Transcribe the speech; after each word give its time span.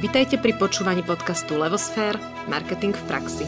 Vitajte 0.00 0.40
pri 0.40 0.56
počúvaní 0.56 1.04
podcastu 1.04 1.60
Levosfér– 1.60 2.16
Marketing 2.48 2.96
v 2.96 3.04
praxi. 3.04 3.44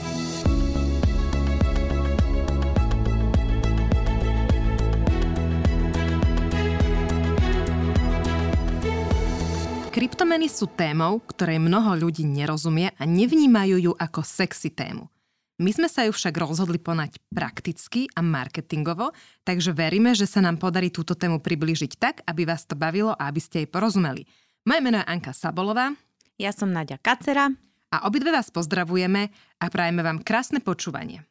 Kryptomeny 9.88 10.52
sú 10.52 10.68
témou, 10.68 11.24
ktorej 11.24 11.56
mnoho 11.56 11.96
ľudí 11.96 12.28
nerozumie 12.28 12.92
a 13.00 13.08
nevnímajú 13.08 13.88
ju 13.88 13.92
ako 13.96 14.20
sexy 14.20 14.76
tému. 14.76 15.08
My 15.56 15.72
sme 15.72 15.88
sa 15.88 16.04
ju 16.04 16.12
však 16.12 16.36
rozhodli 16.36 16.76
ponať 16.76 17.16
prakticky 17.32 18.12
a 18.12 18.20
marketingovo, 18.20 19.16
takže 19.40 19.72
veríme, 19.72 20.12
že 20.12 20.28
sa 20.28 20.44
nám 20.44 20.60
podarí 20.60 20.92
túto 20.92 21.16
tému 21.16 21.40
priblížiť 21.40 21.92
tak, 21.96 22.20
aby 22.28 22.44
vás 22.44 22.68
to 22.68 22.76
bavilo 22.76 23.16
a 23.16 23.32
aby 23.32 23.40
ste 23.40 23.64
jej 23.64 23.68
porozumeli. 23.72 24.28
Moje 24.68 24.80
meno 24.84 25.00
je 25.00 25.08
Anka 25.08 25.32
Sabolová 25.32 25.96
ja 26.42 26.50
som 26.50 26.74
Nadia 26.74 26.98
Kacera. 26.98 27.54
A 27.94 28.10
obidve 28.10 28.34
vás 28.34 28.50
pozdravujeme 28.50 29.30
a 29.62 29.64
prajeme 29.70 30.02
vám 30.02 30.18
krásne 30.26 30.58
počúvanie. 30.58 31.22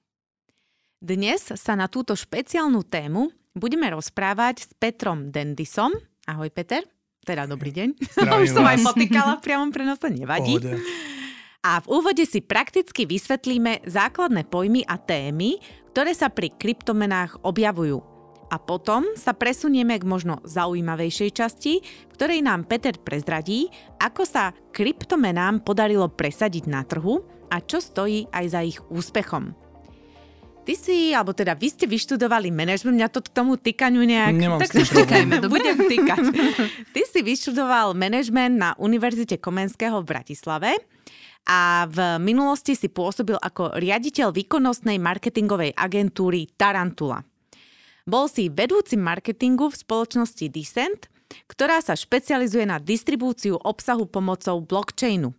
Dnes 1.04 1.52
sa 1.52 1.74
na 1.76 1.92
túto 1.92 2.16
špeciálnu 2.16 2.88
tému 2.88 3.28
budeme 3.52 3.92
rozprávať 3.92 4.55
s 4.64 4.72
Petrom 4.78 5.34
Dendisom. 5.34 5.92
Ahoj 6.30 6.48
Peter. 6.54 6.86
Teda 7.28 7.44
dobrý 7.44 7.76
deň. 7.76 7.90
Už 8.46 8.55
som 8.55 8.64
aj 8.64 8.80
potýkala 8.88 9.42
priamo 9.44 9.68
prenose, 9.74 10.08
nevadí. 10.08 10.55
Pohode. 10.62 10.80
A 11.62 11.78
v 11.84 11.88
úvode 11.94 12.26
si 12.26 12.41
prakticky 12.41 13.05
vysvetlíme 13.05 13.86
základné 13.86 14.50
pojmy 14.50 14.82
a 14.86 14.98
témy, 14.98 15.62
ktoré 15.94 16.16
sa 16.18 16.34
pri 16.34 16.50
kryptomenách 16.58 17.46
objavujú 17.46 18.11
a 18.52 18.60
potom 18.60 19.16
sa 19.16 19.32
presunieme 19.32 19.96
k 19.96 20.04
možno 20.04 20.44
zaujímavejšej 20.44 21.30
časti, 21.32 21.80
v 21.80 22.13
ktorej 22.20 22.44
nám 22.44 22.68
Peter 22.68 22.91
prezradí, 22.99 23.71
ako 24.04 24.27
sa 24.27 24.52
kryptomenám 24.76 25.63
podarilo 25.63 26.12
presadiť 26.12 26.68
na 26.68 26.84
trhu 26.84 27.24
a 27.48 27.63
čo 27.63 27.79
stojí 27.79 28.27
aj 28.27 28.46
za 28.52 28.62
ich 28.68 28.79
úspechom. 28.91 29.55
Ty 30.62 30.77
si, 30.77 31.10
alebo 31.10 31.34
teda 31.34 31.57
vy 31.57 31.74
ste 31.74 31.90
vyštudovali 31.90 32.54
manažment, 32.54 32.94
mňa 32.94 33.10
to 33.10 33.26
k 33.26 33.34
tomu 33.34 33.57
týkaniu 33.57 34.05
nejak... 34.05 34.35
Nemám 34.38 34.62
tak 34.62 34.77
týkajme, 34.77 35.41
budem 35.55 35.90
týkať. 35.90 36.22
Ty 36.94 37.02
si 37.02 37.20
vyštudoval 37.26 37.98
manažment 37.98 38.62
na 38.62 38.70
Univerzite 38.77 39.41
Komenského 39.41 40.05
v 40.05 40.10
Bratislave 40.12 40.77
a 41.49 41.90
v 41.90 42.22
minulosti 42.22 42.77
si 42.77 42.94
pôsobil 42.94 43.41
ako 43.41 43.74
riaditeľ 43.74 44.29
výkonnostnej 44.29 45.02
marketingovej 45.02 45.74
agentúry 45.74 46.46
Tarantula. 46.54 47.30
Bol 48.10 48.26
si 48.26 48.49
vedúcim 48.49 48.98
marketingu 48.98 49.70
v 49.70 49.77
spoločnosti 49.77 50.46
Decent, 50.49 51.05
ktorá 51.48 51.80
sa 51.80 51.94
špecializuje 51.94 52.66
na 52.66 52.82
distribúciu 52.82 53.62
obsahu 53.62 54.10
pomocou 54.10 54.60
blockchainu. 54.60 55.32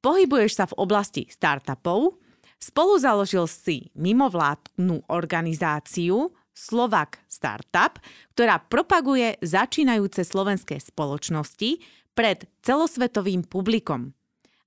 Pohybuješ 0.00 0.52
sa 0.56 0.64
v 0.64 0.78
oblasti 0.80 1.28
startupov, 1.28 2.16
spolu 2.56 2.96
založil 2.96 3.44
si 3.50 3.92
mimovládnu 3.92 5.04
organizáciu 5.12 6.32
Slovak 6.56 7.20
Startup, 7.28 7.92
ktorá 8.32 8.60
propaguje 8.64 9.36
začínajúce 9.44 10.24
slovenské 10.24 10.80
spoločnosti 10.80 11.80
pred 12.16 12.48
celosvetovým 12.64 13.44
publikom. 13.44 14.16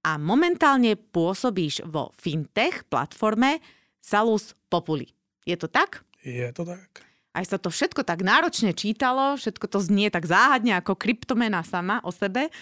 A 0.03 0.19
momentálne 0.19 0.99
pôsobíš 0.99 1.87
vo 1.87 2.11
fintech 2.19 2.85
platforme 2.91 3.63
Salus 4.03 4.51
Populi. 4.67 5.07
Je 5.47 5.55
to 5.55 5.71
tak? 5.71 6.03
Je 6.21 6.51
to 6.51 6.67
tak 6.67 7.12
aj 7.33 7.45
sa 7.49 7.57
to 7.57 7.73
všetko 7.73 8.05
tak 8.05 8.21
náročne 8.21 8.77
čítalo, 8.77 9.33
všetko 9.35 9.65
to 9.65 9.81
znie 9.81 10.13
tak 10.13 10.29
záhadne 10.29 10.77
ako 10.77 10.93
kryptomena 10.93 11.65
sama 11.65 11.97
o 12.05 12.13
sebe. 12.13 12.53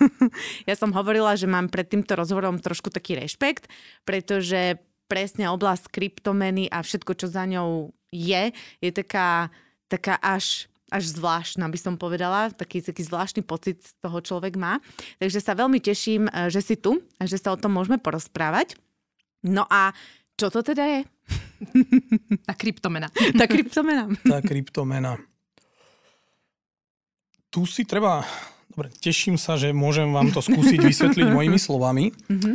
ja 0.68 0.74
som 0.74 0.96
hovorila, 0.96 1.36
že 1.36 1.44
mám 1.44 1.68
pred 1.68 1.84
týmto 1.84 2.16
rozhovorom 2.16 2.56
trošku 2.56 2.88
taký 2.88 3.20
rešpekt, 3.20 3.68
pretože 4.08 4.80
presne 5.12 5.52
oblasť 5.52 5.92
kryptomeny 5.92 6.72
a 6.72 6.80
všetko, 6.80 7.12
čo 7.20 7.26
za 7.28 7.44
ňou 7.44 7.92
je, 8.08 8.50
je 8.80 8.90
taká, 8.90 9.52
taká 9.92 10.16
až 10.18 10.72
až 10.94 11.10
zvláštna, 11.10 11.66
by 11.66 11.78
som 11.80 11.94
povedala. 11.98 12.54
Taký, 12.54 12.78
taký 12.78 13.02
zvláštny 13.02 13.42
pocit 13.42 13.82
toho 13.98 14.14
človek 14.22 14.54
má. 14.54 14.78
Takže 15.18 15.42
sa 15.42 15.58
veľmi 15.58 15.82
teším, 15.82 16.30
eh, 16.30 16.46
že 16.46 16.62
si 16.62 16.78
tu 16.78 17.02
a 17.18 17.26
že 17.26 17.34
sa 17.34 17.50
o 17.50 17.58
tom 17.58 17.74
môžeme 17.74 17.98
porozprávať. 17.98 18.78
No 19.42 19.66
a 19.66 19.90
čo 20.38 20.54
to 20.54 20.62
teda 20.62 20.86
je? 20.86 21.00
Tá 22.48 22.54
kryptomena. 22.54 23.08
Tá 23.38 23.44
kryptomena. 23.46 24.04
Tá 24.22 24.38
kryptomena. 24.42 25.12
Tu 27.50 27.62
si 27.70 27.86
treba... 27.86 28.26
Dobre, 28.74 28.90
teším 28.90 29.38
sa, 29.38 29.54
že 29.54 29.70
môžem 29.70 30.10
vám 30.10 30.34
to 30.34 30.42
skúsiť 30.42 30.82
vysvetliť 30.90 31.30
mojimi 31.30 31.62
slovami. 31.62 32.10
Mm-hmm. 32.10 32.54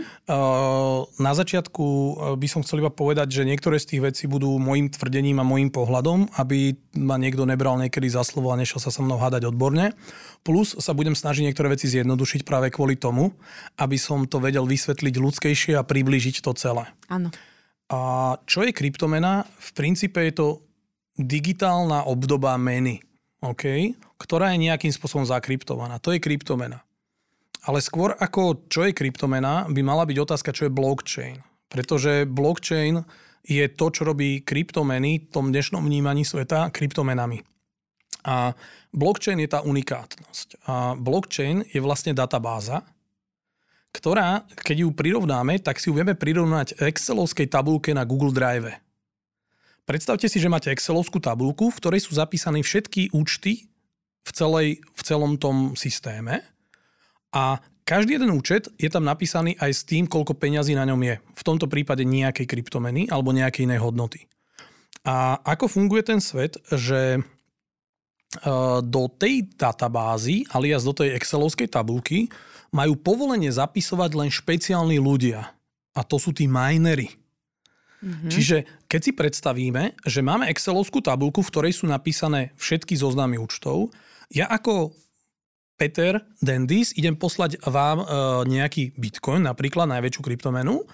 Na 1.16 1.32
začiatku 1.32 1.80
e, 1.88 2.12
by 2.36 2.48
som 2.52 2.60
chcel 2.60 2.84
iba 2.84 2.92
povedať, 2.92 3.32
že 3.32 3.48
niektoré 3.48 3.80
z 3.80 3.96
tých 3.96 4.02
vecí 4.04 4.24
budú 4.28 4.52
môjim 4.60 4.92
tvrdením 4.92 5.40
a 5.40 5.48
môjim 5.48 5.72
pohľadom, 5.72 6.28
aby 6.36 6.76
ma 7.00 7.16
niekto 7.16 7.48
nebral 7.48 7.80
niekedy 7.80 8.12
za 8.12 8.28
slovo 8.28 8.52
a 8.52 8.60
nešiel 8.60 8.84
sa 8.84 8.92
so 8.92 9.00
mnou 9.00 9.16
hádať 9.16 9.48
odborne. 9.48 9.96
Plus 10.44 10.76
sa 10.76 10.92
budem 10.92 11.16
snažiť 11.16 11.48
niektoré 11.48 11.72
veci 11.72 11.88
zjednodušiť 11.88 12.44
práve 12.44 12.68
kvôli 12.68 13.00
tomu, 13.00 13.32
aby 13.80 13.96
som 13.96 14.28
to 14.28 14.44
vedel 14.44 14.68
vysvetliť 14.68 15.16
ľudskejšie 15.16 15.80
a 15.80 15.88
priblížiť 15.88 16.44
to 16.44 16.52
celé. 16.52 16.92
Áno. 17.08 17.32
A 17.90 18.38
čo 18.46 18.62
je 18.62 18.72
kryptomena? 18.72 19.42
V 19.46 19.70
princípe 19.74 20.22
je 20.30 20.34
to 20.38 20.48
digitálna 21.18 22.06
obdoba 22.06 22.54
meny, 22.56 23.02
okay? 23.42 23.98
ktorá 24.22 24.54
je 24.54 24.70
nejakým 24.70 24.94
spôsobom 24.94 25.26
zakryptovaná. 25.26 25.98
To 26.06 26.14
je 26.14 26.22
kryptomena. 26.22 26.86
Ale 27.68 27.84
skôr 27.84 28.16
ako 28.16 28.70
čo 28.72 28.88
je 28.88 28.96
kryptomena, 28.96 29.68
by 29.68 29.82
mala 29.84 30.08
byť 30.08 30.18
otázka, 30.22 30.56
čo 30.56 30.70
je 30.70 30.76
blockchain. 30.76 31.44
Pretože 31.68 32.30
blockchain 32.30 33.04
je 33.44 33.66
to, 33.74 33.86
čo 33.90 34.08
robí 34.08 34.46
kryptomeny 34.46 35.26
v 35.26 35.32
tom 35.34 35.50
dnešnom 35.50 35.84
vnímaní 35.84 36.24
sveta 36.24 36.70
kryptomenami. 36.70 37.42
A 38.30 38.54
blockchain 38.94 39.40
je 39.42 39.50
tá 39.50 39.60
unikátnosť. 39.64 40.68
A 40.68 40.94
blockchain 40.94 41.66
je 41.68 41.80
vlastne 41.80 42.12
databáza, 42.14 42.84
ktorá, 43.90 44.46
keď 44.64 44.86
ju 44.86 44.90
prirovnáme, 44.94 45.62
tak 45.62 45.82
si 45.82 45.90
ju 45.90 45.98
vieme 45.98 46.14
prirovnať 46.14 46.78
Excelovskej 46.78 47.50
tabulke 47.50 47.94
na 47.94 48.06
Google 48.06 48.34
Drive. 48.34 48.70
Predstavte 49.90 50.30
si, 50.30 50.38
že 50.38 50.52
máte 50.52 50.70
Excelovskú 50.70 51.18
tabulku, 51.18 51.74
v 51.74 51.80
ktorej 51.82 52.06
sú 52.06 52.14
zapísané 52.14 52.62
všetky 52.62 53.10
účty 53.12 53.66
v, 54.22 54.32
celej, 54.32 54.68
v 54.86 55.02
celom 55.02 55.42
tom 55.42 55.74
systéme 55.74 56.46
a 57.34 57.62
každý 57.86 58.22
jeden 58.22 58.30
účet 58.38 58.70
je 58.78 58.86
tam 58.86 59.02
napísaný 59.02 59.58
aj 59.58 59.72
s 59.74 59.82
tým, 59.82 60.06
koľko 60.06 60.38
peňazí 60.38 60.78
na 60.78 60.86
ňom 60.86 61.02
je. 61.02 61.16
V 61.18 61.42
tomto 61.42 61.66
prípade 61.66 62.06
nejakej 62.06 62.46
kryptomeny 62.46 63.10
alebo 63.10 63.34
nejakej 63.34 63.66
inej 63.66 63.82
hodnoty. 63.82 64.30
A 65.06 65.42
ako 65.42 65.66
funguje 65.66 66.06
ten 66.06 66.22
svet, 66.22 66.62
že 66.70 67.18
e, 67.18 67.22
do 68.86 69.04
tej 69.10 69.50
databázy, 69.58 70.46
alias 70.54 70.86
do 70.86 70.94
tej 70.94 71.18
Excelovskej 71.18 71.66
tabulky, 71.74 72.30
majú 72.70 72.98
povolenie 72.98 73.50
zapisovať 73.50 74.12
len 74.16 74.30
špeciálni 74.30 74.98
ľudia. 75.02 75.50
A 75.98 76.02
to 76.06 76.22
sú 76.22 76.32
tí 76.32 76.46
minery. 76.46 77.20
Mm-hmm. 78.00 78.32
Čiže 78.32 78.58
keď 78.88 79.02
si 79.04 79.12
predstavíme, 79.12 79.84
že 80.08 80.24
máme 80.24 80.48
Excelovskú 80.48 81.04
tabulku, 81.04 81.44
v 81.44 81.52
ktorej 81.52 81.74
sú 81.76 81.86
napísané 81.90 82.56
všetky 82.56 82.96
zoznamy 82.96 83.36
účtov, 83.36 83.92
ja 84.32 84.48
ako 84.48 84.96
Peter 85.76 86.24
Dendis 86.40 86.96
idem 86.96 87.16
poslať 87.16 87.60
vám 87.68 88.04
e, 88.04 88.06
nejaký 88.48 88.96
bitcoin, 88.96 89.44
napríklad 89.44 89.88
najväčšiu 89.92 90.22
kryptomenu, 90.24 90.88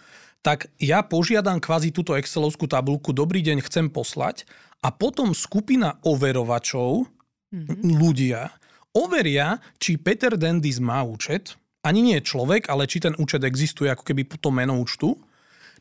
tak 0.45 0.69
ja 0.77 1.01
požiadam 1.01 1.57
kvázi 1.57 1.89
túto 1.89 2.13
Excelovskú 2.13 2.69
tabulku, 2.69 3.09
dobrý 3.09 3.41
deň, 3.41 3.65
chcem 3.65 3.89
poslať 3.89 4.45
a 4.85 4.93
potom 4.93 5.33
skupina 5.33 5.97
overovačov, 6.05 7.09
mm-hmm. 7.49 7.81
ľudia, 7.97 8.53
overia, 8.93 9.57
či 9.81 9.97
Peter 9.97 10.37
Dendis 10.37 10.77
má 10.77 11.01
účet, 11.01 11.57
ani 11.85 12.01
nie 12.01 12.17
človek, 12.25 12.67
ale 12.73 12.89
či 12.89 12.97
ten 12.97 13.13
účet 13.21 13.45
existuje 13.45 13.93
ako 13.93 14.01
keby 14.01 14.25
to 14.25 14.49
meno 14.49 14.81
účtu, 14.81 15.21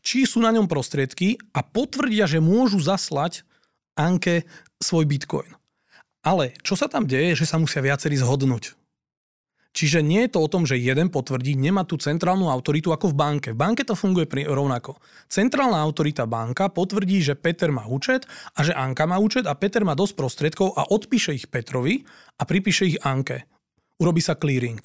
či 0.04 0.28
sú 0.28 0.44
na 0.44 0.52
ňom 0.52 0.68
prostriedky 0.68 1.40
a 1.56 1.64
potvrdia, 1.64 2.28
že 2.28 2.44
môžu 2.44 2.76
zaslať 2.76 3.48
Anke 3.96 4.44
svoj 4.76 5.08
bitcoin. 5.08 5.56
Ale 6.20 6.52
čo 6.60 6.76
sa 6.76 6.92
tam 6.92 7.08
deje, 7.08 7.40
že 7.40 7.48
sa 7.48 7.56
musia 7.56 7.80
viacerí 7.80 8.20
zhodnúť. 8.20 8.76
Čiže 9.74 10.06
nie 10.06 10.22
je 10.22 10.38
to 10.38 10.38
o 10.38 10.46
tom, 10.46 10.62
že 10.62 10.78
jeden 10.78 11.10
potvrdí, 11.10 11.58
nemá 11.58 11.82
tú 11.82 11.98
centrálnu 11.98 12.46
autoritu 12.46 12.94
ako 12.94 13.10
v 13.10 13.18
banke. 13.18 13.48
V 13.50 13.58
banke 13.58 13.82
to 13.82 13.98
funguje 13.98 14.30
rovnako. 14.46 15.02
Centrálna 15.26 15.82
autorita 15.82 16.30
banka 16.30 16.70
potvrdí, 16.70 17.18
že 17.18 17.34
Peter 17.34 17.74
má 17.74 17.82
účet 17.90 18.22
a 18.54 18.62
že 18.62 18.70
Anka 18.70 19.02
má 19.10 19.18
účet 19.18 19.50
a 19.50 19.58
Peter 19.58 19.82
má 19.82 19.98
dosť 19.98 20.14
prostriedkov 20.14 20.78
a 20.78 20.86
odpíše 20.94 21.34
ich 21.34 21.50
Petrovi 21.50 22.06
a 22.38 22.46
pripíše 22.46 22.94
ich 22.94 23.02
Anke. 23.02 23.50
Urobí 23.98 24.22
sa 24.22 24.38
clearing 24.38 24.78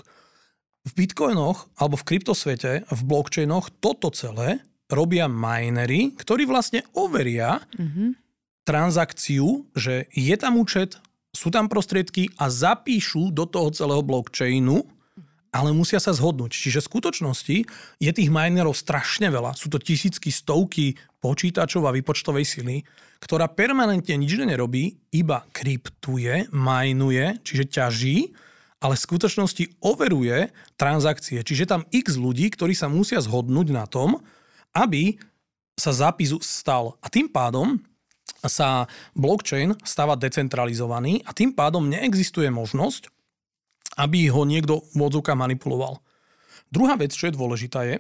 v 0.90 1.06
bitcoinoch 1.06 1.70
alebo 1.78 1.96
v 2.02 2.08
kryptosvete, 2.10 2.90
v 2.90 3.02
blockchainoch 3.06 3.70
toto 3.78 4.10
celé 4.10 4.66
robia 4.90 5.30
minery, 5.30 6.18
ktorí 6.18 6.50
vlastne 6.50 6.82
overia 6.98 7.62
mm-hmm. 7.78 8.18
transakciu, 8.66 9.70
že 9.78 10.10
je 10.10 10.34
tam 10.34 10.58
účet, 10.58 10.98
sú 11.30 11.54
tam 11.54 11.70
prostriedky 11.70 12.34
a 12.42 12.50
zapíšu 12.50 13.30
do 13.30 13.46
toho 13.46 13.70
celého 13.70 14.02
blockchainu 14.02 14.82
ale 15.50 15.74
musia 15.74 15.98
sa 15.98 16.14
zhodnúť. 16.14 16.54
Čiže 16.54 16.86
v 16.86 16.90
skutočnosti 16.94 17.58
je 17.98 18.12
tých 18.14 18.30
minerov 18.30 18.78
strašne 18.78 19.34
veľa. 19.34 19.58
Sú 19.58 19.70
to 19.70 19.82
tisícky, 19.82 20.30
stovky 20.30 20.94
počítačov 21.20 21.90
a 21.90 21.96
výpočtovej 21.96 22.46
sily, 22.46 22.86
ktorá 23.20 23.52
permanentne 23.52 24.16
nič 24.16 24.40
nerobí, 24.40 24.96
iba 25.12 25.44
kryptuje, 25.52 26.54
majnuje, 26.54 27.44
čiže 27.44 27.66
ťaží, 27.68 28.32
ale 28.80 28.96
v 28.96 29.06
skutočnosti 29.06 29.64
overuje 29.84 30.52
transakcie. 30.80 31.44
Čiže 31.44 31.68
tam 31.68 31.82
x 31.92 32.16
ľudí, 32.16 32.48
ktorí 32.52 32.72
sa 32.72 32.88
musia 32.88 33.20
zhodnúť 33.20 33.68
na 33.76 33.84
tom, 33.86 34.24
aby 34.72 35.20
sa 35.76 35.92
zápis 35.92 36.32
stal. 36.44 36.96
A 37.04 37.08
tým 37.12 37.28
pádom 37.28 37.80
sa 38.44 38.88
blockchain 39.16 39.76
stáva 39.84 40.16
decentralizovaný 40.16 41.24
a 41.28 41.36
tým 41.36 41.52
pádom 41.52 41.88
neexistuje 41.92 42.48
možnosť, 42.48 43.12
aby 44.00 44.32
ho 44.32 44.48
niekto 44.48 44.80
v 44.96 45.36
manipuloval. 45.36 46.00
Druhá 46.72 46.96
vec, 46.96 47.12
čo 47.12 47.28
je 47.28 47.36
dôležitá, 47.36 47.84
je, 47.84 48.00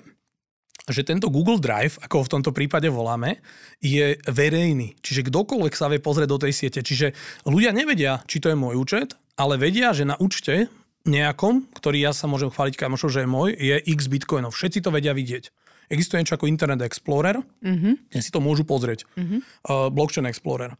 že 0.89 1.05
tento 1.05 1.27
Google 1.29 1.59
Drive, 1.61 1.99
ako 2.01 2.23
ho 2.23 2.25
v 2.25 2.33
tomto 2.39 2.51
prípade 2.55 2.87
voláme, 2.87 3.43
je 3.83 4.15
verejný. 4.25 4.95
Čiže 5.03 5.27
kdokoľvek 5.27 5.73
sa 5.75 5.91
vie 5.91 5.99
pozrieť 6.01 6.29
do 6.29 6.41
tej 6.41 6.53
siete. 6.55 6.79
Čiže 6.81 7.13
ľudia 7.45 7.75
nevedia, 7.75 8.23
či 8.25 8.41
to 8.41 8.49
je 8.49 8.57
môj 8.57 8.79
účet, 8.79 9.13
ale 9.39 9.55
vedia, 9.55 9.95
že 9.95 10.03
na 10.03 10.19
účte 10.19 10.67
nejakom, 11.07 11.71
ktorý 11.71 12.03
ja 12.03 12.11
sa 12.11 12.27
môžem 12.27 12.51
chváliť 12.51 12.75
kamošov, 12.75 13.15
že 13.15 13.23
je 13.23 13.29
môj, 13.31 13.55
je 13.55 13.79
x 13.87 14.11
bitcoinov. 14.11 14.51
Všetci 14.51 14.83
to 14.83 14.91
vedia 14.91 15.15
vidieť. 15.15 15.47
Existuje 15.89 16.21
niečo 16.21 16.35
ako 16.37 16.51
Internet 16.51 16.85
Explorer, 16.85 17.39
mm-hmm. 17.41 18.13
si 18.19 18.29
to 18.29 18.43
môžu 18.43 18.67
pozrieť. 18.67 19.07
Mm-hmm. 19.17 19.39
Uh, 19.65 19.87
Blockchain 19.89 20.27
Explorer. 20.29 20.75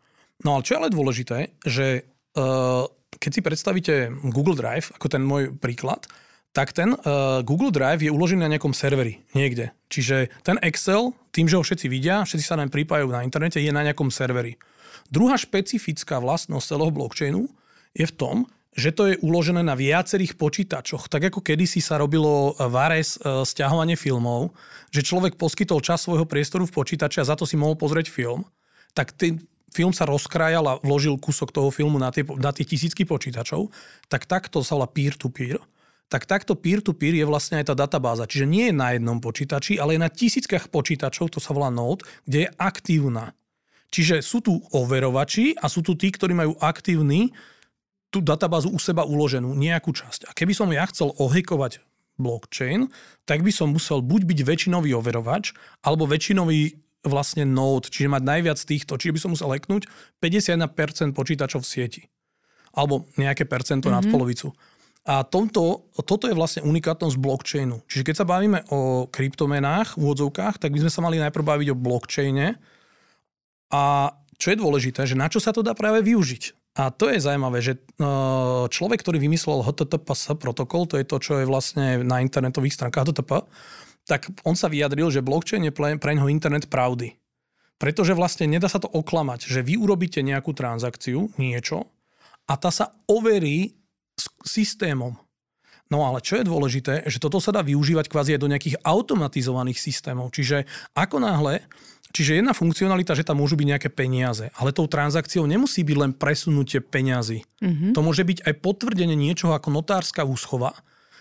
No 0.46 0.60
ale 0.60 0.62
čo 0.68 0.76
je 0.76 0.80
ale 0.86 0.94
dôležité, 0.94 1.56
že 1.66 2.06
uh, 2.38 2.86
keď 3.18 3.32
si 3.34 3.42
predstavíte 3.42 3.94
Google 4.30 4.54
Drive, 4.54 4.94
ako 4.94 5.08
ten 5.10 5.24
môj 5.26 5.56
príklad, 5.58 6.06
tak 6.54 6.78
ten 6.78 6.94
uh, 6.94 7.42
Google 7.42 7.74
Drive 7.74 8.06
je 8.06 8.14
uložený 8.14 8.46
na 8.46 8.52
nejakom 8.54 8.76
serveri 8.76 9.18
niekde. 9.34 9.74
Čiže 9.90 10.30
ten 10.46 10.62
Excel, 10.62 11.16
tým, 11.34 11.50
že 11.50 11.58
ho 11.58 11.64
všetci 11.66 11.90
vidia, 11.90 12.22
všetci 12.22 12.46
sa 12.46 12.60
nám 12.60 12.70
pripájajú 12.70 13.10
na 13.10 13.26
internete, 13.26 13.58
je 13.58 13.74
na 13.74 13.82
nejakom 13.82 14.14
serveri. 14.14 14.62
Druhá 15.10 15.42
špecifická 15.42 16.22
vlastnosť 16.22 16.66
celého 16.70 16.94
blockchainu 16.94 17.50
je 17.94 18.06
v 18.06 18.16
tom, 18.16 18.36
že 18.80 18.94
to 18.94 19.12
je 19.12 19.20
uložené 19.20 19.66
na 19.66 19.74
viacerých 19.74 20.38
počítačoch. 20.40 21.10
Tak 21.10 21.34
ako 21.34 21.44
kedysi 21.44 21.82
sa 21.84 22.00
robilo 22.00 22.56
Vares 22.56 23.18
e, 23.18 23.44
stiahovanie 23.44 24.00
filmov, 24.00 24.56
že 24.94 25.04
človek 25.04 25.36
poskytol 25.36 25.84
čas 25.84 26.06
svojho 26.06 26.30
priestoru 26.30 26.64
v 26.70 26.76
počítači 26.76 27.20
a 27.20 27.28
za 27.28 27.36
to 27.36 27.44
si 27.44 27.60
mohol 27.60 27.76
pozrieť 27.76 28.08
film, 28.08 28.46
tak 28.94 29.12
ten 29.18 29.42
film 29.74 29.94
sa 29.94 30.06
rozkrajal 30.06 30.66
a 30.66 30.80
vložil 30.82 31.18
kúsok 31.18 31.54
toho 31.54 31.70
filmu 31.70 31.98
na 32.02 32.10
tie, 32.10 32.26
na 32.38 32.50
tie 32.50 32.66
tisícky 32.66 33.06
počítačov, 33.06 33.70
tak 34.10 34.26
takto 34.26 34.66
sa 34.66 34.78
volá 34.78 34.90
peer-to-peer. 34.90 35.62
Tak 36.10 36.26
takto 36.26 36.58
peer-to-peer 36.58 37.22
je 37.22 37.26
vlastne 37.26 37.62
aj 37.62 37.70
tá 37.70 37.76
databáza. 37.78 38.26
Čiže 38.26 38.50
nie 38.50 38.74
je 38.74 38.76
na 38.76 38.98
jednom 38.98 39.22
počítači, 39.22 39.78
ale 39.78 39.94
je 39.94 40.02
na 40.02 40.10
tisíckach 40.10 40.74
počítačov, 40.74 41.30
to 41.30 41.38
sa 41.38 41.54
volá 41.54 41.70
node, 41.70 42.02
kde 42.26 42.50
je 42.50 42.54
aktívna. 42.58 43.38
Čiže 43.94 44.26
sú 44.26 44.42
tu 44.42 44.58
overovači 44.74 45.54
a 45.58 45.70
sú 45.70 45.86
tu 45.86 45.94
tí, 45.94 46.10
ktorí 46.10 46.34
majú 46.34 46.58
aktívny 46.58 47.30
tú 48.10 48.20
databázu 48.26 48.74
u 48.74 48.80
seba 48.82 49.06
uloženú, 49.06 49.54
nejakú 49.54 49.94
časť. 49.94 50.30
A 50.30 50.32
keby 50.34 50.54
som 50.58 50.70
ja 50.74 50.86
chcel 50.90 51.14
ohekovať 51.18 51.82
blockchain, 52.20 52.92
tak 53.24 53.46
by 53.46 53.52
som 53.54 53.72
musel 53.72 54.04
buď 54.04 54.28
byť 54.28 54.40
väčšinový 54.44 54.92
overovač, 54.98 55.56
alebo 55.86 56.10
väčšinový 56.10 56.76
vlastne 57.08 57.48
node, 57.48 57.88
čiže 57.88 58.12
mať 58.12 58.24
najviac 58.28 58.60
týchto. 58.60 59.00
Čiže 59.00 59.16
by 59.16 59.20
som 59.24 59.32
musel 59.32 59.48
leknúť 59.56 59.88
51% 60.20 61.16
počítačov 61.16 61.64
v 61.64 61.70
sieti. 61.70 62.02
Alebo 62.76 63.08
nejaké 63.16 63.48
percento 63.48 63.88
mm-hmm. 63.88 64.04
nad 64.04 64.12
polovicu. 64.12 64.52
A 65.08 65.24
tomto, 65.24 65.90
toto 66.04 66.28
je 66.28 66.36
vlastne 66.36 66.62
unikátnosť 66.68 67.16
blockchainu. 67.18 67.82
Čiže 67.88 68.04
keď 68.04 68.16
sa 68.20 68.28
bavíme 68.28 68.68
o 68.70 69.08
kryptomenách 69.08 69.96
v 69.96 70.02
úvodzovkách, 70.06 70.60
tak 70.60 70.76
by 70.76 70.86
sme 70.86 70.92
sa 70.92 71.02
mali 71.02 71.18
najprv 71.24 71.46
baviť 71.56 71.68
o 71.72 71.80
blockchaine. 71.80 72.60
A 73.72 73.84
čo 74.36 74.48
je 74.52 74.60
dôležité, 74.60 75.08
že 75.08 75.16
na 75.16 75.32
čo 75.32 75.40
sa 75.40 75.56
to 75.56 75.64
dá 75.64 75.72
práve 75.72 76.04
využiť. 76.04 76.59
A 76.80 76.96
to 76.96 77.12
je 77.12 77.20
zaujímavé, 77.20 77.60
že 77.60 77.76
no, 78.00 78.64
človek, 78.72 79.04
ktorý 79.04 79.20
vymyslel 79.20 79.68
HTTPS 79.68 80.40
protokol, 80.40 80.88
to 80.88 80.96
je 80.96 81.04
to, 81.04 81.20
čo 81.20 81.44
je 81.44 81.46
vlastne 81.46 82.08
na 82.08 82.24
internetových 82.24 82.80
stránkach 82.80 83.04
HTTP, 83.12 83.44
tak 84.08 84.32
on 84.48 84.56
sa 84.56 84.72
vyjadril, 84.72 85.12
že 85.12 85.20
blockchain 85.20 85.68
je 85.68 85.76
pre 85.76 86.12
neho 86.16 86.32
internet 86.32 86.72
pravdy. 86.72 87.20
Pretože 87.76 88.16
vlastne 88.16 88.48
nedá 88.48 88.72
sa 88.72 88.80
to 88.80 88.88
oklamať, 88.88 89.52
že 89.52 89.60
vy 89.60 89.76
urobíte 89.76 90.24
nejakú 90.24 90.56
transakciu, 90.56 91.36
niečo, 91.36 91.92
a 92.48 92.56
tá 92.56 92.72
sa 92.72 92.96
overí 93.12 93.76
s 94.16 94.32
systémom. 94.48 95.20
No 95.90 96.06
ale 96.06 96.24
čo 96.24 96.40
je 96.40 96.48
dôležité, 96.48 97.04
že 97.10 97.20
toto 97.20 97.42
sa 97.42 97.52
dá 97.52 97.66
využívať 97.66 98.08
kvázi 98.08 98.38
aj 98.38 98.42
do 98.42 98.52
nejakých 98.52 98.80
automatizovaných 98.86 99.82
systémov. 99.82 100.32
Čiže 100.32 100.64
ako 100.94 101.18
náhle 101.18 101.66
Čiže 102.10 102.42
jedna 102.42 102.58
funkcionalita, 102.58 103.14
že 103.14 103.22
tam 103.22 103.38
môžu 103.38 103.54
byť 103.54 103.68
nejaké 103.70 103.90
peniaze, 103.94 104.50
ale 104.58 104.74
tou 104.74 104.90
transakciou 104.90 105.46
nemusí 105.46 105.86
byť 105.86 105.98
len 105.98 106.12
presunutie 106.18 106.82
peňazí. 106.82 107.46
Mm-hmm. 107.62 107.94
To 107.94 108.02
môže 108.02 108.26
byť 108.26 108.50
aj 108.50 108.54
potvrdenie 108.66 109.14
niečoho 109.14 109.54
ako 109.54 109.70
notárska 109.70 110.26
úschova, 110.26 110.74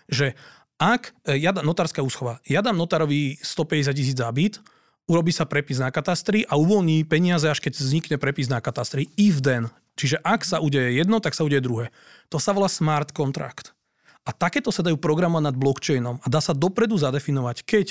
že 0.09 0.33
ak, 0.81 1.13
e, 1.29 1.37
ja 1.45 1.53
notárska 1.53 2.01
úschova, 2.01 2.41
ja 2.49 2.65
dám 2.65 2.81
notárovi 2.81 3.37
150 3.45 3.93
tisíc 3.93 4.17
za 4.17 4.33
byt, 4.33 4.65
urobí 5.11 5.29
sa 5.29 5.45
prepis 5.45 5.77
na 5.77 5.93
katastri 5.93 6.49
a 6.49 6.57
uvoľní 6.57 7.05
peniaze, 7.05 7.45
až 7.45 7.61
keď 7.61 7.73
vznikne 7.77 8.17
prepis 8.17 8.49
na 8.49 8.65
katastri. 8.65 9.13
If 9.21 9.45
then. 9.45 9.69
Čiže 9.99 10.23
ak 10.25 10.47
sa 10.47 10.63
udeje 10.63 10.95
jedno, 10.97 11.19
tak 11.19 11.35
sa 11.35 11.45
udeje 11.45 11.65
druhé. 11.65 11.93
To 12.33 12.41
sa 12.41 12.55
volá 12.55 12.71
smart 12.71 13.11
contract. 13.13 13.77
A 14.25 14.31
takéto 14.31 14.69
sa 14.71 14.85
dajú 14.85 15.01
programovať 15.01 15.45
nad 15.53 15.57
blockchainom 15.57 16.17
a 16.23 16.27
dá 16.29 16.39
sa 16.39 16.53
dopredu 16.53 17.01
zadefinovať, 17.01 17.65
keď 17.65 17.87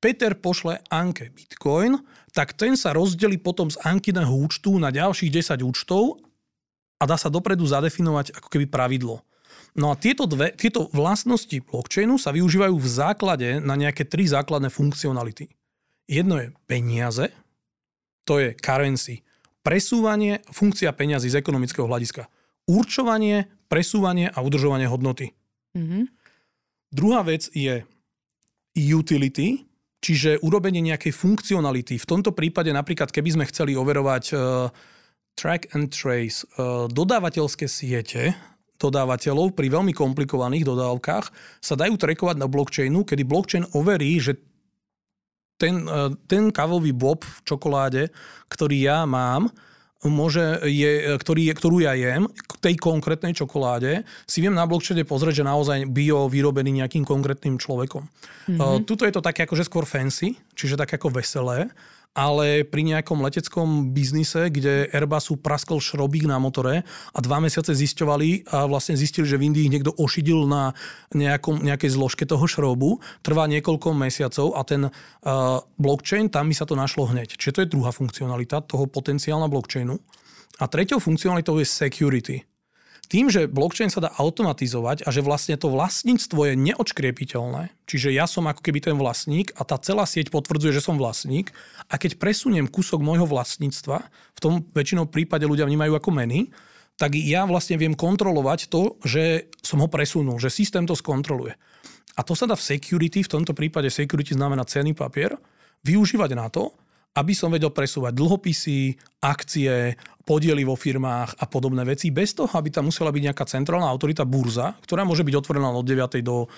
Peter 0.00 0.32
pošle 0.36 0.80
Anke 0.88 1.32
Bitcoin, 1.32 2.00
tak 2.36 2.52
ten 2.52 2.76
sa 2.76 2.92
rozdeli 2.92 3.40
potom 3.40 3.72
z 3.72 3.80
Ankiného 3.80 4.28
účtu 4.28 4.76
na 4.76 4.92
ďalších 4.92 5.32
10 5.32 5.64
účtov 5.64 6.20
a 7.00 7.08
dá 7.08 7.16
sa 7.16 7.32
dopredu 7.32 7.64
zadefinovať 7.64 8.36
ako 8.36 8.52
keby 8.52 8.68
pravidlo. 8.68 9.24
No 9.72 9.92
a 9.92 9.96
tieto, 9.96 10.28
dve, 10.28 10.52
tieto 10.52 10.92
vlastnosti 10.92 11.56
blockchainu 11.64 12.20
sa 12.20 12.36
využívajú 12.36 12.76
v 12.76 12.88
základe 12.88 13.48
na 13.64 13.72
nejaké 13.76 14.04
tri 14.04 14.28
základné 14.28 14.68
funkcionality. 14.68 15.48
Jedno 16.04 16.36
je 16.36 16.52
peniaze, 16.68 17.32
to 18.28 18.36
je 18.36 18.52
currency, 18.56 19.24
presúvanie, 19.64 20.44
funkcia 20.52 20.92
peňazí 20.92 21.32
z 21.32 21.40
ekonomického 21.40 21.88
hľadiska, 21.88 22.28
určovanie, 22.68 23.48
presúvanie 23.68 24.28
a 24.28 24.38
udržovanie 24.40 24.88
hodnoty. 24.88 25.32
Mm-hmm. 25.76 26.04
Druhá 26.92 27.20
vec 27.26 27.50
je 27.52 27.84
utility, 28.76 29.65
Čiže 30.06 30.38
urobenie 30.38 30.78
nejakej 30.86 31.10
funkcionality. 31.10 31.98
V 31.98 32.06
tomto 32.06 32.30
prípade 32.30 32.70
napríklad, 32.70 33.10
keby 33.10 33.34
sme 33.34 33.50
chceli 33.50 33.74
overovať 33.74 34.24
uh, 34.30 34.70
track 35.34 35.74
and 35.74 35.90
trace, 35.90 36.46
uh, 36.54 36.86
dodávateľské 36.86 37.66
siete 37.66 38.38
dodávateľov 38.78 39.58
pri 39.58 39.66
veľmi 39.66 39.90
komplikovaných 39.90 40.62
dodávkach 40.62 41.26
sa 41.58 41.74
dajú 41.74 41.98
trackovať 41.98 42.38
na 42.38 42.46
blockchainu, 42.46 43.02
kedy 43.02 43.26
blockchain 43.26 43.66
overí, 43.74 44.22
že 44.22 44.38
ten, 45.58 45.90
uh, 45.90 46.14
ten 46.30 46.54
kávový 46.54 46.94
bob 46.94 47.26
v 47.26 47.38
čokoláde, 47.42 48.14
ktorý 48.46 48.86
ja 48.86 49.02
mám, 49.10 49.50
môže, 50.04 50.60
je, 50.68 51.16
ktorý 51.16 51.56
ktorú 51.56 51.80
ja 51.80 51.96
jem, 51.96 52.28
k 52.28 52.52
tej 52.60 52.74
konkrétnej 52.76 53.32
čokoláde, 53.32 54.04
si 54.28 54.44
viem 54.44 54.52
na 54.52 54.68
blockchaine 54.68 55.08
pozrieť, 55.08 55.40
že 55.40 55.48
naozaj 55.48 55.78
bio 55.88 56.28
vyrobený 56.28 56.84
nejakým 56.84 57.08
konkrétnym 57.08 57.56
človekom. 57.56 58.04
Mm-hmm. 58.04 58.60
Uh, 58.60 58.78
tuto 58.84 59.08
je 59.08 59.14
to 59.16 59.24
také 59.24 59.48
akože 59.48 59.64
skôr 59.64 59.88
fancy, 59.88 60.36
čiže 60.52 60.76
tak 60.76 60.92
ako 60.94 61.16
veselé, 61.16 61.72
ale 62.16 62.64
pri 62.64 62.80
nejakom 62.80 63.20
leteckom 63.20 63.92
biznise, 63.92 64.48
kde 64.48 64.88
Airbusu 64.88 65.36
praskol 65.36 65.84
šrobík 65.84 66.24
na 66.24 66.40
motore 66.40 66.88
a 67.12 67.18
dva 67.20 67.44
mesiace 67.44 67.76
zisťovali 67.76 68.48
a 68.48 68.64
vlastne 68.64 68.96
zistili, 68.96 69.28
že 69.28 69.36
v 69.36 69.52
Indii 69.52 69.68
niekto 69.68 69.92
ošidil 69.92 70.48
na 70.48 70.72
nejakom, 71.12 71.60
nejakej 71.60 71.92
zložke 71.92 72.24
toho 72.24 72.48
šrobu, 72.48 73.04
trvá 73.20 73.44
niekoľko 73.52 73.92
mesiacov 73.92 74.56
a 74.56 74.64
ten 74.64 74.88
uh, 74.88 75.60
blockchain, 75.76 76.32
tam 76.32 76.48
by 76.48 76.54
sa 76.56 76.64
to 76.64 76.72
našlo 76.72 77.04
hneď. 77.12 77.36
Čiže 77.36 77.52
to 77.52 77.62
je 77.62 77.72
druhá 77.76 77.92
funkcionalita 77.92 78.64
toho 78.64 78.88
potenciálna 78.88 79.52
blockchainu. 79.52 80.00
A 80.56 80.64
treťou 80.64 80.96
funkcionalitou 81.04 81.60
je 81.60 81.68
security 81.68 82.40
tým, 83.06 83.30
že 83.30 83.46
blockchain 83.46 83.88
sa 83.88 84.02
dá 84.02 84.10
automatizovať 84.18 85.06
a 85.06 85.14
že 85.14 85.22
vlastne 85.22 85.54
to 85.54 85.70
vlastníctvo 85.70 86.52
je 86.52 86.54
neočkriepiteľné, 86.58 87.72
čiže 87.86 88.10
ja 88.10 88.26
som 88.26 88.44
ako 88.50 88.60
keby 88.60 88.82
ten 88.82 88.96
vlastník 88.98 89.54
a 89.54 89.62
tá 89.62 89.78
celá 89.78 90.04
sieť 90.04 90.34
potvrdzuje, 90.34 90.74
že 90.74 90.84
som 90.84 90.98
vlastník 90.98 91.54
a 91.86 91.94
keď 91.96 92.18
presuniem 92.18 92.66
kúsok 92.66 93.00
môjho 93.00 93.24
vlastníctva, 93.24 93.96
v 94.10 94.40
tom 94.42 94.66
väčšinou 94.74 95.06
prípade 95.06 95.46
ľudia 95.46 95.64
vnímajú 95.64 95.96
ako 95.96 96.10
meny, 96.10 96.50
tak 96.96 97.12
ja 97.14 97.44
vlastne 97.44 97.76
viem 97.76 97.92
kontrolovať 97.92 98.72
to, 98.72 98.96
že 99.04 99.52
som 99.60 99.84
ho 99.84 99.88
presunul, 99.88 100.40
že 100.40 100.48
systém 100.48 100.88
to 100.88 100.96
skontroluje. 100.96 101.52
A 102.16 102.24
to 102.24 102.32
sa 102.32 102.48
dá 102.48 102.56
v 102.56 102.64
security, 102.64 103.20
v 103.20 103.32
tomto 103.32 103.52
prípade 103.52 103.92
security 103.92 104.32
znamená 104.32 104.64
cenný 104.64 104.96
papier, 104.96 105.36
využívať 105.84 106.30
na 106.32 106.48
to, 106.48 106.72
aby 107.16 107.32
som 107.32 107.48
vedel 107.48 107.72
presúvať 107.72 108.12
dlhopisy, 108.12 108.92
akcie, 109.24 109.96
podiely 110.28 110.68
vo 110.68 110.76
firmách 110.76 111.40
a 111.40 111.44
podobné 111.48 111.86
veci, 111.88 112.12
bez 112.12 112.36
toho, 112.36 112.50
aby 112.52 112.68
tam 112.68 112.92
musela 112.92 113.08
byť 113.08 113.22
nejaká 113.32 113.44
centrálna 113.48 113.88
autorita 113.88 114.28
burza, 114.28 114.76
ktorá 114.84 115.08
môže 115.08 115.24
byť 115.24 115.34
otvorená 115.40 115.72
od 115.72 115.86
9. 115.86 116.20
do 116.20 116.50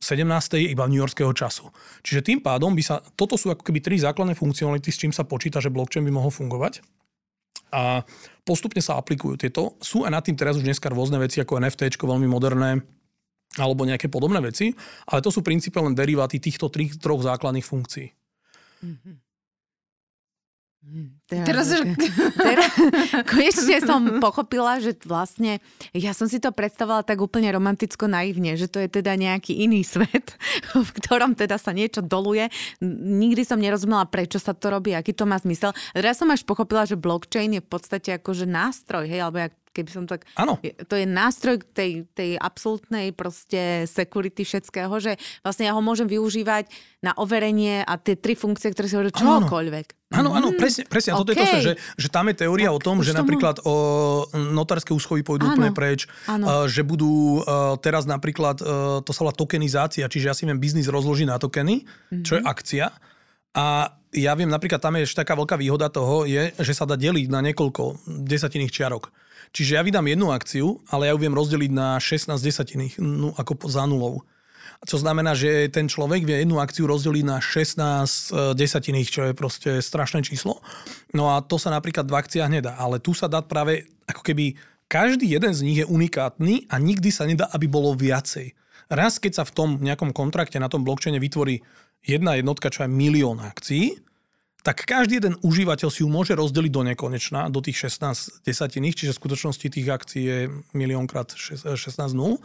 17. 0.00 0.72
iba 0.72 0.88
New 0.88 0.98
Yorkského 0.98 1.30
času. 1.36 1.68
Čiže 2.00 2.24
tým 2.24 2.40
pádom 2.40 2.72
by 2.72 2.82
sa, 2.82 3.04
toto 3.14 3.36
sú 3.36 3.52
ako 3.52 3.62
keby 3.62 3.84
tri 3.84 4.00
základné 4.00 4.32
funkcionality, 4.32 4.88
s 4.88 4.98
čím 4.98 5.12
sa 5.12 5.28
počíta, 5.28 5.60
že 5.60 5.68
blockchain 5.68 6.02
by 6.08 6.12
mohol 6.16 6.32
fungovať. 6.32 6.80
A 7.70 8.02
postupne 8.42 8.82
sa 8.82 8.98
aplikujú 8.98 9.38
tieto. 9.38 9.78
Sú 9.78 10.02
aj 10.08 10.10
nad 10.10 10.24
tým 10.24 10.34
teraz 10.34 10.58
už 10.58 10.66
dneska 10.66 10.90
rôzne 10.90 11.20
veci 11.20 11.38
ako 11.38 11.60
NFT, 11.60 12.00
veľmi 12.00 12.26
moderné, 12.26 12.82
alebo 13.60 13.84
nejaké 13.84 14.08
podobné 14.08 14.40
veci, 14.40 14.72
ale 15.10 15.20
to 15.20 15.30
sú 15.30 15.44
princípe 15.44 15.76
len 15.78 15.94
deriváty 15.94 16.40
týchto 16.40 16.72
tri, 16.72 16.88
troch 16.90 17.22
základných 17.22 17.66
funkcií. 17.66 18.08
Mm-hmm. 18.80 19.29
Teraz, 21.28 21.68
že... 21.68 21.84
teraz 22.40 22.72
konečne 23.30 23.78
som 23.84 24.00
pochopila, 24.18 24.80
že 24.80 24.96
vlastne 25.04 25.60
ja 25.92 26.16
som 26.16 26.24
si 26.24 26.40
to 26.40 26.50
predstavovala 26.50 27.04
tak 27.04 27.20
úplne 27.20 27.52
romanticko 27.52 28.08
naivne, 28.08 28.56
že 28.56 28.66
to 28.66 28.80
je 28.80 28.88
teda 28.88 29.14
nejaký 29.14 29.60
iný 29.60 29.84
svet, 29.92 30.34
v 30.72 30.90
ktorom 31.04 31.36
teda 31.36 31.60
sa 31.60 31.76
niečo 31.76 32.00
doluje. 32.00 32.48
Nikdy 32.80 33.42
som 33.44 33.60
nerozumela, 33.60 34.08
prečo 34.08 34.40
sa 34.40 34.56
to 34.56 34.72
robí, 34.72 34.96
aký 34.96 35.12
to 35.12 35.28
má 35.28 35.36
zmysel. 35.36 35.76
Teraz 35.92 36.16
som 36.16 36.32
až 36.32 36.42
pochopila, 36.48 36.88
že 36.88 36.96
blockchain 36.96 37.60
je 37.60 37.62
v 37.62 37.68
podstate 37.68 38.16
akože 38.16 38.48
nástroj, 38.48 39.04
hej, 39.04 39.20
alebo 39.20 39.44
jak 39.44 39.52
keby 39.70 39.90
som 39.90 40.04
tak... 40.06 40.26
Áno. 40.34 40.58
To 40.60 40.94
je 40.98 41.06
nástroj 41.06 41.62
tej, 41.72 42.06
tej 42.12 42.34
absolútnej 42.36 43.14
proste 43.14 43.86
security 43.86 44.42
všetkého, 44.42 44.92
že 44.98 45.16
vlastne 45.46 45.70
ja 45.70 45.72
ho 45.74 45.82
môžem 45.82 46.10
využívať 46.10 46.70
na 47.00 47.14
overenie 47.16 47.86
a 47.86 47.96
tie 47.96 48.18
tri 48.18 48.34
funkcie, 48.34 48.74
ktoré 48.74 48.86
si 48.90 48.94
hovorí 48.98 49.12
čokoľvek. 49.14 49.86
Áno, 50.10 50.34
áno, 50.34 50.50
mm. 50.50 50.58
presne, 50.58 50.82
presne. 50.90 51.14
Okay. 51.14 51.20
toto 51.22 51.30
je 51.30 51.38
to, 51.38 51.60
že, 51.62 51.72
že 51.94 52.08
tam 52.10 52.26
je 52.26 52.42
teória 52.42 52.74
o 52.74 52.82
tom, 52.82 52.98
že 52.98 53.14
napríklad 53.14 53.62
o, 53.62 54.26
notárske 54.34 54.90
úschovy 54.90 55.22
pôjdu 55.22 55.46
áno. 55.46 55.54
úplne 55.54 55.70
preč, 55.70 56.10
áno. 56.26 56.66
že 56.66 56.82
budú 56.82 57.46
teraz 57.78 58.10
napríklad, 58.10 58.58
to 59.06 59.10
sa 59.14 59.20
volá 59.22 59.30
tokenizácia, 59.30 60.10
čiže 60.10 60.26
ja 60.26 60.34
si 60.34 60.50
viem 60.50 60.58
biznis 60.58 60.90
rozložiť 60.90 61.30
na 61.30 61.38
tokeny, 61.38 61.86
mm-hmm. 61.86 62.26
čo 62.26 62.32
je 62.36 62.42
mhm. 62.42 62.50
akcia. 62.50 62.86
A 63.54 63.94
ja 64.10 64.34
viem, 64.34 64.50
napríklad 64.50 64.82
tam 64.82 64.98
je 64.98 65.06
ešte 65.06 65.22
taká 65.22 65.38
veľká 65.38 65.54
výhoda 65.54 65.86
toho, 65.86 66.26
je, 66.26 66.50
že 66.58 66.74
sa 66.74 66.86
dá 66.86 66.98
deliť 66.98 67.30
na 67.30 67.38
niekoľko 67.46 68.10
desatinných 68.26 68.74
čiarok. 68.74 69.14
Čiže 69.50 69.76
ja 69.78 69.82
vydám 69.82 70.06
jednu 70.06 70.30
akciu, 70.30 70.78
ale 70.94 71.10
ja 71.10 71.12
ju 71.14 71.18
viem 71.18 71.34
rozdeliť 71.34 71.70
na 71.74 71.98
16 71.98 72.38
desatiných, 72.38 73.02
no, 73.02 73.34
ako 73.34 73.66
za 73.66 73.82
nulou. 73.86 74.22
Čo 74.80 74.96
znamená, 74.96 75.36
že 75.36 75.68
ten 75.68 75.92
človek 75.92 76.24
vie 76.24 76.40
jednu 76.40 76.56
akciu 76.56 76.88
rozdeliť 76.88 77.24
na 77.26 77.36
16 77.36 77.76
e, 77.76 78.56
desatiných, 78.56 79.12
čo 79.12 79.20
je 79.28 79.36
proste 79.36 79.70
strašné 79.84 80.24
číslo. 80.24 80.64
No 81.12 81.36
a 81.36 81.44
to 81.44 81.60
sa 81.60 81.68
napríklad 81.68 82.08
v 82.08 82.16
akciách 82.16 82.48
nedá. 82.48 82.72
Ale 82.80 82.96
tu 82.96 83.12
sa 83.12 83.28
dá 83.28 83.44
práve, 83.44 83.92
ako 84.08 84.24
keby 84.24 84.56
každý 84.88 85.28
jeden 85.28 85.52
z 85.52 85.60
nich 85.66 85.78
je 85.84 85.86
unikátny 85.86 86.64
a 86.72 86.80
nikdy 86.80 87.12
sa 87.12 87.28
nedá, 87.28 87.44
aby 87.52 87.68
bolo 87.68 87.92
viacej. 87.92 88.56
Raz, 88.88 89.20
keď 89.20 89.42
sa 89.42 89.44
v 89.44 89.54
tom 89.54 89.68
nejakom 89.84 90.16
kontrakte 90.16 90.56
na 90.56 90.72
tom 90.72 90.82
blockchaine 90.82 91.20
vytvorí 91.20 91.60
jedna 92.00 92.40
jednotka, 92.40 92.72
čo 92.72 92.88
je 92.88 92.90
milión 92.90 93.38
akcií, 93.38 94.00
tak 94.60 94.84
každý 94.84 95.20
jeden 95.20 95.34
užívateľ 95.40 95.88
si 95.88 96.04
ju 96.04 96.08
môže 96.12 96.36
rozdeliť 96.36 96.72
do 96.72 96.82
nekonečna, 96.92 97.48
do 97.48 97.64
tých 97.64 97.88
16 97.88 98.44
desatinných, 98.44 98.96
čiže 98.96 99.12
v 99.16 99.20
skutočnosti 99.20 99.66
tých 99.66 99.88
akcií 99.88 100.24
je 100.24 100.38
miliónkrát 100.76 101.32
16 101.32 101.76
nul, 102.12 102.36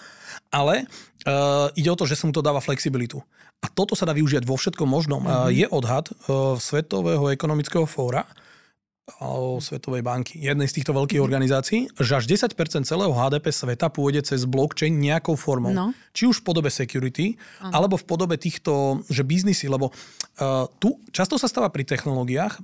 ale 0.51 0.87
uh, 1.27 1.67
ide 1.75 1.91
o 1.91 1.99
to, 1.99 2.07
že 2.07 2.15
sa 2.15 2.27
mu 2.27 2.33
to 2.35 2.45
dáva 2.45 2.63
flexibilitu. 2.63 3.19
A 3.63 3.67
toto 3.67 3.97
sa 3.97 4.07
dá 4.07 4.13
využiť 4.15 4.47
vo 4.47 4.55
všetkom 4.55 4.87
možnom. 4.87 5.23
Mm-hmm. 5.25 5.51
Je 5.55 5.67
odhad 5.67 6.05
uh, 6.11 6.55
Svetového 6.55 7.31
ekonomického 7.33 7.83
fóra, 7.83 8.23
Svetovej 9.61 10.01
banky, 10.01 10.41
jednej 10.41 10.65
z 10.65 10.81
týchto 10.81 10.89
veľkých 10.89 11.21
mm. 11.21 11.27
organizácií, 11.29 11.79
že 11.93 12.17
až 12.17 12.25
10% 12.25 12.89
celého 12.89 13.13
HDP 13.13 13.53
sveta 13.53 13.93
pôjde 13.93 14.25
cez 14.25 14.49
blockchain 14.49 14.97
nejakou 14.97 15.37
formou. 15.37 15.69
No. 15.69 15.93
Či 16.09 16.25
už 16.25 16.41
v 16.41 16.45
podobe 16.49 16.73
security, 16.73 17.37
ano. 17.61 17.69
alebo 17.69 17.95
v 18.01 18.05
podobe 18.09 18.33
týchto, 18.41 19.05
že 19.05 19.21
biznisy, 19.21 19.69
lebo 19.69 19.93
uh, 19.93 20.65
tu 20.81 20.97
často 21.13 21.37
sa 21.37 21.45
stáva 21.45 21.69
pri 21.69 21.85
technológiách, 21.85 22.57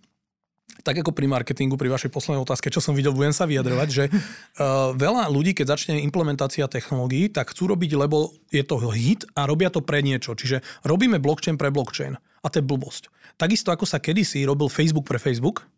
tak 0.82 0.98
ako 0.98 1.14
pri 1.14 1.30
marketingu, 1.30 1.78
pri 1.78 1.94
vašej 1.94 2.10
poslednej 2.10 2.42
otázke, 2.42 2.74
čo 2.74 2.82
som 2.82 2.98
videl, 2.98 3.14
budem 3.14 3.38
sa 3.38 3.46
vyjadrovať, 3.46 3.90
že 3.94 4.04
uh, 4.10 4.98
veľa 4.98 5.30
ľudí, 5.30 5.54
keď 5.54 5.78
začne 5.78 6.02
implementácia 6.02 6.66
technológií, 6.66 7.30
tak 7.30 7.54
chcú 7.54 7.70
robiť, 7.70 7.92
lebo 7.94 8.34
je 8.50 8.66
to 8.66 8.82
hit 8.90 9.30
a 9.38 9.46
robia 9.46 9.70
to 9.70 9.86
pre 9.86 10.02
niečo. 10.02 10.34
Čiže 10.34 10.66
robíme 10.90 11.22
blockchain 11.22 11.62
pre 11.62 11.70
blockchain. 11.70 12.18
A 12.42 12.50
to 12.50 12.58
je 12.58 12.66
blbosť. 12.66 13.14
Takisto 13.38 13.70
ako 13.70 13.86
sa 13.86 14.02
kedysi 14.02 14.42
robil 14.50 14.66
Facebook 14.74 15.06
pre 15.06 15.22
Facebook, 15.22 15.70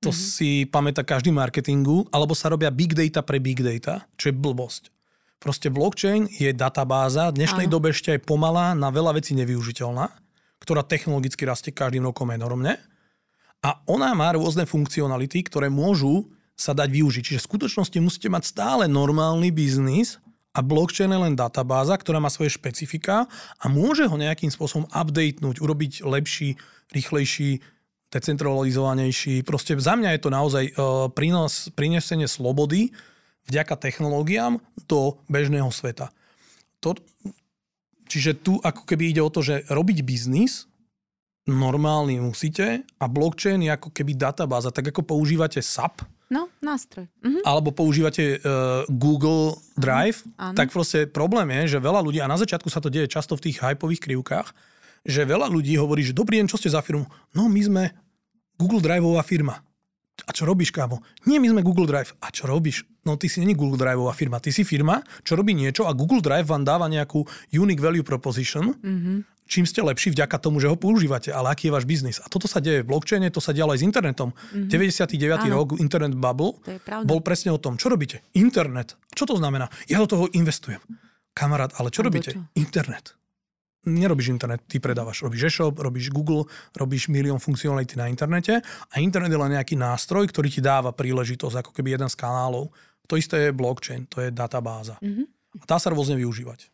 to 0.00 0.12
mm-hmm. 0.12 0.28
si 0.36 0.50
pamätá 0.68 1.02
každý 1.02 1.32
marketingu, 1.32 2.04
alebo 2.12 2.36
sa 2.36 2.52
robia 2.52 2.68
big 2.68 2.92
data 2.92 3.24
pre 3.24 3.40
big 3.40 3.64
data, 3.64 4.04
čo 4.20 4.28
je 4.30 4.34
blbosť. 4.36 4.92
Proste 5.36 5.68
blockchain 5.68 6.28
je 6.32 6.52
databáza, 6.56 7.28
v 7.32 7.44
dnešnej 7.44 7.68
Aha. 7.68 7.72
dobe 7.72 7.92
ešte 7.92 8.16
aj 8.16 8.24
pomalá, 8.24 8.72
na 8.72 8.88
veľa 8.88 9.20
vecí 9.20 9.36
nevyužiteľná, 9.36 10.08
ktorá 10.60 10.80
technologicky 10.84 11.44
rastie 11.44 11.72
každým 11.72 12.08
rokom 12.08 12.32
enormne. 12.32 12.80
A 13.60 13.80
ona 13.88 14.12
má 14.16 14.32
rôzne 14.32 14.64
funkcionality, 14.64 15.44
ktoré 15.48 15.68
môžu 15.68 16.28
sa 16.56 16.72
dať 16.72 16.88
využiť. 16.88 17.22
Čiže 17.22 17.40
v 17.44 17.48
skutočnosti 17.52 17.98
musíte 18.00 18.28
mať 18.32 18.48
stále 18.48 18.84
normálny 18.88 19.52
biznis 19.52 20.16
a 20.56 20.64
blockchain 20.64 21.12
je 21.12 21.20
len 21.20 21.34
databáza, 21.36 21.92
ktorá 22.00 22.16
má 22.16 22.32
svoje 22.32 22.56
špecifika 22.56 23.28
a 23.60 23.64
môže 23.68 24.08
ho 24.08 24.16
nejakým 24.16 24.48
spôsobom 24.48 24.88
updatenúť, 24.88 25.60
urobiť 25.60 25.92
lepší, 26.00 26.56
rýchlejší, 26.96 27.60
decentralizovanejší. 28.10 29.42
Proste 29.42 29.74
za 29.76 29.98
mňa 29.98 30.16
je 30.16 30.20
to 30.22 30.30
naozaj 30.30 30.64
uh, 30.72 31.10
prínos, 31.10 31.70
prinesenie 31.74 32.30
slobody 32.30 32.94
vďaka 33.46 33.74
technológiám 33.78 34.58
do 34.86 35.18
bežného 35.30 35.70
sveta. 35.70 36.10
To, 36.82 36.94
čiže 38.06 38.38
tu 38.38 38.58
ako 38.62 38.86
keby 38.86 39.14
ide 39.14 39.22
o 39.22 39.30
to, 39.30 39.42
že 39.42 39.66
robiť 39.70 40.02
biznis 40.06 40.66
normálny 41.46 42.18
musíte 42.18 42.82
a 42.98 43.04
blockchain 43.06 43.62
je 43.62 43.70
ako 43.70 43.94
keby 43.94 44.18
databáza. 44.18 44.74
Tak 44.74 44.90
ako 44.90 45.06
používate 45.06 45.62
SAP, 45.62 46.02
No, 46.26 46.50
nástroj. 46.58 47.06
Mhm. 47.22 47.46
Alebo 47.46 47.70
používate 47.70 48.42
uh, 48.42 48.82
Google 48.90 49.62
Drive, 49.78 50.26
mhm. 50.26 50.58
tak 50.58 50.74
proste 50.74 51.06
problém 51.06 51.46
je, 51.62 51.78
že 51.78 51.82
veľa 51.82 52.02
ľudí, 52.02 52.18
a 52.18 52.26
na 52.26 52.34
začiatku 52.34 52.66
sa 52.66 52.82
to 52.82 52.90
deje 52.90 53.06
často 53.06 53.38
v 53.38 53.50
tých 53.50 53.62
hypových 53.62 54.02
krivkách, 54.02 54.50
že 55.06 55.22
veľa 55.22 55.46
ľudí 55.46 55.78
hovorí, 55.78 56.02
že 56.02 56.12
dobrý 56.12 56.42
deň, 56.42 56.50
čo 56.50 56.58
ste 56.58 56.74
za 56.74 56.82
firmu? 56.82 57.06
No 57.32 57.46
my 57.46 57.60
sme 57.62 57.82
Google 58.58 58.82
Driveová 58.82 59.22
firma. 59.22 59.62
A 60.24 60.32
čo 60.32 60.48
robíš, 60.48 60.72
kámo? 60.72 61.04
Nie, 61.28 61.36
my 61.36 61.52
sme 61.52 61.60
Google 61.60 61.84
Drive. 61.84 62.16
A 62.24 62.32
čo 62.32 62.48
robíš? 62.48 62.88
No 63.04 63.20
ty 63.20 63.28
si 63.28 63.44
není 63.44 63.52
Google 63.52 63.76
Driveová 63.76 64.16
firma. 64.16 64.40
Ty 64.40 64.48
si 64.48 64.64
firma, 64.64 65.04
čo 65.20 65.36
robí 65.36 65.52
niečo 65.52 65.84
a 65.84 65.92
Google 65.92 66.24
Drive 66.24 66.48
vám 66.48 66.64
dáva 66.64 66.88
nejakú 66.88 67.20
unique 67.52 67.84
value 67.84 68.00
proposition, 68.00 68.72
mm-hmm. 68.72 69.44
čím 69.44 69.68
ste 69.68 69.84
lepší 69.84 70.16
vďaka 70.16 70.40
tomu, 70.40 70.56
že 70.56 70.72
ho 70.72 70.74
používate. 70.74 71.28
Ale 71.36 71.52
aký 71.52 71.68
je 71.68 71.72
váš 71.76 71.84
biznis? 71.84 72.16
A 72.24 72.32
toto 72.32 72.48
sa 72.48 72.64
deje 72.64 72.80
v 72.80 72.88
blockchaine, 72.88 73.28
to 73.28 73.44
sa 73.44 73.52
dialo 73.52 73.76
aj 73.76 73.78
s 73.78 73.84
internetom. 73.84 74.32
Mm-hmm. 74.32 74.72
99. 74.72 75.52
Áno. 75.52 75.54
rok 75.60 75.68
Internet 75.76 76.16
Bubble 76.16 76.64
bol 77.04 77.20
presne 77.20 77.52
o 77.52 77.60
tom, 77.60 77.76
čo 77.76 77.92
robíte? 77.92 78.24
Internet. 78.32 78.96
Čo 79.12 79.28
to 79.28 79.34
znamená? 79.36 79.68
Ja 79.84 80.00
do 80.00 80.08
toho 80.08 80.24
investujem. 80.32 80.80
Kamarát, 81.36 81.76
ale 81.76 81.92
čo 81.92 82.00
a 82.00 82.08
robíte? 82.08 82.32
Čo? 82.32 82.40
Internet 82.56 83.12
nerobíš 83.86 84.34
internet, 84.34 84.66
ty 84.66 84.82
predávaš. 84.82 85.22
Robíš 85.22 85.48
e-shop, 85.48 85.78
robíš 85.78 86.10
Google, 86.10 86.50
robíš 86.74 87.06
milión 87.08 87.38
funkcionality 87.38 87.94
na 87.94 88.10
internete 88.10 88.60
a 88.90 88.94
internet 88.98 89.30
je 89.30 89.40
len 89.40 89.54
nejaký 89.54 89.78
nástroj, 89.78 90.26
ktorý 90.28 90.50
ti 90.50 90.60
dáva 90.60 90.90
príležitosť, 90.90 91.62
ako 91.62 91.70
keby 91.70 91.94
jeden 91.94 92.10
z 92.10 92.18
kanálov. 92.18 92.74
To 93.06 93.14
isté 93.14 93.48
je 93.48 93.56
blockchain, 93.56 94.10
to 94.10 94.20
je 94.26 94.34
databáza. 94.34 94.98
Mm-hmm. 94.98 95.26
A 95.62 95.64
dá 95.64 95.78
sa 95.78 95.94
rôzne 95.94 96.18
využívať. 96.18 96.68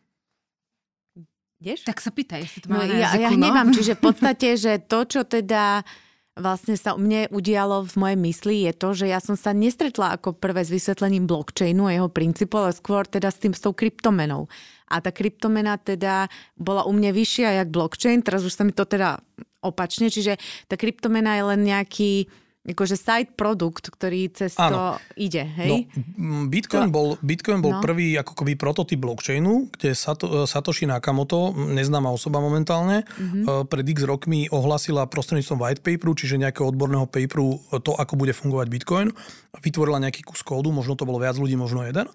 Ideš? 1.63 1.87
Tak 1.87 2.03
sa 2.03 2.11
pýtaj, 2.11 2.43
jestli 2.43 2.59
to 2.65 2.67
má 2.67 2.83
no, 2.83 2.91
ja, 2.91 3.15
ja 3.15 3.29
hnevam, 3.31 3.71
čiže 3.77 3.95
v 3.95 4.01
podstate, 4.11 4.59
že 4.59 4.83
to, 4.83 5.07
čo 5.07 5.21
teda 5.23 5.87
vlastne 6.33 6.73
sa 6.73 6.97
u 6.97 6.99
mne 6.99 7.29
udialo 7.29 7.85
v 7.85 7.95
mojej 7.95 8.19
mysli, 8.19 8.55
je 8.65 8.73
to, 8.73 8.89
že 8.97 9.05
ja 9.05 9.21
som 9.21 9.37
sa 9.37 9.53
nestretla 9.53 10.17
ako 10.17 10.33
prvé 10.33 10.65
s 10.65 10.73
vysvetlením 10.73 11.29
blockchainu 11.29 11.85
a 11.85 11.95
jeho 11.95 12.09
princípu, 12.09 12.57
ale 12.57 12.73
skôr 12.73 13.05
teda 13.05 13.29
s 13.29 13.37
tým 13.37 13.53
s 13.53 13.61
tou 13.61 13.71
kryptomenou. 13.71 14.49
A 14.93 15.01
tá 15.01 15.09
kryptomena 15.09 15.81
teda 15.81 16.29
bola 16.53 16.85
u 16.85 16.93
mňa 16.93 17.09
vyššia 17.09 17.49
jak 17.57 17.73
blockchain, 17.73 18.21
teraz 18.21 18.45
už 18.45 18.53
sa 18.53 18.61
mi 18.61 18.77
to 18.77 18.85
teda 18.85 19.17
opačne, 19.65 20.13
čiže 20.13 20.37
tá 20.69 20.77
kryptomena 20.77 21.33
je 21.33 21.43
len 21.49 21.61
nejaký 21.65 22.29
akože 22.63 22.95
side 22.95 23.31
produkt, 23.35 23.91
ktorý 23.91 24.31
cez 24.31 24.55
to 24.55 24.95
ide, 25.19 25.43
hej? 25.43 25.91
No, 26.15 26.47
Bitcoin, 26.47 26.87
to... 26.87 26.95
bol, 26.95 27.07
Bitcoin 27.19 27.59
bol 27.59 27.75
no. 27.75 27.83
prvý 27.83 28.15
ako 28.15 28.39
keby 28.39 28.55
prototyp 28.55 29.03
blockchainu, 29.03 29.67
kde 29.75 29.91
Sato, 29.91 30.47
Satoshi 30.47 30.87
Nakamoto, 30.87 31.51
neznáma 31.51 32.07
osoba 32.07 32.39
momentálne, 32.39 33.03
mm-hmm. 33.03 33.67
pred 33.67 33.83
x 33.83 34.07
rokmi 34.07 34.47
ohlasila 34.47 35.11
prostredníctvom 35.11 35.59
white 35.59 35.83
paperu, 35.83 36.15
čiže 36.15 36.39
nejakého 36.39 36.71
odborného 36.71 37.03
paperu 37.03 37.59
to, 37.83 37.99
ako 37.99 38.15
bude 38.15 38.31
fungovať 38.31 38.67
Bitcoin. 38.71 39.11
Vytvorila 39.59 39.99
nejaký 39.99 40.23
kus 40.23 40.39
kódu, 40.39 40.71
možno 40.71 40.95
to 40.95 41.03
bolo 41.03 41.19
viac 41.19 41.35
ľudí, 41.35 41.59
možno 41.59 41.83
jeden. 41.83 42.07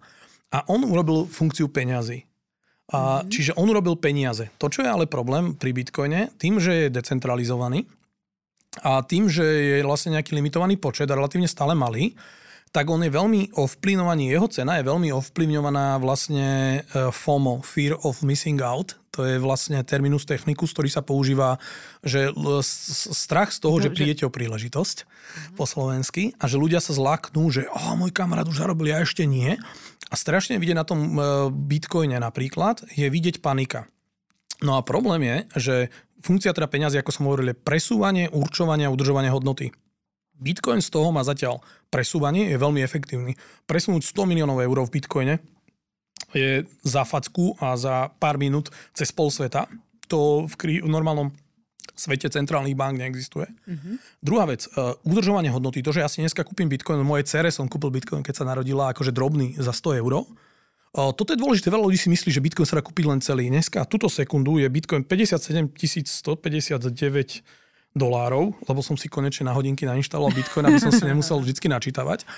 A 0.49 0.65
on 0.73 0.81
urobil 0.81 1.29
funkciu 1.29 1.69
peňazí. 1.69 2.25
A, 2.89 3.21
mm-hmm. 3.21 3.29
Čiže 3.29 3.53
on 3.61 3.69
urobil 3.69 4.01
peniaze. 4.01 4.49
To, 4.57 4.73
čo 4.73 4.81
je 4.81 4.89
ale 4.89 5.05
problém 5.05 5.53
pri 5.53 5.77
Bitcoine, 5.77 6.33
tým, 6.41 6.57
že 6.57 6.89
je 6.89 6.95
decentralizovaný 6.95 7.85
a 8.81 9.05
tým, 9.05 9.29
že 9.29 9.45
je 9.45 9.85
vlastne 9.85 10.17
nejaký 10.17 10.33
limitovaný 10.33 10.81
počet 10.81 11.09
a 11.09 11.17
relatívne 11.19 11.51
stále 11.51 11.77
malý, 11.77 12.17
tak 12.69 12.89
on 12.93 13.01
je 13.01 13.09
veľmi 13.09 13.57
ovplyvňovaný, 13.57 14.29
jeho 14.29 14.49
cena 14.49 14.77
je 14.77 14.85
veľmi 14.85 15.09
ovplyvňovaná 15.09 15.97
vlastne 16.05 16.81
e, 16.85 17.09
FOMO, 17.09 17.65
Fear 17.65 17.97
of 18.05 18.21
Missing 18.21 18.61
Out, 18.61 19.01
to 19.09 19.25
je 19.25 19.41
vlastne 19.41 19.81
terminus 19.83 20.29
technicus, 20.29 20.71
ktorý 20.71 20.93
sa 20.93 21.03
používa, 21.03 21.59
že 22.07 22.31
strach 23.11 23.51
z 23.51 23.59
toho, 23.65 23.81
Dobre. 23.81 23.91
že 23.91 23.95
prídete 23.97 24.23
o 24.29 24.31
príležitosť 24.31 24.97
uh-huh. 25.03 25.57
po 25.59 25.65
slovensky 25.67 26.39
a 26.39 26.47
že 26.47 26.61
ľudia 26.61 26.79
sa 26.79 26.95
zlaknú, 26.95 27.51
že 27.51 27.67
oh, 27.67 27.99
môj 27.99 28.15
kamarát 28.15 28.47
už 28.47 28.63
zarobil, 28.63 28.95
ja 28.95 29.03
ešte 29.03 29.27
nie. 29.27 29.59
A 30.09 30.15
strašne 30.15 30.57
vidieť 30.57 30.79
na 30.79 30.87
tom 30.87 31.01
e, 31.01 31.21
bitcoine 31.51 32.17
napríklad, 32.17 32.87
je 32.95 33.11
vidieť 33.11 33.43
panika. 33.43 33.91
No 34.65 34.79
a 34.79 34.87
problém 34.87 35.23
je, 35.23 35.37
že 35.59 35.75
funkcia 36.23 36.55
teda 36.55 36.67
peniazy, 36.71 36.99
ako 36.99 37.13
som 37.15 37.27
hovoril, 37.31 37.53
je 37.53 37.59
presúvanie, 37.59 38.27
určovanie 38.31 38.89
a 38.89 38.95
udržovanie 38.95 39.31
hodnoty. 39.31 39.71
Bitcoin 40.39 40.79
z 40.79 40.91
toho 40.95 41.11
má 41.11 41.27
zatiaľ 41.27 41.63
presúvanie, 41.91 42.47
je 42.51 42.63
veľmi 42.63 42.81
efektívny. 42.83 43.35
Presunúť 43.67 44.07
100 44.07 44.31
miliónov 44.31 44.63
eur 44.63 44.79
v 44.87 44.95
Bitcoine 44.95 45.35
je 46.31 46.63
za 46.87 47.03
facku 47.03 47.59
a 47.59 47.75
za 47.75 48.11
pár 48.23 48.39
minút 48.39 48.71
cez 48.95 49.11
pol 49.11 49.31
sveta. 49.35 49.67
To 50.09 50.47
v, 50.47 50.55
kri- 50.55 50.83
v 50.83 50.89
normálnom 50.89 51.35
svete 51.99 52.31
centrálnych 52.31 52.79
bank 52.79 53.03
neexistuje. 53.03 53.51
Mm-hmm. 53.51 53.95
Druhá 54.23 54.47
vec, 54.47 54.71
uh, 54.73 54.95
udržovanie 55.03 55.51
hodnoty. 55.51 55.83
To, 55.83 55.91
že 55.91 56.01
ja 56.01 56.09
si 56.09 56.23
dneska 56.23 56.47
kúpim 56.47 56.71
bitcoin, 56.71 57.03
mojej 57.03 57.27
cere 57.27 57.51
som 57.51 57.67
kúpil 57.67 57.91
bitcoin, 57.91 58.23
keď 58.23 58.35
sa 58.41 58.45
narodila 58.47 58.95
akože 58.95 59.11
drobný 59.11 59.59
za 59.59 59.75
100 59.75 60.01
eur. 60.01 60.25
Uh, 60.95 61.13
toto 61.13 61.35
je 61.35 61.39
dôležité, 61.43 61.69
veľa 61.69 61.91
ľudí 61.91 61.99
si 62.01 62.09
myslí, 62.09 62.31
že 62.31 62.41
bitcoin 62.41 62.65
sa 62.65 62.79
dá 62.79 62.83
kúpiť 62.87 63.05
len 63.05 63.21
celý. 63.21 63.51
Dneska, 63.51 63.85
túto 63.85 64.07
sekundu 64.07 64.63
je 64.63 64.71
bitcoin 64.71 65.03
57 65.03 65.75
159 65.75 67.43
dolárov, 67.97 68.55
lebo 68.69 68.81
som 68.85 68.95
si 68.95 69.11
konečne 69.11 69.49
na 69.49 69.57
hodinky 69.57 69.83
nainštaloval 69.89 70.31
Bitcoin, 70.37 70.69
aby 70.69 70.79
som 70.79 70.93
si 70.93 71.03
nemusel 71.03 71.41
vždy 71.41 71.57
načítavať. 71.57 72.29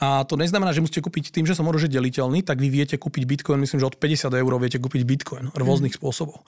A 0.00 0.22
to 0.24 0.38
neznamená, 0.38 0.72
že 0.72 0.80
musíte 0.80 1.04
kúpiť 1.04 1.34
tým, 1.34 1.44
že 1.44 1.52
som 1.52 1.68
môže 1.68 1.90
deliteľný, 1.90 2.40
tak 2.46 2.62
vy 2.62 2.72
viete 2.72 2.96
kúpiť 2.96 3.28
Bitcoin, 3.28 3.60
myslím, 3.60 3.82
že 3.82 3.90
od 3.90 4.00
50 4.00 4.32
eur 4.32 4.52
viete 4.56 4.78
kúpiť 4.80 5.02
Bitcoin 5.04 5.52
rôznych 5.52 5.94
hmm. 5.94 6.00
spôsobov. 6.00 6.40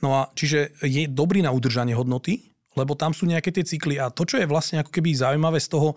No 0.00 0.16
a 0.16 0.20
čiže 0.32 0.72
je 0.80 1.04
dobrý 1.10 1.44
na 1.44 1.52
udržanie 1.52 1.92
hodnoty, 1.92 2.48
lebo 2.78 2.96
tam 2.96 3.12
sú 3.12 3.28
nejaké 3.28 3.52
tie 3.52 3.66
cykly 3.66 4.00
a 4.00 4.08
to, 4.08 4.24
čo 4.24 4.40
je 4.40 4.48
vlastne 4.48 4.80
ako 4.80 4.88
keby 4.88 5.12
zaujímavé 5.12 5.60
z 5.60 5.68
toho 5.68 5.92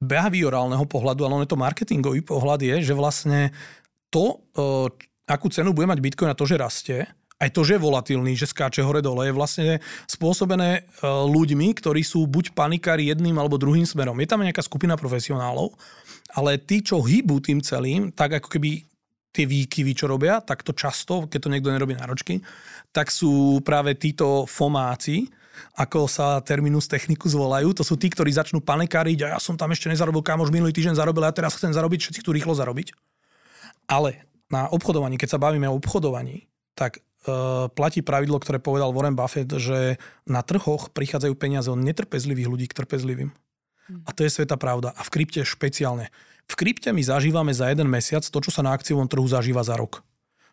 behaviorálneho 0.00 0.84
pohľadu, 0.88 1.24
ale 1.24 1.34
on 1.36 1.44
je 1.44 1.52
to 1.52 1.60
marketingový 1.60 2.24
pohľad, 2.24 2.64
je, 2.64 2.76
že 2.92 2.94
vlastne 2.96 3.52
to, 4.08 4.40
eh, 4.56 4.88
akú 5.28 5.52
cenu 5.52 5.76
bude 5.76 5.88
mať 5.88 6.00
Bitcoin 6.00 6.32
a 6.32 6.38
to, 6.38 6.48
že 6.48 6.60
rastie, 6.60 7.04
aj 7.42 7.50
to, 7.50 7.66
že 7.66 7.76
je 7.76 7.84
volatilný, 7.84 8.32
že 8.38 8.46
skáče 8.46 8.80
hore-dole, 8.80 9.26
je 9.26 9.34
vlastne 9.34 9.68
spôsobené 10.06 10.70
e, 10.78 11.02
ľuďmi, 11.04 11.74
ktorí 11.76 12.06
sú 12.06 12.30
buď 12.30 12.54
panikári 12.54 13.10
jedným 13.10 13.34
alebo 13.36 13.58
druhým 13.58 13.82
smerom. 13.82 14.16
Je 14.22 14.30
tam 14.30 14.40
nejaká 14.40 14.62
skupina 14.62 14.94
profesionálov, 14.94 15.74
ale 16.30 16.62
tí, 16.62 16.80
čo 16.80 17.02
hýbu 17.02 17.42
tým 17.42 17.58
celým, 17.58 18.14
tak 18.14 18.38
ako 18.38 18.48
keby 18.48 18.86
tie 19.34 19.44
výkyvy, 19.50 19.92
čo 19.98 20.06
robia, 20.06 20.38
tak 20.38 20.62
to 20.62 20.70
často, 20.70 21.26
keď 21.26 21.38
to 21.42 21.50
niekto 21.50 21.74
nerobí 21.74 21.98
náročky, 21.98 22.38
tak 22.94 23.10
sú 23.10 23.58
práve 23.66 23.98
títo 23.98 24.46
fomáci, 24.46 25.26
ako 25.74 26.06
sa 26.06 26.38
terminus 26.46 26.86
techniku 26.86 27.26
zvolajú. 27.26 27.74
To 27.74 27.82
sú 27.82 27.98
tí, 27.98 28.06
ktorí 28.06 28.30
začnú 28.30 28.62
panikáriť 28.62 29.26
a 29.26 29.28
ja 29.34 29.38
som 29.42 29.58
tam 29.58 29.74
ešte 29.74 29.90
nezarobil, 29.90 30.22
kamož 30.22 30.54
minulý 30.54 30.70
týždeň 30.70 30.94
zarobil 30.94 31.26
a 31.26 31.30
ja 31.30 31.34
teraz 31.34 31.58
chcem 31.58 31.74
zarobiť, 31.74 31.98
všetci 32.06 32.22
chcú 32.22 32.30
rýchlo 32.30 32.54
zarobiť. 32.54 32.94
Ale 33.90 34.22
na 34.46 34.70
obchodovaní, 34.70 35.18
keď 35.18 35.34
sa 35.34 35.42
bavíme 35.42 35.66
o 35.66 35.74
obchodovaní, 35.74 36.46
tak 36.78 37.02
Eh, 37.24 37.66
platí 37.72 38.04
pravidlo, 38.04 38.36
ktoré 38.36 38.60
povedal 38.60 38.92
Warren 38.92 39.16
Buffett, 39.16 39.48
že 39.56 39.96
na 40.28 40.44
trhoch 40.44 40.92
prichádzajú 40.92 41.32
peniaze 41.40 41.72
od 41.72 41.80
netrpezlivých 41.80 42.48
ľudí 42.52 42.66
k 42.68 42.76
trpezlivým. 42.84 43.32
A 44.04 44.12
to 44.12 44.28
je 44.28 44.32
sveta 44.32 44.60
pravda. 44.60 44.92
A 44.92 45.00
v 45.00 45.12
krypte 45.12 45.40
špeciálne. 45.40 46.12
V 46.48 46.54
krypte 46.54 46.92
my 46.92 47.00
zažívame 47.00 47.52
za 47.56 47.72
jeden 47.72 47.88
mesiac 47.88 48.22
to, 48.22 48.38
čo 48.40 48.50
sa 48.52 48.60
na 48.60 48.76
akciovom 48.76 49.08
trhu 49.08 49.24
zažíva 49.24 49.64
za 49.64 49.76
rok. 49.78 50.04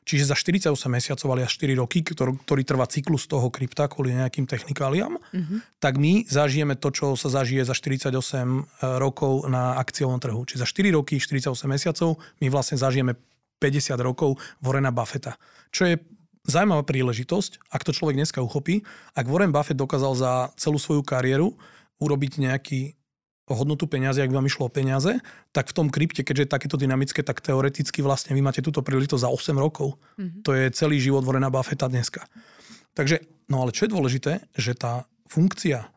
Čiže 0.01 0.33
za 0.33 0.35
48 0.35 0.73
mesiacov, 0.89 1.27
ale 1.29 1.45
až 1.45 1.61
4 1.61 1.77
roky, 1.77 2.01
ktorý, 2.01 2.33
ktorý 2.41 2.61
trvá 2.65 2.89
cyklus 2.89 3.29
toho 3.29 3.53
krypta 3.53 3.85
kvôli 3.85 4.17
nejakým 4.17 4.49
technikáliám, 4.49 5.13
mm-hmm. 5.21 5.77
tak 5.77 6.01
my 6.01 6.25
zažijeme 6.25 6.73
to, 6.73 6.89
čo 6.89 7.13
sa 7.13 7.29
zažije 7.29 7.61
za 7.69 7.77
48 7.77 8.09
eh, 8.09 8.25
rokov 8.97 9.45
na 9.45 9.77
akciovom 9.77 10.17
trhu. 10.17 10.41
Čiže 10.41 10.65
za 10.65 10.67
4 10.67 10.97
roky, 10.97 11.21
48 11.21 11.53
mesiacov 11.69 12.17
my 12.41 12.47
vlastne 12.49 12.81
zažijeme 12.81 13.13
50 13.61 13.93
rokov 14.01 14.41
Vorena 14.57 14.89
Buffetta. 14.89 15.37
Čo 15.69 15.93
je 15.93 15.95
zaujímavá 16.49 16.81
príležitosť, 16.81 17.69
ak 17.69 17.85
to 17.85 17.93
človek 17.93 18.17
dneska 18.17 18.41
uchopí. 18.41 18.81
Ak 19.13 19.29
Warren 19.29 19.53
Buffett 19.53 19.77
dokázal 19.77 20.13
za 20.17 20.31
celú 20.57 20.81
svoju 20.81 21.05
kariéru 21.05 21.53
urobiť 22.01 22.41
nejaký 22.41 22.97
hodnotu 23.49 23.89
peniazy, 23.89 24.21
ak 24.21 24.31
vám 24.31 24.45
išlo 24.45 24.69
o 24.69 24.73
peniaze, 24.73 25.17
tak 25.49 25.69
v 25.69 25.75
tom 25.75 25.87
krypte, 25.89 26.21
keďže 26.21 26.45
je 26.45 26.53
takéto 26.53 26.77
dynamické, 26.77 27.25
tak 27.25 27.41
teoreticky 27.41 28.05
vlastne 28.05 28.37
vy 28.37 28.41
máte 28.45 28.61
túto 28.61 28.85
príležitosť 28.85 29.23
za 29.25 29.29
8 29.33 29.57
rokov. 29.57 29.97
Mm-hmm. 30.19 30.41
To 30.45 30.51
je 30.53 30.65
celý 30.71 31.01
život 31.01 31.25
Warrena 31.25 31.49
Buffetta 31.49 31.89
dneska. 31.89 32.29
Takže, 32.93 33.23
no 33.49 33.65
ale 33.65 33.75
čo 33.75 33.87
je 33.87 33.93
dôležité, 33.95 34.33
že 34.53 34.77
tá 34.77 35.09
funkcia 35.27 35.89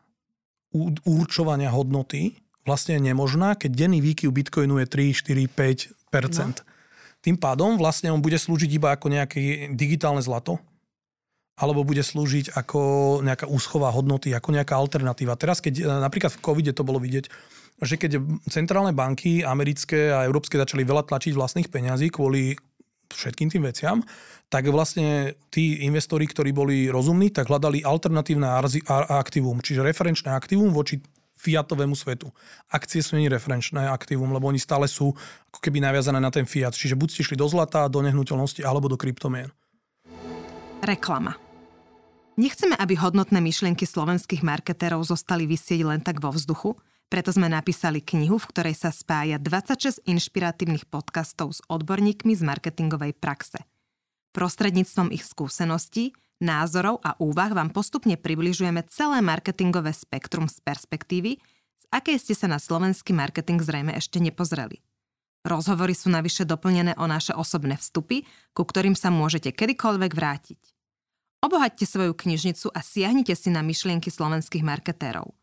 určovania 1.05 1.71
hodnoty 1.71 2.39
vlastne 2.67 2.97
je 2.99 3.05
nemožná, 3.13 3.55
keď 3.55 3.87
denný 3.87 4.03
výkyv 4.03 4.33
Bitcoinu 4.33 4.81
je 4.83 4.87
3, 4.89 5.13
4, 5.13 5.47
5% 6.11 6.11
no. 6.11 6.73
Tým 7.25 7.41
pádom 7.41 7.73
vlastne 7.81 8.13
on 8.13 8.21
bude 8.21 8.37
slúžiť 8.37 8.69
iba 8.77 8.93
ako 8.93 9.09
nejaké 9.09 9.73
digitálne 9.73 10.21
zlato, 10.21 10.61
alebo 11.55 11.87
bude 11.87 12.03
slúžiť 12.03 12.51
ako 12.51 12.79
nejaká 13.23 13.47
úschová 13.47 13.87
hodnoty, 13.95 14.35
ako 14.35 14.51
nejaká 14.51 14.75
alternatíva. 14.75 15.39
Teraz, 15.39 15.63
keď 15.63 15.73
e, 15.79 15.83
napríklad 15.87 16.35
v 16.35 16.41
covide 16.43 16.75
to 16.75 16.83
bolo 16.83 16.99
vidieť, 16.99 17.31
že 17.79 17.95
keď 17.99 18.19
centrálne 18.47 18.95
banky 18.95 19.43
americké 19.43 20.11
a 20.11 20.23
európske 20.27 20.59
začali 20.59 20.83
veľa 20.83 21.07
tlačiť 21.07 21.35
vlastných 21.35 21.71
peňazí 21.71 22.11
kvôli 22.11 22.55
všetkým 23.11 23.51
tým 23.51 23.63
veciam, 23.63 23.97
tak 24.51 24.67
vlastne 24.69 25.35
tí 25.51 25.83
investori, 25.83 26.27
ktorí 26.27 26.51
boli 26.51 26.77
rozumní, 26.91 27.31
tak 27.31 27.49
hľadali 27.49 27.83
alternatívne 27.83 28.45
aktívum, 29.09 29.59
čiže 29.59 29.83
referenčné 29.83 30.31
aktívum 30.31 30.71
voči 30.71 31.01
fiatovému 31.35 31.93
svetu. 31.93 32.31
Akcie 32.73 33.05
sú 33.05 33.21
nie 33.21 33.29
referenčné 33.29 33.85
aktívum, 33.85 34.33
lebo 34.33 34.49
oni 34.49 34.57
stále 34.57 34.89
sú 34.89 35.13
ako 35.53 35.59
keby 35.61 35.83
naviazané 35.83 36.17
na 36.17 36.33
ten 36.33 36.47
fiat. 36.47 36.73
Čiže 36.73 36.97
buď 36.97 37.07
ste 37.11 37.21
šli 37.27 37.37
do 37.37 37.45
zlata, 37.45 37.85
do 37.85 38.01
nehnuteľnosti 38.01 38.65
alebo 38.65 38.89
do 38.89 38.97
kryptomien. 38.97 39.53
Reklama. 40.81 41.44
Nechceme, 42.35 42.75
aby 42.75 42.99
hodnotné 42.99 43.39
myšlienky 43.39 43.87
slovenských 43.87 44.43
marketérov 44.43 45.07
zostali 45.07 45.47
vysieť 45.47 45.87
len 45.87 46.03
tak 46.03 46.19
vo 46.19 46.35
vzduchu, 46.35 46.75
preto 47.07 47.31
sme 47.31 47.47
napísali 47.47 48.03
knihu, 48.03 48.35
v 48.35 48.49
ktorej 48.51 48.75
sa 48.75 48.91
spája 48.91 49.39
26 49.39 50.03
inšpiratívnych 50.03 50.83
podcastov 50.91 51.55
s 51.55 51.63
odborníkmi 51.71 52.35
z 52.35 52.43
marketingovej 52.43 53.15
praxe. 53.15 53.63
Prostredníctvom 54.35 55.15
ich 55.15 55.23
skúseností 55.23 56.11
názorov 56.43 56.99
a 57.07 57.15
úvah 57.23 57.55
vám 57.55 57.71
postupne 57.71 58.19
približujeme 58.19 58.83
celé 58.91 59.23
marketingové 59.23 59.95
spektrum 59.95 60.51
z 60.51 60.59
perspektívy, 60.59 61.39
z 61.79 61.83
akej 61.87 62.19
ste 62.19 62.35
sa 62.35 62.51
na 62.51 62.59
slovenský 62.59 63.15
marketing 63.15 63.63
zrejme 63.63 63.95
ešte 63.95 64.19
nepozreli. 64.19 64.83
Rozhovory 65.47 65.95
sú 65.95 66.11
navyše 66.11 66.43
doplnené 66.43 66.99
o 66.99 67.07
naše 67.07 67.31
osobné 67.31 67.79
vstupy, 67.79 68.27
ku 68.51 68.67
ktorým 68.67 68.99
sa 68.99 69.07
môžete 69.07 69.55
kedykoľvek 69.55 70.11
vrátiť. 70.11 70.74
Obohaťte 71.43 71.85
svoju 71.85 72.13
knižnicu 72.15 72.71
a 72.71 72.79
siahnite 72.79 73.35
si 73.35 73.51
na 73.51 73.59
myšlienky 73.65 74.11
slovenských 74.11 74.63
marketérov. 74.63 75.33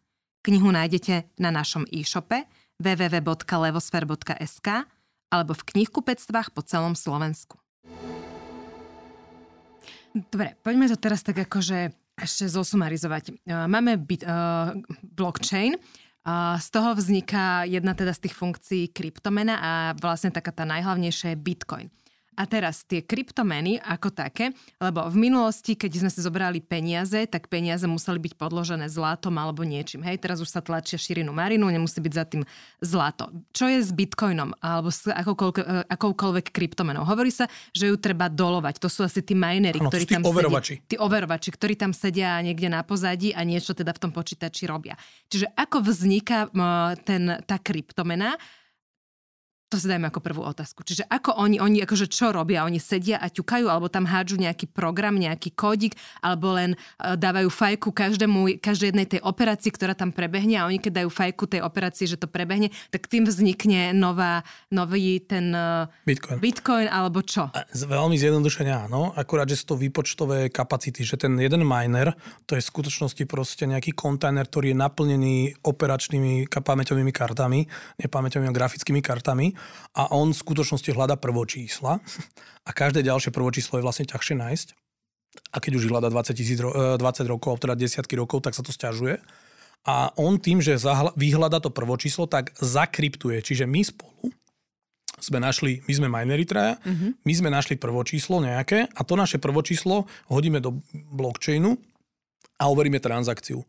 Knihu 0.43 0.75
nájdete 0.75 1.29
na 1.39 1.55
našom 1.55 1.87
e-shope 1.93 2.49
www.levosfer.sk 2.83 4.69
alebo 5.33 5.53
v 5.55 5.63
knihkupectvách 5.63 6.51
po 6.51 6.61
celom 6.67 6.99
Slovensku. 6.99 7.57
Dobre, 10.13 10.61
poďme 10.61 10.93
to 10.93 11.01
teraz 11.01 11.25
tak 11.25 11.41
akože 11.41 11.97
ešte 12.21 12.45
zosumarizovať. 12.45 13.49
Máme 13.49 13.97
byt, 13.97 14.29
uh, 14.29 14.77
blockchain, 15.01 15.81
uh, 15.81 16.61
z 16.61 16.69
toho 16.69 16.93
vzniká 16.93 17.65
jedna 17.65 17.97
teda 17.97 18.13
z 18.13 18.29
tých 18.29 18.37
funkcií 18.37 18.93
kryptomena 18.93 19.57
a 19.57 19.73
vlastne 19.97 20.29
taká 20.29 20.53
tá 20.53 20.69
najhlavnejšia 20.69 21.33
je 21.33 21.41
Bitcoin. 21.41 21.89
A 22.43 22.45
teraz 22.51 22.83
tie 22.83 23.07
kryptomeny 23.07 23.79
ako 23.79 24.11
také, 24.11 24.51
lebo 24.83 25.07
v 25.07 25.31
minulosti, 25.31 25.79
keď 25.79 26.03
sme 26.03 26.11
si 26.11 26.19
zobrali 26.19 26.59
peniaze, 26.59 27.23
tak 27.31 27.47
peniaze 27.47 27.87
museli 27.87 28.19
byť 28.19 28.35
podložené 28.35 28.91
zlatom 28.91 29.39
alebo 29.39 29.63
niečím. 29.63 30.03
Hej, 30.03 30.19
teraz 30.19 30.43
už 30.43 30.51
sa 30.51 30.59
tlačia 30.59 30.99
širinu 30.99 31.31
marinu, 31.31 31.71
nemusí 31.71 32.03
byť 32.03 32.15
za 32.19 32.25
tým 32.27 32.43
zlato. 32.83 33.31
Čo 33.55 33.71
je 33.71 33.79
s 33.79 33.95
bitcoinom 33.95 34.59
alebo 34.59 34.91
s 34.91 35.07
akoukoľvek, 35.07 35.57
e, 35.63 35.87
akoukoľvek 35.87 36.47
kryptomenou? 36.51 37.07
Hovorí 37.07 37.31
sa, 37.31 37.47
že 37.71 37.87
ju 37.87 37.95
treba 37.95 38.27
dolovať. 38.27 38.83
To 38.83 38.91
sú 38.91 39.07
asi 39.07 39.23
tí 39.23 39.39
minery, 39.39 39.79
ano, 39.79 39.87
ktorí 39.87 40.03
tam 40.11 40.27
overovači. 40.27 40.83
Sedia, 40.83 40.89
tí 40.91 40.97
overovači, 40.99 41.49
ktorí 41.55 41.79
tam 41.79 41.95
sedia 41.95 42.43
niekde 42.43 42.67
na 42.67 42.83
pozadí 42.83 43.31
a 43.31 43.47
niečo 43.47 43.71
teda 43.71 43.95
v 43.95 44.03
tom 44.03 44.11
počítači 44.11 44.67
robia. 44.67 44.99
Čiže 45.31 45.47
ako 45.55 45.79
vzniká 45.87 46.51
ten, 47.07 47.39
tá 47.47 47.63
kryptomena 47.63 48.35
To 49.73 49.81
si 49.81 49.89
dajme 49.89 50.13
ako 50.13 50.21
prvú 50.21 50.45
otázku. 50.45 50.85
Čiže 50.85 51.09
ako 51.09 51.33
oni, 51.41 51.57
oni 51.57 51.81
akože 51.81 52.05
čo 52.13 52.29
robia? 52.29 52.69
Oni 52.69 52.77
sedia 52.77 53.17
a 53.17 53.33
ťukajú, 53.33 53.73
alebo 53.73 53.89
tam 53.89 54.05
hádžu 54.05 54.37
nejaký 54.37 54.69
program, 54.69 55.17
nejaký 55.17 55.57
kódik, 55.57 55.97
alebo 56.21 56.53
len 56.53 56.77
uh, 56.77 57.17
dávajú 57.17 57.49
fajku 57.49 57.89
každému, 57.89 58.61
každej 58.61 58.93
jednej 58.93 59.09
tej 59.09 59.25
operácii, 59.25 59.73
ktorá 59.73 59.97
tam 59.97 60.13
prebehne 60.13 60.61
a 60.61 60.69
oni 60.69 60.77
keď 60.77 61.01
dajú 61.01 61.09
fajku 61.09 61.49
tej 61.49 61.65
operácii, 61.65 62.05
že 62.05 62.21
to 62.21 62.29
prebehne, 62.29 62.69
tak 62.93 63.09
tým 63.09 63.25
vznikne 63.25 63.97
nová, 63.97 64.45
nový 64.69 65.25
ten 65.25 65.57
uh, 65.57 65.89
Bitcoin. 66.05 66.37
Bitcoin 66.37 66.93
alebo 66.93 67.25
čo? 67.25 67.49
Veľmi 67.73 68.21
zjednodušene 68.21 68.77
áno, 68.77 69.17
akurát, 69.17 69.49
že 69.49 69.57
sú 69.57 69.73
to 69.73 69.81
výpočtové 69.81 70.53
kapacity, 70.53 71.01
že 71.01 71.17
ten 71.17 71.33
jeden 71.41 71.65
miner, 71.65 72.13
to 72.45 72.61
je 72.61 72.61
v 72.61 72.69
skutočnosti 72.69 73.25
proste 73.25 73.65
nejaký 73.65 73.97
kontajner, 73.97 74.45
ktorý 74.53 74.77
je 74.77 74.83
naplnený 74.85 75.37
operačnými 75.65 76.53
pamäťovými 76.53 77.09
kartami, 77.09 77.65
nepamäťovými 78.05 78.53
grafickými 78.53 79.01
kartami 79.01 79.62
a 79.93 80.09
on 80.13 80.33
v 80.33 80.41
skutočnosti 80.41 80.91
hľada 80.93 81.21
prvočísla 81.21 82.01
a 82.63 82.71
každé 82.71 83.05
ďalšie 83.05 83.35
prvočíslo 83.35 83.79
je 83.79 83.87
vlastne 83.87 84.07
ťažšie 84.09 84.37
nájsť. 84.39 84.69
A 85.53 85.57
keď 85.61 85.81
už 85.81 85.89
hľada 85.89 86.13
20, 86.13 86.37
tisíc, 86.37 86.61
ro- 86.61 86.73
e, 86.73 87.01
20 87.01 87.25
rokov, 87.25 87.61
teda 87.61 87.77
desiatky 87.77 88.17
rokov, 88.17 88.45
tak 88.45 88.53
sa 88.53 88.61
to 88.61 88.73
stiažuje. 88.73 89.17
A 89.83 90.15
on 90.15 90.39
tým, 90.39 90.63
že 90.63 90.79
vyhľada 91.19 91.59
to 91.59 91.75
prvočíslo, 91.75 92.31
tak 92.31 92.55
zakryptuje. 92.61 93.43
Čiže 93.43 93.67
my 93.67 93.83
spolu 93.83 94.31
sme 95.23 95.39
našli, 95.39 95.83
my 95.87 95.93
sme 95.95 96.09
minery 96.11 96.47
traja, 96.47 96.79
my 97.23 97.33
sme 97.33 97.51
našli 97.51 97.79
prvočíslo 97.79 98.43
nejaké 98.43 98.91
a 98.91 99.01
to 99.07 99.15
naše 99.15 99.39
prvočíslo 99.39 100.07
hodíme 100.27 100.59
do 100.59 100.83
blockchainu 100.93 101.79
a 102.59 102.67
overíme 102.67 102.99
transakciu. 102.99 103.63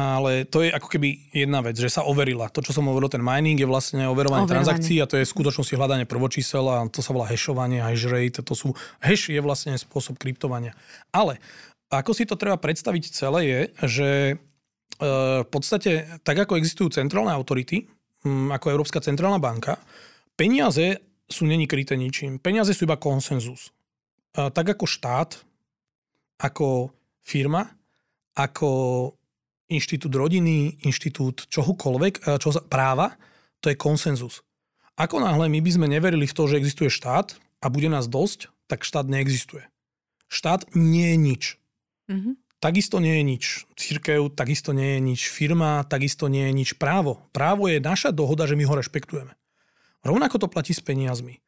Ale 0.00 0.48
to 0.48 0.64
je 0.64 0.72
ako 0.72 0.88
keby 0.88 1.28
jedna 1.28 1.60
vec, 1.60 1.76
že 1.76 1.92
sa 1.92 2.08
overila. 2.08 2.48
To, 2.48 2.64
čo 2.64 2.72
som 2.72 2.88
hovoril, 2.88 3.12
ten 3.12 3.20
mining 3.20 3.60
je 3.60 3.68
vlastne 3.68 4.08
overovanie 4.08 4.48
Overovanie. 4.48 4.56
transakcií 4.56 4.96
a 4.96 5.04
to 5.04 5.20
je 5.20 5.28
v 5.28 5.34
skutočnosti 5.36 5.76
hľadanie 5.76 6.08
prvočísel 6.08 6.64
a 6.72 6.88
to 6.88 7.04
sa 7.04 7.12
volá 7.12 7.28
hashovanie, 7.28 7.84
hash 7.84 8.08
rate, 8.08 8.40
to 8.40 8.56
sú, 8.56 8.72
hash 9.04 9.28
je 9.28 9.36
vlastne 9.44 9.76
spôsob 9.76 10.16
kryptovania. 10.16 10.72
Ale 11.12 11.36
ako 11.92 12.16
si 12.16 12.24
to 12.24 12.40
treba 12.40 12.56
predstaviť 12.56 13.12
celé 13.12 13.40
je, 13.44 13.60
že 13.84 14.10
e, 14.32 14.34
v 15.44 15.48
podstate 15.52 16.08
tak 16.24 16.48
ako 16.48 16.56
existujú 16.56 16.88
centrálne 16.96 17.36
autority, 17.36 17.84
ako 18.24 18.72
Európska 18.72 19.04
centrálna 19.04 19.36
banka, 19.36 19.76
peniaze 20.32 20.96
sú 21.28 21.44
není 21.44 21.68
kryté 21.68 22.00
ničím. 22.00 22.40
Peniaze 22.40 22.72
sú 22.72 22.88
iba 22.88 22.96
konsenzus. 22.96 23.68
A 24.32 24.48
tak 24.48 24.72
ako 24.72 24.88
štát, 24.88 25.30
ako 26.40 26.88
firma, 27.20 27.68
ako 28.32 28.70
inštitút 29.70 30.12
rodiny, 30.12 30.82
inštitút 30.82 31.46
čohokoľvek, 31.48 32.14
e, 32.20 32.20
čo 32.42 32.50
za- 32.50 32.66
práva, 32.66 33.14
to 33.62 33.70
je 33.70 33.78
konsenzus. 33.78 34.42
Ako 34.98 35.22
náhle 35.22 35.48
my 35.48 35.60
by 35.62 35.70
sme 35.70 35.86
neverili 35.88 36.26
v 36.28 36.36
to, 36.36 36.44
že 36.44 36.58
existuje 36.58 36.92
štát 36.92 37.38
a 37.62 37.66
bude 37.72 37.88
nás 37.88 38.10
dosť, 38.10 38.52
tak 38.68 38.84
štát 38.84 39.08
neexistuje. 39.08 39.64
Štát 40.28 40.74
nie 40.76 41.14
je 41.14 41.16
nič. 41.16 41.42
Mhm. 42.10 42.30
Takisto 42.60 43.00
nie 43.00 43.16
je 43.16 43.24
nič 43.24 43.44
církev, 43.72 44.36
takisto 44.36 44.76
nie 44.76 44.98
je 44.98 45.00
nič 45.00 45.32
firma, 45.32 45.80
takisto 45.88 46.28
nie 46.28 46.44
je 46.44 46.52
nič 46.52 46.70
právo. 46.76 47.24
Právo 47.32 47.72
je 47.72 47.80
naša 47.80 48.12
dohoda, 48.12 48.44
že 48.44 48.52
my 48.52 48.68
ho 48.68 48.76
rešpektujeme. 48.76 49.32
Rovnako 50.04 50.44
to 50.44 50.52
platí 50.52 50.76
s 50.76 50.84
peniazmi. 50.84 51.40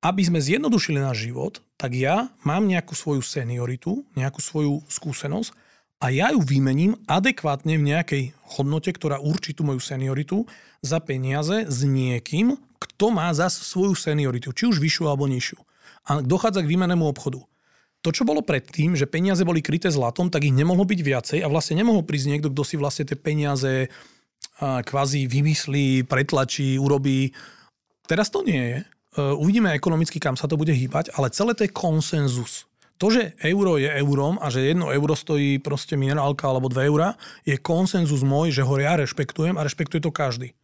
Aby 0.00 0.24
sme 0.24 0.40
zjednodušili 0.40 1.00
náš 1.04 1.28
život, 1.28 1.60
tak 1.76 1.92
ja 1.92 2.32
mám 2.48 2.64
nejakú 2.64 2.96
svoju 2.96 3.20
senioritu, 3.20 4.08
nejakú 4.16 4.40
svoju 4.40 4.80
skúsenosť 4.88 5.52
a 6.02 6.10
ja 6.10 6.34
ju 6.34 6.42
vymením 6.42 6.98
adekvátne 7.06 7.78
v 7.80 7.86
nejakej 7.94 8.22
hodnote, 8.58 8.90
ktorá 8.92 9.22
určí 9.22 9.56
tú 9.56 9.64
moju 9.64 9.80
senioritu 9.80 10.44
za 10.84 11.00
peniaze 11.00 11.64
s 11.64 11.80
niekým, 11.86 12.58
kto 12.78 13.14
má 13.14 13.32
zas 13.32 13.56
svoju 13.56 13.96
senioritu, 13.96 14.52
či 14.52 14.68
už 14.68 14.82
vyššiu 14.82 15.04
alebo 15.08 15.24
nižšiu. 15.30 15.58
A 16.04 16.20
dochádza 16.20 16.60
k 16.60 16.68
výmenému 16.68 17.08
obchodu. 17.08 17.40
To, 18.04 18.12
čo 18.12 18.28
bolo 18.28 18.44
predtým, 18.44 18.92
že 18.92 19.08
peniaze 19.08 19.40
boli 19.48 19.64
kryté 19.64 19.88
zlatom, 19.88 20.28
tak 20.28 20.44
ich 20.44 20.52
nemohlo 20.52 20.84
byť 20.84 21.00
viacej 21.00 21.38
a 21.40 21.48
vlastne 21.48 21.80
nemohol 21.80 22.04
prísť 22.04 22.36
niekto, 22.36 22.52
kto 22.52 22.62
si 22.68 22.76
vlastne 22.76 23.08
tie 23.08 23.16
peniaze 23.16 23.88
kvázi 24.60 25.26
vymyslí, 25.26 26.04
pretlačí, 26.04 26.78
urobí. 26.78 27.32
Teraz 28.06 28.30
to 28.30 28.44
nie 28.46 28.60
je. 28.60 28.78
E, 28.80 28.84
Uvidíme 29.34 29.74
ekonomicky, 29.74 30.22
kam 30.22 30.38
sa 30.38 30.46
to 30.46 30.54
bude 30.54 30.70
hýbať, 30.70 31.10
ale 31.18 31.32
celé 31.34 31.56
to 31.58 31.66
je 31.66 31.74
konsenzus. 31.74 32.68
To, 33.04 33.12
že 33.12 33.36
euro 33.44 33.76
je 33.76 33.84
eurom 34.00 34.40
a 34.40 34.48
že 34.48 34.64
jedno 34.64 34.88
euro 34.88 35.12
stojí 35.12 35.60
proste 35.60 35.92
minerálka 35.92 36.48
alebo 36.48 36.72
2 36.72 36.88
eurá, 36.88 37.20
je 37.44 37.52
konsenzus 37.60 38.24
môj, 38.24 38.48
že 38.48 38.64
ho 38.64 38.80
ja 38.80 38.96
rešpektujem 38.96 39.60
a 39.60 39.64
rešpektuje 39.68 40.00
to 40.00 40.08
každý. 40.08 40.56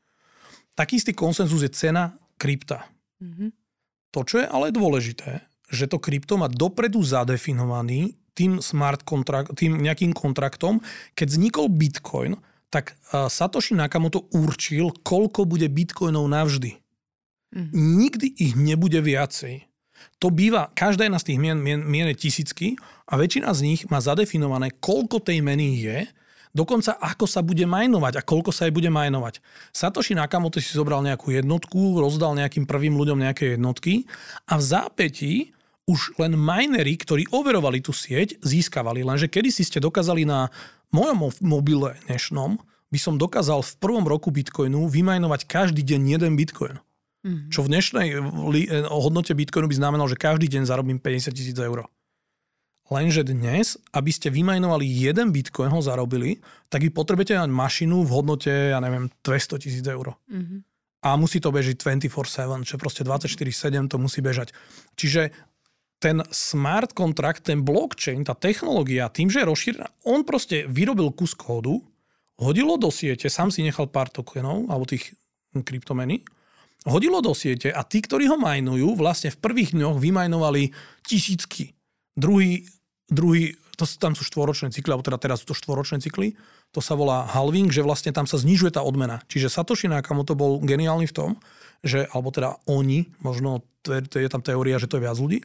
Taký 0.73 0.97
istý 0.97 1.13
konsenzus 1.13 1.61
je 1.61 1.69
cena 1.69 2.17
krypta. 2.41 2.89
Mhm. 3.21 3.53
To, 4.17 4.25
čo 4.25 4.41
je 4.41 4.49
ale 4.49 4.73
dôležité, 4.73 5.45
že 5.69 5.85
to 5.85 6.01
krypto 6.01 6.41
má 6.41 6.49
dopredu 6.49 7.05
zadefinovaný 7.05 8.17
tým 8.33 8.65
smart 8.65 9.05
kontrakt, 9.05 9.53
tým 9.61 9.77
nejakým 9.77 10.17
kontraktom. 10.17 10.81
Keď 11.13 11.27
vznikol 11.29 11.69
Bitcoin, 11.69 12.41
tak 12.73 12.97
Satoshi 13.13 13.77
Nakamoto 13.77 14.33
určil, 14.33 14.97
koľko 15.05 15.45
bude 15.45 15.69
Bitcoinov 15.69 16.25
navždy. 16.25 16.73
Mhm. 17.53 17.71
Nikdy 18.01 18.27
ich 18.41 18.57
nebude 18.57 18.97
viacej. 19.05 19.70
To 20.21 20.29
býva, 20.29 20.69
každá 20.77 21.09
jedna 21.09 21.21
z 21.21 21.33
tých 21.33 21.39
mien, 21.41 21.59
mien, 21.59 21.81
mien 21.81 22.09
je 22.13 22.17
tisícky 22.17 22.77
a 23.09 23.17
väčšina 23.17 23.51
z 23.57 23.61
nich 23.65 23.81
má 23.89 23.99
zadefinované, 23.99 24.73
koľko 24.79 25.21
tej 25.21 25.41
meny 25.41 25.81
je, 25.81 25.99
dokonca 26.51 26.99
ako 26.99 27.25
sa 27.31 27.41
bude 27.41 27.63
majnovať 27.65 28.21
a 28.21 28.27
koľko 28.27 28.51
sa 28.51 28.67
jej 28.67 28.75
bude 28.75 28.91
majnovať. 28.91 29.39
Satoshi 29.71 30.19
Nakamoto 30.19 30.59
si 30.59 30.75
zobral 30.75 31.01
nejakú 31.01 31.31
jednotku, 31.31 32.03
rozdal 32.03 32.35
nejakým 32.35 32.67
prvým 32.67 32.99
ľuďom 32.99 33.23
nejaké 33.23 33.57
jednotky 33.57 34.05
a 34.51 34.59
v 34.59 34.63
zápätí 34.63 35.33
už 35.91 36.15
len 36.23 36.39
minery, 36.39 36.95
ktorí 36.95 37.27
overovali 37.35 37.83
tú 37.83 37.91
sieť, 37.91 38.39
získavali. 38.43 39.03
Lenže 39.03 39.27
kedy 39.27 39.51
si 39.51 39.67
ste 39.67 39.83
dokázali 39.83 40.23
na 40.23 40.47
mojom 40.95 41.17
mo- 41.19 41.43
mobile 41.43 41.99
dnešnom, 42.07 42.63
by 42.91 42.99
som 42.99 43.15
dokázal 43.19 43.63
v 43.63 43.73
prvom 43.79 44.07
roku 44.07 44.35
Bitcoinu 44.35 44.91
vymajnovať 44.91 45.47
každý 45.47 45.83
deň 45.87 46.19
jeden 46.19 46.33
Bitcoin. 46.35 46.83
Mhm. 47.21 47.53
Čo 47.53 47.69
v 47.69 47.71
dnešnej 47.77 48.07
li- 48.49 48.69
eh, 48.69 48.89
hodnote 48.89 49.37
Bitcoinu 49.37 49.69
by 49.69 49.77
znamenalo, 49.77 50.09
že 50.09 50.17
každý 50.17 50.49
deň 50.49 50.65
zarobím 50.65 50.97
50 50.97 51.37
tisíc 51.37 51.57
eur. 51.61 51.85
Lenže 52.91 53.23
dnes, 53.23 53.79
aby 53.95 54.11
ste 54.11 54.35
vymajnovali 54.35 54.83
jeden 54.83 55.31
Bitcoin, 55.31 55.71
ho 55.71 55.79
zarobili, 55.79 56.43
tak 56.67 56.83
vy 56.83 56.91
potrebujete 56.91 57.39
mať 57.39 57.53
mašinu 57.53 58.03
v 58.03 58.11
hodnote, 58.11 58.51
ja 58.51 58.83
neviem, 58.83 59.07
200 59.23 59.63
tisíc 59.63 59.87
eur. 59.87 60.19
Mhm. 60.27 60.65
A 61.01 61.17
musí 61.17 61.41
to 61.41 61.49
bežiť 61.49 61.81
24-7, 61.81 62.61
čo 62.65 62.77
proste 62.77 63.07
24-7 63.07 63.89
to 63.89 63.97
musí 63.97 64.21
bežať. 64.21 64.53
Čiže 65.01 65.33
ten 66.01 66.25
smart 66.33 66.93
kontrakt, 66.97 67.45
ten 67.45 67.61
blockchain, 67.61 68.25
tá 68.25 68.33
technológia, 68.33 69.13
tým, 69.13 69.29
že 69.29 69.45
je 69.45 69.49
rozšírená, 69.49 69.89
on 70.09 70.25
proste 70.25 70.65
vyrobil 70.69 71.13
kus 71.13 71.37
kódu, 71.37 71.85
hodilo 72.41 72.81
do 72.81 72.89
siete, 72.89 73.29
sám 73.29 73.53
si 73.53 73.61
nechal 73.61 73.89
pár 73.89 74.09
tokenov, 74.09 74.69
alebo 74.73 74.89
tých 74.89 75.13
kryptomeny, 75.53 76.25
hodilo 76.89 77.21
do 77.21 77.37
siete 77.37 77.69
a 77.69 77.85
tí, 77.85 78.01
ktorí 78.01 78.29
ho 78.31 78.41
majnujú, 78.41 78.97
vlastne 78.97 79.29
v 79.29 79.41
prvých 79.41 79.77
dňoch 79.77 80.01
vymajnovali 80.01 80.73
tisícky. 81.05 81.77
Druhý, 82.17 82.65
druhý 83.09 83.57
to, 83.81 83.89
tam 83.97 84.13
sú 84.13 84.29
štvoročné 84.29 84.69
cykly, 84.73 84.93
alebo 84.93 85.05
teda 85.09 85.17
teraz 85.17 85.41
sú 85.41 85.53
to 85.53 85.57
štvoročné 85.57 86.05
cykly, 86.05 86.37
to 86.71 86.85
sa 86.85 86.93
volá 86.93 87.25
halving, 87.25 87.73
že 87.73 87.81
vlastne 87.81 88.13
tam 88.13 88.29
sa 88.29 88.37
znižuje 88.37 88.77
tá 88.77 88.85
odmena. 88.85 89.25
Čiže 89.27 89.49
Satoshi 89.49 89.89
Nakamoto 89.89 90.37
bol 90.37 90.61
geniálny 90.61 91.09
v 91.09 91.17
tom, 91.17 91.31
že, 91.81 92.05
alebo 92.13 92.29
teda 92.29 92.61
oni, 92.69 93.09
možno 93.25 93.65
to 93.81 93.97
je, 93.97 94.29
tam 94.29 94.45
teória, 94.45 94.77
že 94.77 94.85
to 94.85 95.01
je 95.01 95.05
viac 95.09 95.17
ľudí, 95.17 95.41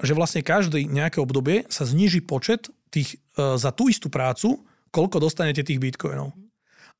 že 0.00 0.16
vlastne 0.16 0.40
každé 0.40 0.88
nejaké 0.88 1.20
obdobie 1.20 1.68
sa 1.68 1.84
zniží 1.84 2.24
počet 2.24 2.72
tých, 2.88 3.20
e, 3.36 3.60
za 3.60 3.68
tú 3.76 3.92
istú 3.92 4.08
prácu, 4.08 4.64
koľko 4.88 5.20
dostanete 5.20 5.60
tých 5.60 5.76
bitcoinov. 5.76 6.32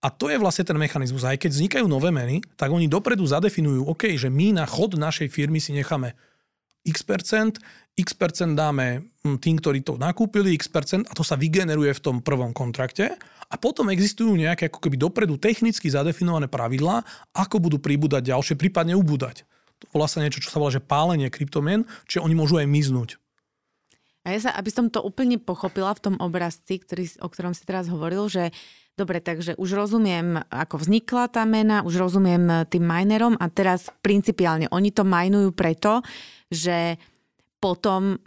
A 0.04 0.12
to 0.12 0.28
je 0.28 0.36
vlastne 0.36 0.68
ten 0.68 0.76
mechanizmus. 0.76 1.24
Aj 1.24 1.32
keď 1.40 1.56
vznikajú 1.56 1.88
nové 1.88 2.12
meny, 2.12 2.44
tak 2.60 2.68
oni 2.68 2.92
dopredu 2.92 3.24
zadefinujú, 3.24 3.88
OK, 3.88 4.20
že 4.20 4.28
my 4.28 4.60
na 4.60 4.68
chod 4.68 5.00
našej 5.00 5.32
firmy 5.32 5.64
si 5.64 5.72
necháme 5.72 6.12
x 6.84 7.00
percent, 7.00 7.56
x 7.96 8.12
percent 8.12 8.52
dáme 8.52 9.08
hm, 9.24 9.40
tým, 9.40 9.56
ktorí 9.56 9.80
to 9.80 9.96
nakúpili, 9.96 10.52
x 10.52 10.68
percent 10.68 11.08
a 11.08 11.16
to 11.16 11.24
sa 11.24 11.40
vygeneruje 11.40 11.88
v 11.96 12.04
tom 12.04 12.16
prvom 12.20 12.52
kontrakte. 12.52 13.16
A 13.48 13.56
potom 13.56 13.88
existujú 13.88 14.36
nejaké 14.36 14.68
ako 14.68 14.84
keby 14.84 15.00
dopredu 15.00 15.40
technicky 15.40 15.88
zadefinované 15.88 16.52
pravidlá, 16.52 17.00
ako 17.32 17.56
budú 17.64 17.80
pribúdať 17.80 18.28
ďalšie, 18.28 18.60
prípadne 18.60 18.92
ubúdať. 18.92 19.48
To 19.80 19.86
volá 19.96 20.04
sa 20.04 20.20
niečo, 20.20 20.44
čo 20.44 20.52
sa 20.52 20.60
volá, 20.60 20.68
že 20.68 20.84
pálenie 20.84 21.32
kryptomien, 21.32 21.88
čiže 22.04 22.24
oni 22.24 22.36
môžu 22.36 22.60
aj 22.60 22.68
miznúť. 22.68 23.16
A 24.24 24.32
ja 24.32 24.40
sa, 24.40 24.50
aby 24.56 24.72
som 24.72 24.88
to 24.88 25.04
úplne 25.04 25.36
pochopila 25.36 25.92
v 25.92 26.00
tom 26.00 26.16
obrazci, 26.16 26.80
ktorý, 26.80 27.20
o 27.20 27.28
ktorom 27.28 27.52
si 27.52 27.68
teraz 27.68 27.92
hovoril, 27.92 28.24
že 28.32 28.56
dobre, 28.94 29.18
takže 29.18 29.58
už 29.58 29.70
rozumiem, 29.74 30.38
ako 30.50 30.78
vznikla 30.78 31.30
tá 31.30 31.42
mena, 31.42 31.82
už 31.82 31.98
rozumiem 31.98 32.66
tým 32.70 32.84
minerom 32.86 33.34
a 33.38 33.50
teraz 33.50 33.90
principiálne 34.00 34.70
oni 34.70 34.94
to 34.94 35.02
majnujú 35.02 35.50
preto, 35.50 36.00
že 36.50 36.98
potom, 37.58 38.18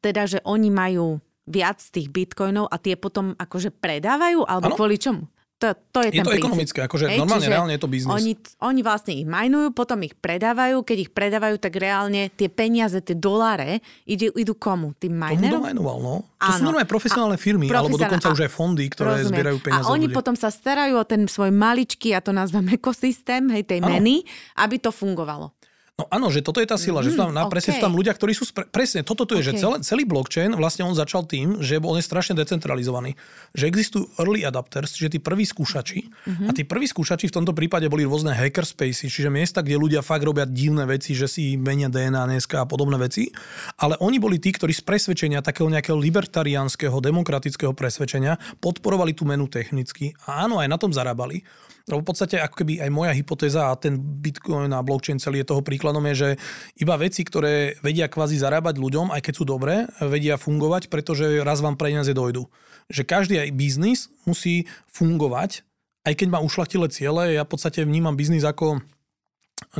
teda, 0.00 0.24
že 0.24 0.38
oni 0.44 0.72
majú 0.72 1.20
viac 1.48 1.80
tých 1.80 2.12
bitcoinov 2.12 2.68
a 2.68 2.76
tie 2.76 2.96
potom 2.96 3.32
akože 3.36 3.72
predávajú, 3.72 4.44
alebo 4.44 4.72
Áno. 4.72 4.76
kvôli 4.76 5.00
čomu? 5.00 5.24
To, 5.58 5.66
to 5.90 5.98
je, 6.00 6.08
Je 6.08 6.12
ten 6.12 6.22
to 6.22 6.30
princíp. 6.30 6.44
ekonomické, 6.44 6.78
akože 6.80 7.04
Hej, 7.08 7.18
normálne, 7.18 7.42
reálne 7.44 7.74
je 7.74 7.82
to 7.82 7.90
biznis. 7.90 8.14
Oni, 8.14 8.32
oni 8.62 8.80
vlastne 8.80 9.10
ich 9.12 9.26
majnujú, 9.26 9.74
potom 9.74 9.98
ich 10.00 10.14
predávajú. 10.14 10.80
Keď 10.80 10.98
ich 11.00 11.10
predávajú, 11.10 11.58
tak 11.58 11.74
reálne 11.74 12.30
tie 12.30 12.46
peniaze, 12.46 12.94
tie 13.00 13.12
doláre, 13.12 13.82
idú, 14.04 14.30
idú 14.32 14.54
komu? 14.54 14.94
Tým 14.94 15.10
Tomu 15.10 15.22
majnerom? 15.34 15.58
domajnoval, 15.58 15.96
no. 15.98 16.14
To 16.38 16.50
sú 16.52 16.62
normálne 16.62 16.86
profesionálne 16.86 17.34
A- 17.34 17.42
firmy, 17.42 17.66
alebo 17.66 17.90
profesionálne- 17.90 18.06
dokonca 18.06 18.26
a- 18.26 18.32
už 18.32 18.40
aj 18.40 18.52
fondy, 18.52 18.84
ktoré 18.86 19.08
Rozumiem. 19.12 19.28
zbierajú 19.28 19.56
peniaze 19.60 19.82
A 19.82 19.90
oni 19.90 20.06
ľudí. 20.06 20.14
potom 20.14 20.34
sa 20.34 20.48
starajú 20.48 20.94
o 20.94 21.02
ten 21.02 21.26
svoj 21.26 21.50
maličký, 21.50 22.06
ja 22.08 22.20
to 22.20 22.30
nazvem 22.30 22.62
ekosystém, 22.78 23.42
hej, 23.50 23.66
tej 23.66 23.82
Áno. 23.82 23.90
meny, 23.90 24.22
aby 24.54 24.78
to 24.78 24.88
fungovalo. 24.88 25.57
No 25.98 26.06
áno, 26.14 26.30
že 26.30 26.46
toto 26.46 26.62
je 26.62 26.68
tá 26.70 26.78
sila, 26.78 27.02
mm, 27.02 27.04
že 27.04 27.08
sú 27.10 27.18
tam, 27.18 27.34
na, 27.34 27.50
presne 27.50 27.74
sú 27.74 27.82
tam 27.82 27.90
ľudia, 27.90 28.14
ktorí 28.14 28.30
sú, 28.30 28.46
spre, 28.46 28.62
presne 28.70 29.02
toto 29.02 29.26
tu 29.26 29.34
je, 29.34 29.50
že 29.50 29.58
Okej. 29.58 29.62
celý, 29.66 29.76
celý 29.82 30.02
blockchain, 30.06 30.54
vlastne 30.54 30.86
on 30.86 30.94
začal 30.94 31.26
tým, 31.26 31.58
že 31.58 31.82
on 31.82 31.98
je 31.98 32.06
strašne 32.06 32.38
decentralizovaný. 32.38 33.18
Že 33.58 33.64
existujú 33.66 34.04
early 34.14 34.46
adapters, 34.46 34.94
čiže 34.94 35.18
tí 35.18 35.18
prví 35.18 35.42
skúšači 35.42 36.06
Mhm. 36.06 36.44
a 36.46 36.50
tí 36.54 36.62
prví 36.62 36.86
skúšači 36.86 37.26
v 37.26 37.42
tomto 37.42 37.50
prípade 37.50 37.90
boli 37.90 38.06
rôzne 38.06 38.30
hackerspaces, 38.30 39.10
čiže 39.10 39.26
miesta, 39.26 39.58
kde 39.58 39.74
ľudia 39.74 40.06
fakt 40.06 40.22
robia 40.22 40.46
divné 40.46 40.86
veci, 40.86 41.18
že 41.18 41.26
si 41.26 41.58
menia 41.58 41.90
DNA 41.90 42.30
dneska 42.30 42.62
a 42.62 42.66
podobné 42.70 42.94
veci, 42.94 43.34
ale 43.82 43.98
oni 43.98 44.22
boli 44.22 44.38
tí, 44.38 44.54
ktorí 44.54 44.70
z 44.70 44.86
presvedčenia 44.86 45.42
takého 45.42 45.66
nejakého 45.66 45.98
libertariánskeho, 45.98 46.94
demokratického 47.02 47.74
presvedčenia 47.74 48.38
podporovali 48.62 49.18
tú 49.18 49.26
menu 49.26 49.50
technicky 49.50 50.14
a 50.30 50.46
áno, 50.46 50.62
aj 50.62 50.70
na 50.70 50.78
tom 50.78 50.94
zarábali. 50.94 51.42
Lebo 51.88 52.04
v 52.04 52.08
podstate 52.12 52.36
ako 52.36 52.62
keby 52.62 52.84
aj 52.84 52.90
moja 52.92 53.12
hypotéza 53.16 53.72
a 53.72 53.78
ten 53.80 53.96
Bitcoin 53.96 54.68
a 54.76 54.84
blockchain 54.84 55.16
celý 55.16 55.40
je 55.40 55.50
toho 55.50 55.64
príkladom 55.64 56.04
je, 56.12 56.14
že 56.14 56.28
iba 56.76 56.94
veci, 57.00 57.24
ktoré 57.24 57.80
vedia 57.80 58.12
kvázi 58.12 58.36
zarábať 58.36 58.76
ľuďom, 58.76 59.08
aj 59.08 59.24
keď 59.24 59.34
sú 59.34 59.44
dobré, 59.48 59.88
vedia 60.04 60.36
fungovať, 60.36 60.92
pretože 60.92 61.40
raz 61.40 61.64
vám 61.64 61.80
peniaze 61.80 62.12
dojdú. 62.12 62.44
Že 62.92 63.02
každý 63.08 63.34
aj 63.40 63.56
biznis 63.56 64.12
musí 64.28 64.68
fungovať, 64.92 65.64
aj 66.04 66.14
keď 66.16 66.28
má 66.28 66.38
ušlachtilé 66.44 66.92
ciele. 66.92 67.36
Ja 67.36 67.48
v 67.48 67.52
podstate 67.56 67.84
vnímam 67.84 68.16
biznis 68.16 68.44
ako 68.44 68.84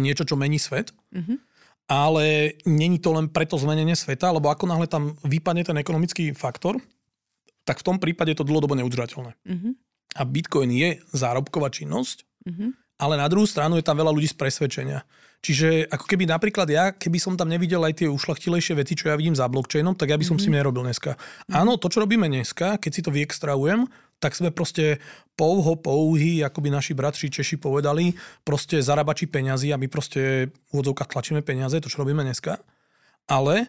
niečo, 0.01 0.25
čo 0.25 0.37
mení 0.37 0.57
svet. 0.57 0.97
Ale 1.89 2.53
není 2.69 3.01
to 3.01 3.17
len 3.17 3.33
preto 3.33 3.57
zmenenie 3.57 3.97
sveta, 3.97 4.29
lebo 4.29 4.53
ako 4.53 4.69
náhle 4.69 4.85
tam 4.85 5.17
vypadne 5.25 5.65
ten 5.65 5.77
ekonomický 5.81 6.37
faktor, 6.37 6.77
tak 7.65 7.81
v 7.81 7.87
tom 7.89 7.97
prípade 7.97 8.33
je 8.33 8.41
to 8.41 8.49
dlhodobo 8.49 8.77
neudržateľné. 8.77 9.33
Mhm. 9.45 9.88
A 10.17 10.23
Bitcoin 10.25 10.73
je 10.73 11.03
zárobková 11.13 11.69
činnosť, 11.69 12.25
Mhm. 12.49 12.73
ale 12.97 13.15
na 13.21 13.29
druhú 13.29 13.45
stranu 13.45 13.77
je 13.77 13.85
tam 13.85 13.99
veľa 14.01 14.15
ľudí 14.15 14.29
z 14.31 14.39
presvedčenia. 14.39 15.05
Čiže 15.39 15.87
ako 15.87 16.03
keby 16.11 16.27
napríklad 16.27 16.67
ja, 16.67 16.91
keby 16.91 17.23
som 17.23 17.39
tam 17.39 17.47
nevidel 17.47 17.79
aj 17.87 18.03
tie 18.03 18.09
ušlachtilejšie 18.11 18.75
veci, 18.75 18.99
čo 18.99 19.07
ja 19.07 19.15
vidím 19.15 19.39
za 19.39 19.47
blockchainom, 19.47 19.95
tak 19.95 20.11
ja 20.11 20.19
by 20.19 20.27
som 20.27 20.35
mm-hmm. 20.35 20.43
s 20.43 20.47
tým 20.51 20.59
nerobil 20.59 20.83
dneska. 20.83 21.15
Áno, 21.55 21.79
to, 21.79 21.87
čo 21.87 22.03
robíme 22.03 22.27
dneska, 22.27 22.75
keď 22.83 22.91
si 22.91 23.05
to 23.07 23.15
vyextrahujem, 23.15 23.87
tak 24.19 24.35
sme 24.35 24.51
proste 24.51 24.99
pouho 25.39 25.79
pouhy, 25.79 26.43
ako 26.43 26.59
by 26.59 26.75
naši 26.75 26.91
bratři 26.91 27.31
Češi 27.31 27.57
povedali, 27.63 28.19
proste 28.43 28.83
zarábači 28.83 29.31
peňazí 29.31 29.71
a 29.71 29.79
my 29.79 29.87
proste 29.87 30.51
v 30.51 30.71
úvodzovkách 30.75 31.07
tlačíme 31.15 31.41
peniaze, 31.47 31.79
to, 31.79 31.87
čo 31.87 32.03
robíme 32.03 32.27
dneska. 32.27 32.59
Ale 33.29 33.55
e, 33.61 33.67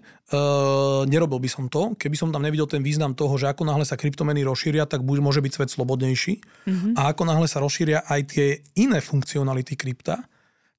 nerobil 1.11 1.43
by 1.43 1.49
som 1.51 1.67
to, 1.67 1.99
keby 1.99 2.15
som 2.15 2.31
tam 2.31 2.47
nevidel 2.47 2.63
ten 2.63 2.79
význam 2.79 3.11
toho, 3.11 3.35
že 3.35 3.51
ako 3.51 3.67
náhle 3.67 3.83
sa 3.83 3.99
kryptomeny 3.99 4.47
rozšíria, 4.47 4.87
tak 4.87 5.03
buď 5.03 5.19
môže 5.19 5.43
byť 5.43 5.51
svet 5.51 5.69
slobodnejší. 5.75 6.33
Mm-hmm. 6.39 6.93
A 6.95 7.11
ako 7.11 7.27
náhle 7.27 7.47
sa 7.51 7.59
rozšíria 7.59 8.07
aj 8.07 8.21
tie 8.31 8.63
iné 8.79 9.03
funkcionality 9.03 9.75
krypta, 9.75 10.23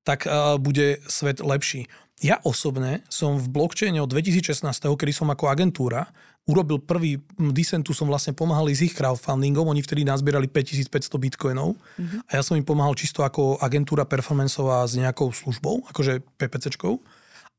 tak 0.00 0.24
uh, 0.24 0.56
bude 0.56 1.04
svet 1.04 1.44
lepší. 1.44 1.84
Ja 2.24 2.40
osobne 2.40 3.04
som 3.12 3.36
v 3.36 3.52
blockchaine 3.52 4.00
od 4.00 4.08
2016, 4.08 4.64
kedy 4.80 5.12
som 5.12 5.28
ako 5.28 5.52
agentúra 5.52 6.08
urobil 6.48 6.80
prvý 6.80 7.20
Disentu, 7.36 7.92
som 7.92 8.08
vlastne 8.08 8.32
pomáhal 8.32 8.72
s 8.72 8.80
ich 8.80 8.96
crowdfundingom, 8.96 9.68
oni 9.68 9.84
vtedy 9.84 10.02
nazbierali 10.08 10.48
5500 10.48 11.20
bitcoinov 11.20 11.76
mm-hmm. 11.76 12.26
a 12.26 12.30
ja 12.40 12.42
som 12.42 12.56
im 12.56 12.64
pomáhal 12.64 12.96
čisto 12.96 13.22
ako 13.22 13.60
agentúra 13.60 14.08
performanceová 14.08 14.82
s 14.88 14.96
nejakou 14.96 15.30
službou, 15.30 15.84
akože 15.92 16.24
PPCčkou, 16.40 16.96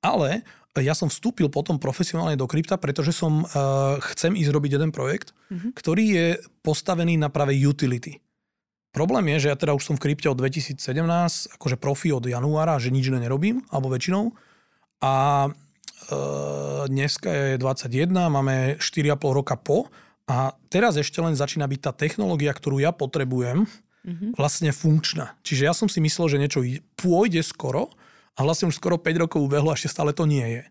ale 0.02 0.42
ja 0.80 0.96
som 0.96 1.12
vstúpil 1.12 1.52
potom 1.52 1.76
profesionálne 1.76 2.40
do 2.40 2.48
krypta, 2.48 2.80
pretože 2.80 3.12
som 3.12 3.44
uh, 3.44 4.00
chcem 4.16 4.40
ísť 4.40 4.52
robiť 4.56 4.80
jeden 4.80 4.96
projekt, 4.96 5.36
mm-hmm. 5.52 5.76
ktorý 5.76 6.06
je 6.08 6.28
postavený 6.64 7.20
na 7.20 7.28
práve 7.28 7.60
utility. 7.60 8.24
Problém 8.92 9.36
je, 9.36 9.48
že 9.48 9.52
ja 9.52 9.58
teda 9.60 9.76
už 9.76 9.84
som 9.84 9.96
v 9.96 10.04
krypte 10.12 10.28
od 10.28 10.40
2017, 10.40 10.80
akože 11.60 11.76
profi 11.80 12.12
od 12.12 12.28
januára, 12.28 12.80
že 12.80 12.92
nič 12.92 13.08
nerobím, 13.08 13.64
alebo 13.72 13.88
väčšinou. 13.88 14.36
A 15.00 15.48
e, 15.48 15.50
dneska 16.92 17.56
je 17.56 17.56
21, 17.56 18.12
máme 18.28 18.76
4,5 18.84 19.16
roka 19.32 19.56
po 19.56 19.88
a 20.28 20.52
teraz 20.68 21.00
ešte 21.00 21.24
len 21.24 21.40
začína 21.40 21.72
byť 21.72 21.80
tá 21.80 21.92
technológia, 21.96 22.52
ktorú 22.52 22.84
ja 22.84 22.92
potrebujem, 22.92 23.64
mm-hmm. 23.64 24.36
vlastne 24.36 24.76
funkčná. 24.76 25.40
Čiže 25.40 25.72
ja 25.72 25.74
som 25.76 25.88
si 25.88 26.04
myslel, 26.04 26.28
že 26.28 26.42
niečo 26.44 26.60
pôjde 27.00 27.40
skoro 27.48 27.96
a 28.36 28.40
vlastne 28.44 28.72
už 28.72 28.80
skoro 28.80 28.96
5 28.96 29.24
rokov 29.28 29.40
ubehlo 29.44 29.72
a 29.72 29.78
ešte 29.78 29.92
stále 29.92 30.16
to 30.16 30.24
nie 30.24 30.44
je. 30.44 30.64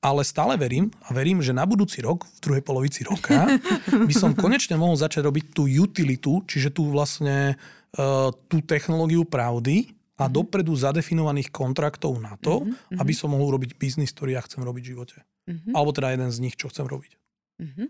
Ale 0.00 0.24
stále 0.24 0.56
verím 0.56 0.88
a 1.04 1.12
verím, 1.12 1.44
že 1.44 1.52
na 1.52 1.68
budúci 1.68 2.00
rok, 2.00 2.24
v 2.24 2.40
druhej 2.40 2.62
polovici 2.64 3.04
roka, 3.04 3.60
by 4.08 4.14
som 4.16 4.32
konečne 4.32 4.80
mohol 4.80 4.96
začať 4.96 5.28
robiť 5.28 5.44
tú 5.52 5.68
utilitu, 5.68 6.40
čiže 6.48 6.72
tú 6.72 6.88
vlastne 6.88 7.60
uh, 7.98 8.32
tú 8.48 8.64
technológiu 8.64 9.28
pravdy 9.28 9.92
a 10.16 10.24
mm-hmm. 10.24 10.32
dopredu 10.32 10.72
zadefinovaných 10.72 11.52
kontraktov 11.52 12.16
na 12.16 12.36
to, 12.40 12.64
mm-hmm. 12.64 12.96
aby 13.00 13.12
som 13.12 13.32
mohol 13.32 13.56
robiť 13.60 13.76
biznis, 13.76 14.12
ktorý 14.12 14.40
ja 14.40 14.42
chcem 14.44 14.64
robiť 14.64 14.82
v 14.84 14.90
živote. 14.96 15.16
Mm-hmm. 15.48 15.72
Alebo 15.76 15.90
teda 15.92 16.12
jeden 16.16 16.30
z 16.32 16.38
nich, 16.40 16.56
čo 16.56 16.72
chcem 16.72 16.88
robiť. 16.88 17.12
Mm-hmm. 17.60 17.86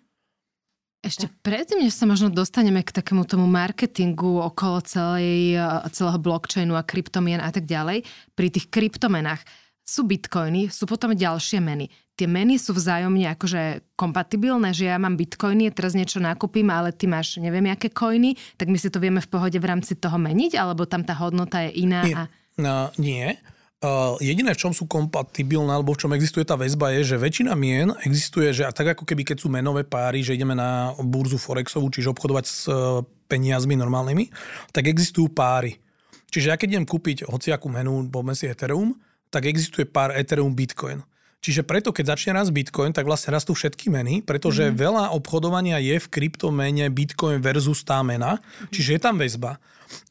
Ešte 1.00 1.32
predtým, 1.40 1.80
než 1.80 1.96
sa 1.96 2.04
možno 2.04 2.28
dostaneme 2.28 2.84
k 2.84 2.92
takému 2.92 3.24
tomu 3.24 3.48
marketingu 3.48 4.36
okolo 4.44 4.84
celej, 4.84 5.56
celého 5.96 6.20
blockchainu 6.20 6.76
a 6.76 6.84
kryptomien 6.84 7.40
a 7.40 7.48
tak 7.48 7.64
ďalej, 7.64 8.04
pri 8.36 8.48
tých 8.52 8.68
kryptomenách 8.68 9.40
sú 9.80 10.04
bitcoiny, 10.04 10.68
sú 10.68 10.84
potom 10.84 11.16
ďalšie 11.16 11.58
meny. 11.58 11.88
Tie 12.20 12.28
meny 12.28 12.60
sú 12.60 12.76
vzájomne 12.76 13.32
akože 13.32 13.96
kompatibilné, 13.96 14.76
že 14.76 14.92
ja 14.92 15.00
mám 15.00 15.16
bitcoiny, 15.16 15.72
teraz 15.72 15.96
niečo 15.96 16.20
nakúpim, 16.20 16.68
ale 16.68 16.92
ty 16.92 17.08
máš 17.08 17.40
neviem 17.40 17.72
aké 17.72 17.88
coiny, 17.88 18.36
tak 18.60 18.68
my 18.68 18.76
si 18.76 18.92
to 18.92 19.00
vieme 19.00 19.24
v 19.24 19.30
pohode 19.32 19.56
v 19.56 19.64
rámci 19.64 19.96
toho 19.96 20.20
meniť, 20.20 20.52
alebo 20.60 20.84
tam 20.84 21.00
tá 21.00 21.16
hodnota 21.16 21.64
je 21.64 21.80
iná? 21.80 22.04
Nie. 22.04 22.14
A... 22.14 22.22
No, 22.60 22.92
nie. 23.00 23.40
Uh, 23.81 24.21
jediné, 24.21 24.53
v 24.53 24.61
čom 24.61 24.77
sú 24.77 24.85
kompatibilné, 24.85 25.73
alebo 25.73 25.97
v 25.97 26.05
čom 26.05 26.12
existuje 26.12 26.45
tá 26.45 26.53
väzba, 26.53 26.93
je, 27.01 27.16
že 27.16 27.16
väčšina 27.16 27.57
mien 27.57 27.88
existuje, 28.05 28.53
že 28.53 28.69
a 28.69 28.73
tak 28.77 28.93
ako 28.93 29.09
keby 29.09 29.25
keď 29.25 29.40
sú 29.40 29.49
menové 29.49 29.88
páry, 29.88 30.21
že 30.21 30.37
ideme 30.37 30.53
na 30.53 30.93
burzu 31.01 31.40
Forexovú, 31.40 31.88
čiže 31.88 32.12
obchodovať 32.12 32.45
s 32.45 32.69
uh, 32.69 33.01
peniazmi 33.25 33.81
normálnymi, 33.81 34.29
tak 34.77 34.85
existujú 34.85 35.33
páry. 35.33 35.81
Čiže 36.29 36.53
ja 36.53 36.61
keď 36.61 36.77
idem 36.77 36.85
kúpiť 36.85 37.25
hociakú 37.25 37.73
menu, 37.73 38.05
povedzme 38.12 38.37
si 38.37 38.53
Ethereum, 38.53 38.93
tak 39.33 39.49
existuje 39.49 39.88
pár 39.88 40.12
Ethereum 40.12 40.53
Bitcoin. 40.53 41.01
Čiže 41.40 41.64
preto, 41.64 41.88
keď 41.88 42.12
začne 42.12 42.37
rast 42.37 42.53
Bitcoin, 42.53 42.93
tak 42.93 43.09
vlastne 43.09 43.33
rastú 43.33 43.57
všetky 43.57 43.88
meny, 43.88 44.21
pretože 44.21 44.69
mm. 44.69 44.77
veľa 44.77 45.05
obchodovania 45.16 45.81
je 45.81 45.97
v 45.97 46.07
kryptomene 46.12 46.85
Bitcoin 46.93 47.40
versus 47.40 47.81
tá 47.81 48.05
mena, 48.05 48.37
mm. 48.37 48.77
čiže 48.77 48.90
je 48.93 49.01
tam 49.01 49.16
väzba. 49.16 49.57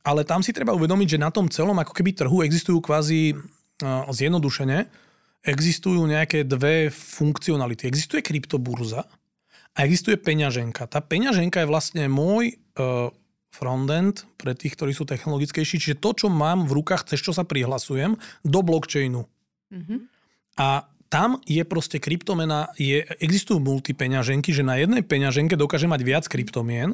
Ale 0.02 0.26
tam 0.26 0.42
si 0.42 0.50
treba 0.50 0.74
uvedomiť, 0.74 1.16
že 1.16 1.22
na 1.22 1.30
tom 1.30 1.46
celom 1.46 1.78
ako 1.78 1.94
keby 1.94 2.18
trhu 2.18 2.42
existujú 2.42 2.82
kvázi 2.82 3.38
zjednodušene, 3.84 4.88
existujú 5.44 6.04
nejaké 6.04 6.44
dve 6.44 6.92
funkcionality. 6.92 7.88
Existuje 7.88 8.20
kryptoburza 8.20 9.08
a 9.76 9.80
existuje 9.88 10.20
peňaženka. 10.20 10.92
Tá 10.92 11.00
peňaženka 11.00 11.64
je 11.64 11.72
vlastne 11.72 12.04
môj 12.12 12.60
uh, 12.76 13.08
frontend 13.50 14.28
pre 14.36 14.54
tých, 14.54 14.76
ktorí 14.76 14.92
sú 14.92 15.08
technologickejší, 15.08 15.80
čiže 15.80 16.02
to, 16.04 16.12
čo 16.14 16.28
mám 16.28 16.68
v 16.68 16.84
rukách, 16.84 17.08
cez 17.10 17.24
čo 17.24 17.32
sa 17.32 17.48
prihlasujem, 17.48 18.20
do 18.44 18.60
blockchainu. 18.62 19.26
Mm-hmm. 19.72 20.00
A 20.60 20.86
tam 21.10 21.42
je 21.50 21.64
proste 21.66 21.98
kryptomena, 21.98 22.70
je, 22.78 23.02
existujú 23.18 23.58
multipeňaženky, 23.58 24.54
že 24.54 24.62
na 24.62 24.78
jednej 24.78 25.02
peňaženke 25.02 25.58
dokáže 25.58 25.90
mať 25.90 26.02
viac 26.06 26.26
kryptomien, 26.30 26.94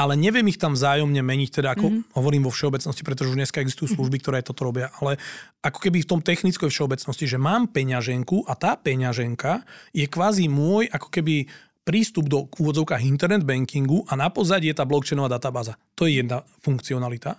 ale 0.00 0.16
neviem 0.16 0.48
ich 0.48 0.56
tam 0.56 0.72
vzájomne 0.72 1.20
meniť, 1.20 1.60
teda 1.60 1.76
ako 1.76 1.86
mm-hmm. 1.92 2.16
hovorím 2.16 2.48
vo 2.48 2.52
všeobecnosti, 2.56 3.04
pretože 3.04 3.28
už 3.28 3.36
dneska 3.36 3.60
existujú 3.60 4.00
služby, 4.00 4.16
ktoré 4.24 4.40
toto 4.40 4.64
robia, 4.64 4.88
ale 4.96 5.20
ako 5.60 5.76
keby 5.76 6.00
v 6.00 6.08
tom 6.08 6.24
technickej 6.24 6.72
všeobecnosti, 6.72 7.28
že 7.28 7.36
mám 7.36 7.68
peňaženku 7.68 8.48
a 8.48 8.56
tá 8.56 8.80
peňaženka 8.80 9.60
je 9.92 10.08
kvázi 10.08 10.48
môj 10.48 10.88
ako 10.88 11.12
keby 11.12 11.44
prístup 11.84 12.32
do 12.32 12.48
úvodzovkách 12.48 13.04
internet 13.04 13.44
bankingu 13.44 14.08
a 14.08 14.16
na 14.16 14.32
pozadí 14.32 14.72
je 14.72 14.78
tá 14.80 14.88
blockchainová 14.88 15.36
databáza. 15.36 15.76
To 16.00 16.08
je 16.08 16.24
jedna 16.24 16.48
funkcionalita. 16.64 17.36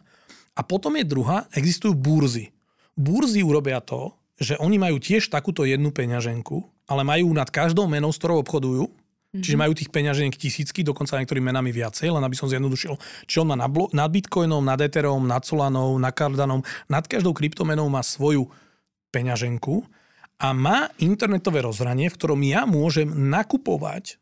A 0.53 0.61
potom 0.61 0.93
je 1.01 1.05
druhá, 1.07 1.49
existujú 1.57 1.97
burzy. 1.97 2.53
Burzy 2.93 3.41
urobia 3.41 3.81
to, 3.81 4.13
že 4.37 4.59
oni 4.61 4.77
majú 4.77 5.01
tiež 5.01 5.33
takúto 5.33 5.65
jednu 5.65 5.89
peňaženku, 5.89 6.61
ale 6.89 7.01
majú 7.07 7.31
nad 7.33 7.47
každou 7.49 7.87
menou, 7.87 8.11
s 8.11 8.19
ktorou 8.19 8.43
obchodujú, 8.43 9.00
mm-hmm. 9.31 9.43
čiže 9.43 9.57
majú 9.59 9.71
tých 9.71 9.89
peňaženiek 9.89 10.35
tisícky, 10.35 10.83
dokonca 10.83 11.15
niektorými 11.15 11.47
menami 11.47 11.71
viacej, 11.71 12.11
len 12.11 12.23
aby 12.23 12.35
som 12.35 12.51
zjednodušil. 12.51 12.99
Čiže 13.25 13.41
on 13.41 13.49
má 13.51 13.57
nad, 13.57 13.71
nad 13.71 14.09
Bitcoinom, 14.11 14.63
nad 14.63 14.79
Ethereum, 14.83 15.23
nad 15.23 15.47
Solanou, 15.47 15.95
nad 15.95 16.11
Cardanom, 16.11 16.61
nad 16.91 17.07
každou 17.07 17.31
kryptomenou 17.31 17.87
má 17.87 18.03
svoju 18.03 18.51
peňaženku 19.15 19.87
a 20.41 20.51
má 20.51 20.91
internetové 20.99 21.63
rozhranie, 21.63 22.11
v 22.11 22.17
ktorom 22.17 22.41
ja 22.43 22.67
môžem 22.67 23.07
nakupovať 23.07 24.19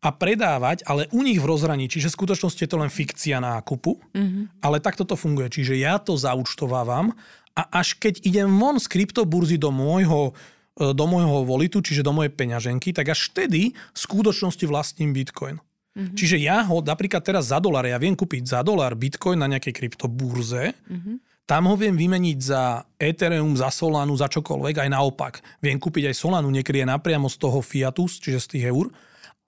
a 0.00 0.08
predávať, 0.16 0.80
ale 0.88 1.12
u 1.12 1.20
nich 1.20 1.36
v 1.36 1.44
rozhraní, 1.44 1.84
čiže 1.84 2.08
v 2.08 2.16
skutočnosti 2.24 2.60
je 2.64 2.70
to 2.72 2.80
len 2.80 2.88
fikcia 2.88 3.36
nákupu, 3.36 4.00
mm-hmm. 4.16 4.64
ale 4.64 4.80
takto 4.80 5.04
to 5.04 5.12
funguje. 5.12 5.52
Čiže 5.52 5.76
ja 5.76 6.00
to 6.00 6.16
zaučtovávam 6.16 7.12
a 7.52 7.62
až 7.68 8.00
keď 8.00 8.24
idem 8.24 8.48
von 8.48 8.80
z 8.80 8.88
kryptoburzy 8.88 9.60
do 9.60 9.68
môjho 9.68 10.32
do 10.78 11.04
môjho 11.06 11.42
volitu, 11.44 11.82
čiže 11.82 12.06
do 12.06 12.14
mojej 12.14 12.32
peňaženky, 12.32 12.94
tak 12.94 13.12
až 13.12 13.32
vtedy 13.32 13.74
v 13.74 13.98
skutočnosti 13.98 14.64
vlastním 14.68 15.10
Bitcoin. 15.10 15.58
Mm-hmm. 15.58 16.16
Čiže 16.16 16.36
ja 16.38 16.62
ho 16.64 16.78
napríklad 16.78 17.20
teraz 17.26 17.50
za 17.50 17.58
dolar, 17.58 17.82
ja 17.84 17.98
viem 17.98 18.14
kúpiť 18.14 18.46
za 18.46 18.60
dolar 18.62 18.94
Bitcoin 18.94 19.42
na 19.42 19.50
nejakej 19.50 19.74
kryptoburze, 19.74 20.74
mm-hmm. 20.74 21.28
Tam 21.50 21.66
ho 21.66 21.74
viem 21.74 21.98
vymeniť 21.98 22.38
za 22.38 22.78
Ethereum, 22.94 23.58
za 23.58 23.74
Solanu, 23.74 24.14
za 24.14 24.30
čokoľvek, 24.30 24.86
aj 24.86 24.90
naopak. 24.94 25.42
Viem 25.58 25.82
kúpiť 25.82 26.06
aj 26.06 26.22
Solanu, 26.22 26.46
niekedy 26.46 26.86
je 26.86 26.92
napriamo 26.94 27.26
z 27.26 27.36
toho 27.42 27.58
Fiatu, 27.58 28.06
čiže 28.06 28.38
z 28.38 28.48
tých 28.54 28.64
eur 28.70 28.86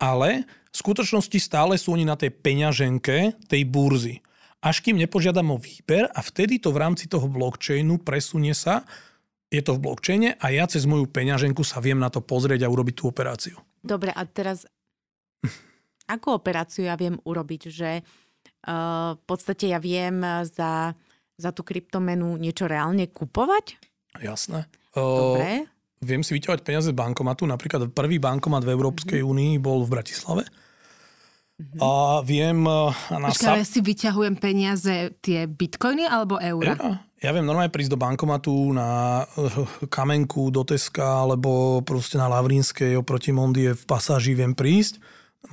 ale 0.02 0.42
v 0.74 0.76
skutočnosti 0.76 1.38
stále 1.38 1.78
sú 1.78 1.94
oni 1.94 2.02
na 2.02 2.18
tej 2.18 2.35
peňaženke 2.35 3.46
tej 3.46 3.62
burzy. 3.70 4.18
Až 4.58 4.82
kým 4.82 4.98
nepožiadam 4.98 5.54
o 5.54 5.62
výber 5.62 6.11
a 6.11 6.18
vtedy 6.18 6.58
to 6.58 6.74
v 6.74 6.82
rámci 6.82 7.06
toho 7.06 7.30
blockchainu 7.30 8.02
presunie 8.02 8.54
sa, 8.54 8.82
je 9.52 9.60
to 9.60 9.76
v 9.76 9.82
blockchaine 9.84 10.28
a 10.40 10.46
ja 10.48 10.64
cez 10.64 10.88
moju 10.88 11.04
peňaženku 11.04 11.60
sa 11.60 11.84
viem 11.84 12.00
na 12.00 12.08
to 12.08 12.24
pozrieť 12.24 12.64
a 12.64 12.72
urobiť 12.72 12.94
tú 12.96 13.04
operáciu. 13.12 13.60
Dobre, 13.84 14.08
a 14.08 14.24
teraz 14.24 14.64
akú 16.14 16.32
operáciu 16.32 16.88
ja 16.88 16.96
viem 16.96 17.20
urobiť? 17.20 17.62
Že 17.68 17.90
uh, 18.00 19.12
v 19.20 19.22
podstate 19.28 19.68
ja 19.68 19.76
viem 19.76 20.24
za, 20.48 20.96
za 21.36 21.50
tú 21.52 21.60
kryptomenu 21.60 22.40
niečo 22.40 22.64
reálne 22.64 23.12
kupovať? 23.12 23.76
Jasné. 24.24 24.72
Dobre 24.96 25.68
viem 26.02 26.20
si 26.26 26.34
vyťahovať 26.34 26.60
peniaze 26.66 26.90
z 26.90 26.98
bankomatu. 26.98 27.46
Napríklad 27.46 27.94
prvý 27.94 28.18
bankomat 28.18 28.66
v 28.66 28.74
Európskej 28.74 29.22
mm-hmm. 29.22 29.32
únii 29.32 29.52
bol 29.62 29.86
v 29.86 29.92
Bratislave. 29.94 30.44
Mm-hmm. 31.62 31.78
A 31.78 31.90
viem... 32.26 32.58
Na 32.66 33.30
Počkaj, 33.30 33.54
sa... 33.54 33.60
ja 33.62 33.66
si 33.66 33.78
vyťahujem 33.78 34.34
peniaze 34.42 35.14
tie 35.22 35.46
bitcoiny 35.46 36.10
alebo 36.10 36.42
eura? 36.42 36.74
Ja, 36.74 36.98
ja 37.22 37.30
viem 37.30 37.46
normálne 37.46 37.70
prísť 37.70 37.94
do 37.94 38.02
bankomatu 38.02 38.74
na 38.74 39.22
eh, 39.22 39.87
Kamenku, 39.87 40.50
do 40.50 40.66
Teska 40.66 41.22
alebo 41.22 41.80
proste 41.87 42.18
na 42.18 42.26
Lavrinskej 42.26 42.98
oproti 42.98 43.30
Mondie 43.30 43.72
v 43.78 43.85
pasáži 43.87 44.35
viem 44.35 44.52
prísť. 44.52 44.98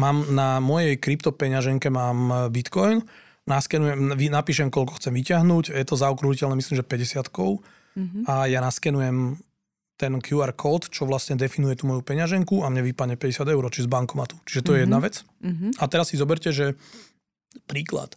Mám 0.02 0.34
na 0.34 0.58
mojej 0.62 0.98
kryptopeňaženke 0.98 1.94
mám 1.94 2.20
eh, 2.28 2.38
bitcoin, 2.50 3.06
naskenujem, 3.46 4.18
napíšem, 4.18 4.70
koľko 4.74 4.98
chcem 4.98 5.14
vyťahnuť, 5.14 5.74
je 5.74 5.86
to 5.86 5.96
zaokrúhiteľné, 5.98 6.54
myslím, 6.58 6.78
že 6.78 6.86
50 6.86 7.26
mm-hmm. 7.26 8.24
a 8.30 8.46
ja 8.46 8.62
naskenujem 8.62 9.42
ten 10.00 10.16
QR 10.24 10.56
kód, 10.56 10.88
čo 10.88 11.04
vlastne 11.04 11.36
definuje 11.36 11.76
tú 11.76 11.90
moju 11.90 12.06
peňaženku 12.06 12.64
a 12.64 12.72
mne 12.72 12.88
vypadne 12.88 13.20
50 13.20 13.44
eur, 13.44 13.64
či 13.68 13.84
z 13.84 13.90
bankomatu. 13.92 14.40
Čiže 14.48 14.62
to 14.64 14.72
mm-hmm. 14.72 14.78
je 14.78 14.84
jedna 14.88 15.00
vec. 15.04 15.16
Mm-hmm. 15.44 15.72
A 15.76 15.84
teraz 15.92 16.06
si 16.08 16.16
zoberte, 16.16 16.56
že 16.56 16.80
príklad. 17.68 18.16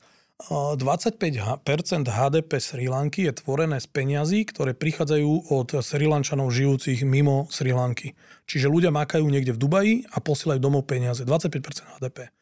25% 0.51 1.63
HDP 2.09 2.51
Sri 2.59 2.87
Lanky 2.91 3.31
je 3.31 3.33
tvorené 3.39 3.79
z 3.79 3.87
peňazí, 3.87 4.43
ktoré 4.49 4.75
prichádzajú 4.75 5.55
od 5.55 5.69
Sri 5.85 6.09
Lančanov 6.09 6.51
žijúcich 6.51 7.07
mimo 7.07 7.47
Sri 7.53 7.71
Lanky. 7.71 8.17
Čiže 8.51 8.67
ľudia 8.67 8.91
makajú 8.91 9.23
niekde 9.29 9.55
v 9.55 9.61
Dubaji 9.61 9.95
a 10.11 10.19
posielajú 10.19 10.59
domov 10.59 10.89
peniaze. 10.91 11.23
25% 11.23 12.01
HDP. 12.01 12.33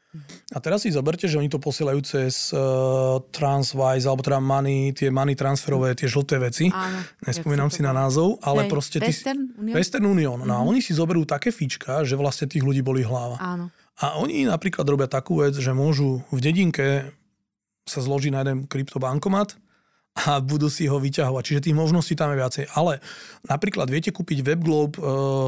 A 0.51 0.59
teraz 0.59 0.83
si 0.83 0.91
zoberte, 0.91 1.31
že 1.31 1.39
oni 1.39 1.47
to 1.47 1.63
posielajú 1.63 2.03
cez 2.03 2.51
uh, 2.51 3.23
Transwise, 3.31 4.11
alebo 4.11 4.27
teda 4.27 4.43
money, 4.43 4.91
tie 4.91 5.07
money 5.07 5.39
transferové, 5.39 5.95
tie 5.95 6.11
žlté 6.11 6.43
veci. 6.43 6.67
Áno, 6.67 6.99
Nespomínam 7.23 7.71
si 7.71 7.87
na 7.87 7.95
názov, 7.95 8.43
ale 8.43 8.67
Hej, 8.67 8.71
proste... 8.75 8.97
Western 8.99 9.55
Union? 9.55 9.75
Western 9.79 10.07
Union. 10.11 10.39
No 10.43 10.51
mm-hmm. 10.51 10.59
a 10.59 10.65
mhm. 10.67 10.71
oni 10.75 10.81
si 10.83 10.93
zoberú 10.99 11.23
také 11.23 11.55
fička, 11.55 12.03
že 12.03 12.19
vlastne 12.19 12.51
tých 12.51 12.67
ľudí 12.67 12.83
boli 12.83 13.07
hlava. 13.07 13.39
Áno. 13.39 13.71
A 14.03 14.19
oni 14.19 14.49
napríklad 14.49 14.83
robia 14.89 15.07
takú 15.07 15.47
vec, 15.47 15.55
že 15.55 15.71
môžu 15.71 16.25
v 16.33 16.39
dedinke 16.43 17.15
sa 17.85 18.01
zložiť 18.01 18.31
na 18.33 18.41
jeden 18.45 18.69
kryptobankomat, 18.69 19.57
a 20.11 20.43
budú 20.43 20.67
si 20.67 20.91
ho 20.91 20.99
vyťahovať. 20.99 21.43
Čiže 21.47 21.65
tých 21.71 21.79
možností 21.79 22.19
tam 22.19 22.35
je 22.35 22.43
viacej. 22.43 22.65
Ale 22.75 22.99
napríklad 23.47 23.87
viete 23.87 24.11
kúpiť 24.11 24.43
WebGlobe, 24.43 24.99
uh, 24.99 25.05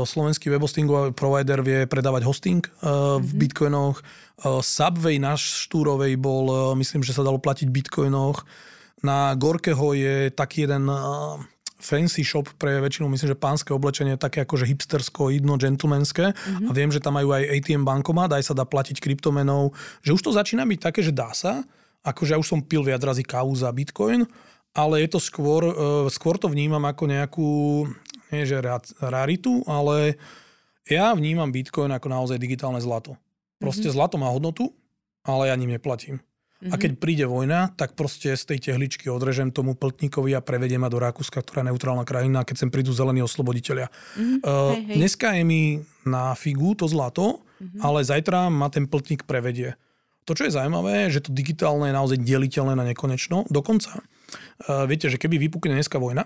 slovenský 0.06 0.48
webhostingový 0.54 1.12
provider 1.12 1.60
vie 1.60 1.84
predávať 1.90 2.22
hosting 2.22 2.62
uh, 2.62 3.18
v 3.18 3.26
mm-hmm. 3.26 3.40
bitcoinoch. 3.42 3.96
Uh, 4.00 4.62
Subway 4.62 5.18
na 5.18 5.34
Štúrovej 5.34 6.14
bol, 6.14 6.44
uh, 6.48 6.58
myslím, 6.78 7.02
že 7.02 7.12
sa 7.12 7.26
dalo 7.26 7.42
platiť 7.42 7.68
v 7.68 7.76
bitcoinoch. 7.82 8.46
Na 9.02 9.34
Gorkeho 9.34 9.98
je 9.98 10.30
taký 10.30 10.70
jeden 10.70 10.86
uh, 10.86 11.42
fancy 11.82 12.22
shop 12.22 12.46
pre 12.54 12.78
väčšinu, 12.78 13.10
myslím, 13.10 13.34
že 13.34 13.42
pánske 13.42 13.74
oblečenie, 13.74 14.14
také 14.14 14.46
akože 14.46 14.70
hipstersko, 14.70 15.34
idno, 15.34 15.58
gentlemanské. 15.58 16.30
Mm-hmm. 16.30 16.66
A 16.66 16.72
viem, 16.72 16.94
že 16.94 17.02
tam 17.02 17.18
majú 17.18 17.34
aj 17.34 17.50
ATM 17.50 17.82
bankomat, 17.82 18.38
aj 18.38 18.46
sa 18.46 18.54
dá 18.54 18.62
platiť 18.62 19.02
kryptomenou. 19.02 19.74
Že 20.06 20.14
už 20.14 20.22
to 20.22 20.30
začína 20.30 20.62
byť 20.70 20.78
také, 20.78 21.02
že 21.02 21.10
dá 21.10 21.34
sa. 21.34 21.66
Akože 22.02 22.34
ja 22.34 22.40
už 22.42 22.48
som 22.50 22.60
pil 22.60 22.82
viac 22.82 23.02
razy 23.02 23.22
kávu 23.22 23.54
za 23.54 23.70
bitcoin 23.70 24.26
ale 24.72 25.04
je 25.04 25.08
to 25.12 25.20
skôr, 25.20 25.62
e, 25.68 25.74
skôr 26.08 26.40
to 26.40 26.48
vnímam 26.48 26.82
ako 26.88 27.04
nejakú, 27.04 27.48
nie 28.32 28.48
že 28.48 28.64
raritu, 29.04 29.60
ale 29.68 30.16
ja 30.88 31.12
vnímam 31.12 31.52
Bitcoin 31.52 31.92
ako 31.92 32.08
naozaj 32.08 32.40
digitálne 32.40 32.80
zlato. 32.80 33.20
Proste 33.60 33.92
mm-hmm. 33.92 33.96
zlato 33.96 34.16
má 34.18 34.32
hodnotu, 34.32 34.72
ale 35.22 35.52
ja 35.52 35.54
ním 35.54 35.76
neplatím. 35.76 36.18
Mm-hmm. 36.18 36.72
A 36.72 36.74
keď 36.78 36.90
príde 36.98 37.24
vojna, 37.26 37.70
tak 37.74 37.98
proste 37.98 38.32
z 38.34 38.44
tej 38.48 38.58
tehličky 38.70 39.10
odrežem 39.10 39.50
tomu 39.50 39.76
pltníkovi 39.76 40.32
a 40.34 40.42
prevediem 40.42 40.80
ma 40.80 40.90
do 40.90 40.98
Rakúska, 40.98 41.42
ktorá 41.42 41.62
je 41.62 41.74
neutrálna 41.74 42.06
krajina, 42.06 42.46
keď 42.46 42.66
sem 42.66 42.70
prídu 42.70 42.94
zelení 42.94 43.20
osloboditeľia. 43.20 43.92
Mm-hmm. 43.92 44.38
Uh, 44.42 44.72
hej, 44.72 44.82
hej. 44.88 44.96
Dneska 44.96 45.28
je 45.36 45.42
mi 45.44 45.62
na 46.06 46.32
figu 46.32 46.72
to 46.78 46.88
zlato, 46.88 47.44
mm-hmm. 47.60 47.80
ale 47.82 48.06
zajtra 48.06 48.48
ma 48.48 48.72
ten 48.72 48.88
pltník 48.88 49.28
prevedie. 49.28 49.76
To, 50.26 50.38
čo 50.38 50.46
je 50.46 50.54
zaujímavé, 50.54 51.10
že 51.10 51.24
to 51.24 51.34
digitálne 51.34 51.90
je 51.90 51.98
naozaj 51.98 52.18
deliteľné 52.22 52.78
na 52.78 52.86
nekonečno. 52.86 53.46
Dokonca 53.50 54.02
Uh, 54.32 54.88
viete, 54.88 55.12
že 55.12 55.20
keby 55.20 55.36
vypukne 55.36 55.76
dneska 55.76 56.00
vojna, 56.00 56.24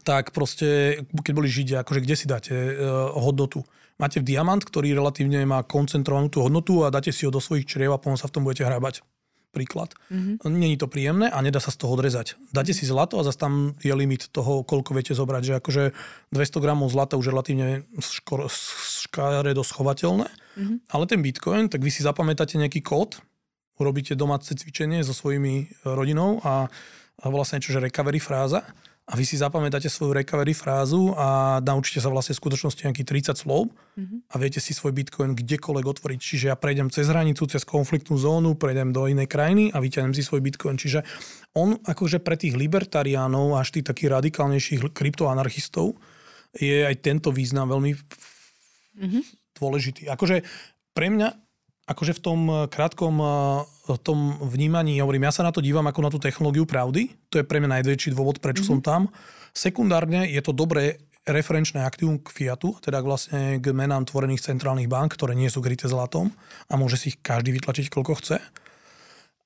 tak 0.00 0.32
proste, 0.32 1.02
keď 1.12 1.32
boli 1.36 1.48
Židia, 1.50 1.84
akože 1.84 2.00
kde 2.00 2.16
si 2.16 2.24
dáte 2.24 2.54
uh, 2.54 3.12
hodnotu? 3.12 3.68
Máte 4.00 4.24
diamant, 4.24 4.64
ktorý 4.64 4.96
relatívne 4.96 5.44
má 5.44 5.60
koncentrovanú 5.60 6.32
tú 6.32 6.40
hodnotu 6.40 6.80
a 6.80 6.94
dáte 6.94 7.12
si 7.12 7.28
ho 7.28 7.34
do 7.34 7.42
svojich 7.42 7.68
čriev 7.68 7.92
a 7.92 8.00
potom 8.00 8.16
sa 8.16 8.32
v 8.32 8.34
tom 8.34 8.42
budete 8.48 8.64
hrábať. 8.64 9.04
Príklad. 9.52 9.92
Mm-hmm. 10.08 10.48
Není 10.48 10.80
to 10.80 10.88
príjemné 10.88 11.28
a 11.28 11.36
nedá 11.44 11.60
sa 11.60 11.68
z 11.68 11.84
toho 11.84 11.92
odrezať. 11.92 12.40
Dáte 12.56 12.72
si 12.72 12.88
zlato 12.88 13.20
a 13.20 13.26
zase 13.28 13.36
tam 13.36 13.76
je 13.84 13.92
limit 13.92 14.32
toho, 14.32 14.64
koľko 14.64 14.96
viete 14.96 15.12
zobrať. 15.12 15.42
Že 15.44 15.54
akože 15.60 15.82
200 16.32 16.64
gramov 16.64 16.88
zlata 16.88 17.20
už 17.20 17.36
relatívne 17.36 17.84
škáre 18.00 19.52
doschovateľné. 19.52 20.28
Mm-hmm. 20.32 20.76
Ale 20.88 21.04
ten 21.04 21.20
bitcoin, 21.20 21.68
tak 21.68 21.84
vy 21.84 21.92
si 21.92 22.00
zapamätáte 22.00 22.56
nejaký 22.56 22.80
kód, 22.80 23.20
urobíte 23.76 24.16
domáce 24.16 24.56
cvičenie 24.56 25.04
so 25.04 25.12
svojimi 25.12 25.68
rodinou 25.84 26.40
a 26.40 26.72
a 27.22 27.30
volá 27.30 27.46
sa 27.46 27.56
niečo, 27.56 27.76
že 27.76 27.82
recovery 27.82 28.18
fráza 28.18 28.66
a 29.02 29.18
vy 29.18 29.26
si 29.26 29.34
zapamätáte 29.34 29.90
svoju 29.90 30.14
recovery 30.14 30.54
frázu 30.54 31.10
a 31.18 31.58
naučíte 31.58 31.98
sa 31.98 32.06
vlastne 32.06 32.38
v 32.38 32.42
skutočnosti 32.46 32.86
nejakých 32.86 33.34
30 33.34 33.42
slov 33.42 33.74
mm-hmm. 33.98 34.30
a 34.30 34.34
viete 34.38 34.62
si 34.62 34.70
svoj 34.70 34.94
bitcoin 34.94 35.34
kdekoľvek 35.34 35.86
otvoriť. 35.90 36.18
Čiže 36.22 36.54
ja 36.54 36.56
prejdem 36.56 36.86
cez 36.86 37.10
hranicu, 37.10 37.50
cez 37.50 37.66
konfliktnú 37.66 38.14
zónu, 38.14 38.54
prejdem 38.54 38.94
do 38.94 39.10
inej 39.10 39.26
krajiny 39.26 39.74
a 39.74 39.82
vyťahnem 39.82 40.14
si 40.14 40.22
svoj 40.22 40.46
bitcoin. 40.46 40.78
Čiže 40.78 41.02
on 41.58 41.82
akože 41.82 42.22
pre 42.22 42.38
tých 42.38 42.54
libertariánov 42.54 43.58
až 43.58 43.74
tých 43.74 43.90
takých 43.90 44.22
radikálnejších 44.22 44.94
kryptoanarchistov 44.94 45.98
je 46.54 46.86
aj 46.86 47.02
tento 47.02 47.34
význam 47.34 47.74
veľmi 47.74 47.98
mm-hmm. 47.98 49.22
dôležitý. 49.58 50.02
Akože 50.14 50.46
pre 50.94 51.10
mňa 51.10 51.51
akože 51.92 52.18
v 52.18 52.20
tom 52.24 52.40
eh, 52.48 52.56
krátkom 52.66 53.14
eh, 53.20 53.96
tom 54.00 54.40
vnímaní, 54.40 54.98
hovorím, 54.98 55.28
ja 55.28 55.34
sa 55.34 55.44
na 55.44 55.52
to 55.52 55.60
dívam 55.60 55.84
ako 55.84 56.00
na 56.00 56.10
tú 56.10 56.18
technológiu 56.18 56.64
pravdy. 56.64 57.12
To 57.30 57.38
je 57.40 57.44
pre 57.44 57.60
mňa 57.60 57.80
najväčší 57.80 58.16
dôvod, 58.16 58.40
prečo 58.40 58.64
mm-hmm. 58.64 58.82
som 58.82 58.84
tam. 58.84 59.02
Sekundárne 59.52 60.24
je 60.32 60.40
to 60.40 60.56
dobré 60.56 61.04
referenčné 61.22 61.86
aktívum 61.86 62.18
k 62.18 62.34
Fiatu, 62.34 62.74
teda 62.82 62.98
vlastne 62.98 63.62
k 63.62 63.70
menám 63.70 64.02
tvorených 64.02 64.42
centrálnych 64.42 64.90
bank, 64.90 65.14
ktoré 65.14 65.38
nie 65.38 65.46
sú 65.46 65.62
kryté 65.62 65.86
zlatom 65.86 66.34
a 66.66 66.74
môže 66.74 66.98
si 66.98 67.14
ich 67.14 67.18
každý 67.22 67.54
vytlačiť, 67.54 67.86
koľko 67.94 68.18
chce. 68.18 68.36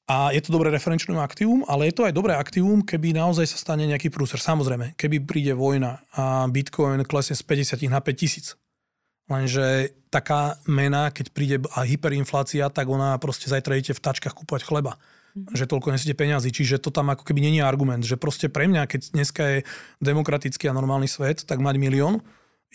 A 0.07 0.31
je 0.31 0.39
to 0.39 0.55
dobré 0.55 0.71
referenčné 0.71 1.19
aktívum, 1.19 1.67
ale 1.67 1.91
je 1.91 1.99
to 1.99 2.07
aj 2.07 2.15
dobré 2.15 2.39
aktívum, 2.39 2.81
keby 2.87 3.11
naozaj 3.11 3.51
sa 3.51 3.59
stane 3.59 3.91
nejaký 3.91 4.09
prúser. 4.09 4.39
Samozrejme, 4.39 4.95
keby 4.95 5.27
príde 5.27 5.53
vojna 5.53 5.99
a 6.15 6.47
Bitcoin 6.47 7.03
klesne 7.03 7.35
z 7.35 7.43
50 7.43 7.91
na 7.91 7.99
5000, 7.99 8.55
Lenže 9.27 9.91
taká 10.07 10.57
mena, 10.71 11.11
keď 11.11 11.27
príde 11.35 11.57
a 11.75 11.83
hyperinflácia, 11.83 12.71
tak 12.71 12.87
ona 12.87 13.19
proste 13.19 13.51
zajtra 13.51 13.75
idete 13.75 13.99
v 13.99 14.05
tačkách 14.07 14.35
kúpať 14.39 14.63
chleba. 14.63 14.97
Mm. 15.35 15.51
Že 15.53 15.65
toľko 15.67 15.89
nesíte 15.93 16.15
peniazy. 16.15 16.55
Čiže 16.55 16.79
to 16.79 16.95
tam 16.95 17.11
ako 17.11 17.27
keby 17.27 17.43
není 17.43 17.59
argument. 17.59 18.07
Že 18.07 18.17
proste 18.17 18.47
pre 18.47 18.71
mňa, 18.71 18.87
keď 18.87 19.01
dneska 19.13 19.43
je 19.43 19.59
demokratický 19.99 20.71
a 20.71 20.77
normálny 20.79 21.11
svet, 21.11 21.43
tak 21.43 21.59
mať 21.59 21.77
milión 21.77 22.23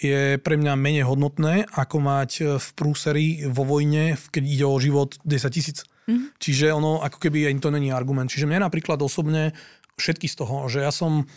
je 0.01 0.39
pre 0.41 0.55
mňa 0.57 0.73
menej 0.79 1.05
hodnotné, 1.05 1.67
ako 1.71 1.97
mať 1.99 2.31
v 2.57 2.67
prúseri 2.73 3.27
vo 3.45 3.67
vojne, 3.67 4.17
keď 4.31 4.43
ide 4.43 4.65
o 4.65 4.75
život 4.81 5.19
10 5.23 5.55
tisíc. 5.55 5.87
Mm. 6.07 6.35
Čiže 6.35 6.73
ono 6.75 6.99
ako 6.99 7.17
keby 7.21 7.47
to 7.63 7.69
není 7.71 7.95
argument. 7.95 8.27
Čiže 8.27 8.49
mne 8.49 8.67
napríklad 8.67 8.99
osobne 8.99 9.55
všetky 9.95 10.27
z 10.27 10.35
toho, 10.41 10.67
že 10.67 10.83
ja 10.83 10.91
som, 10.91 11.29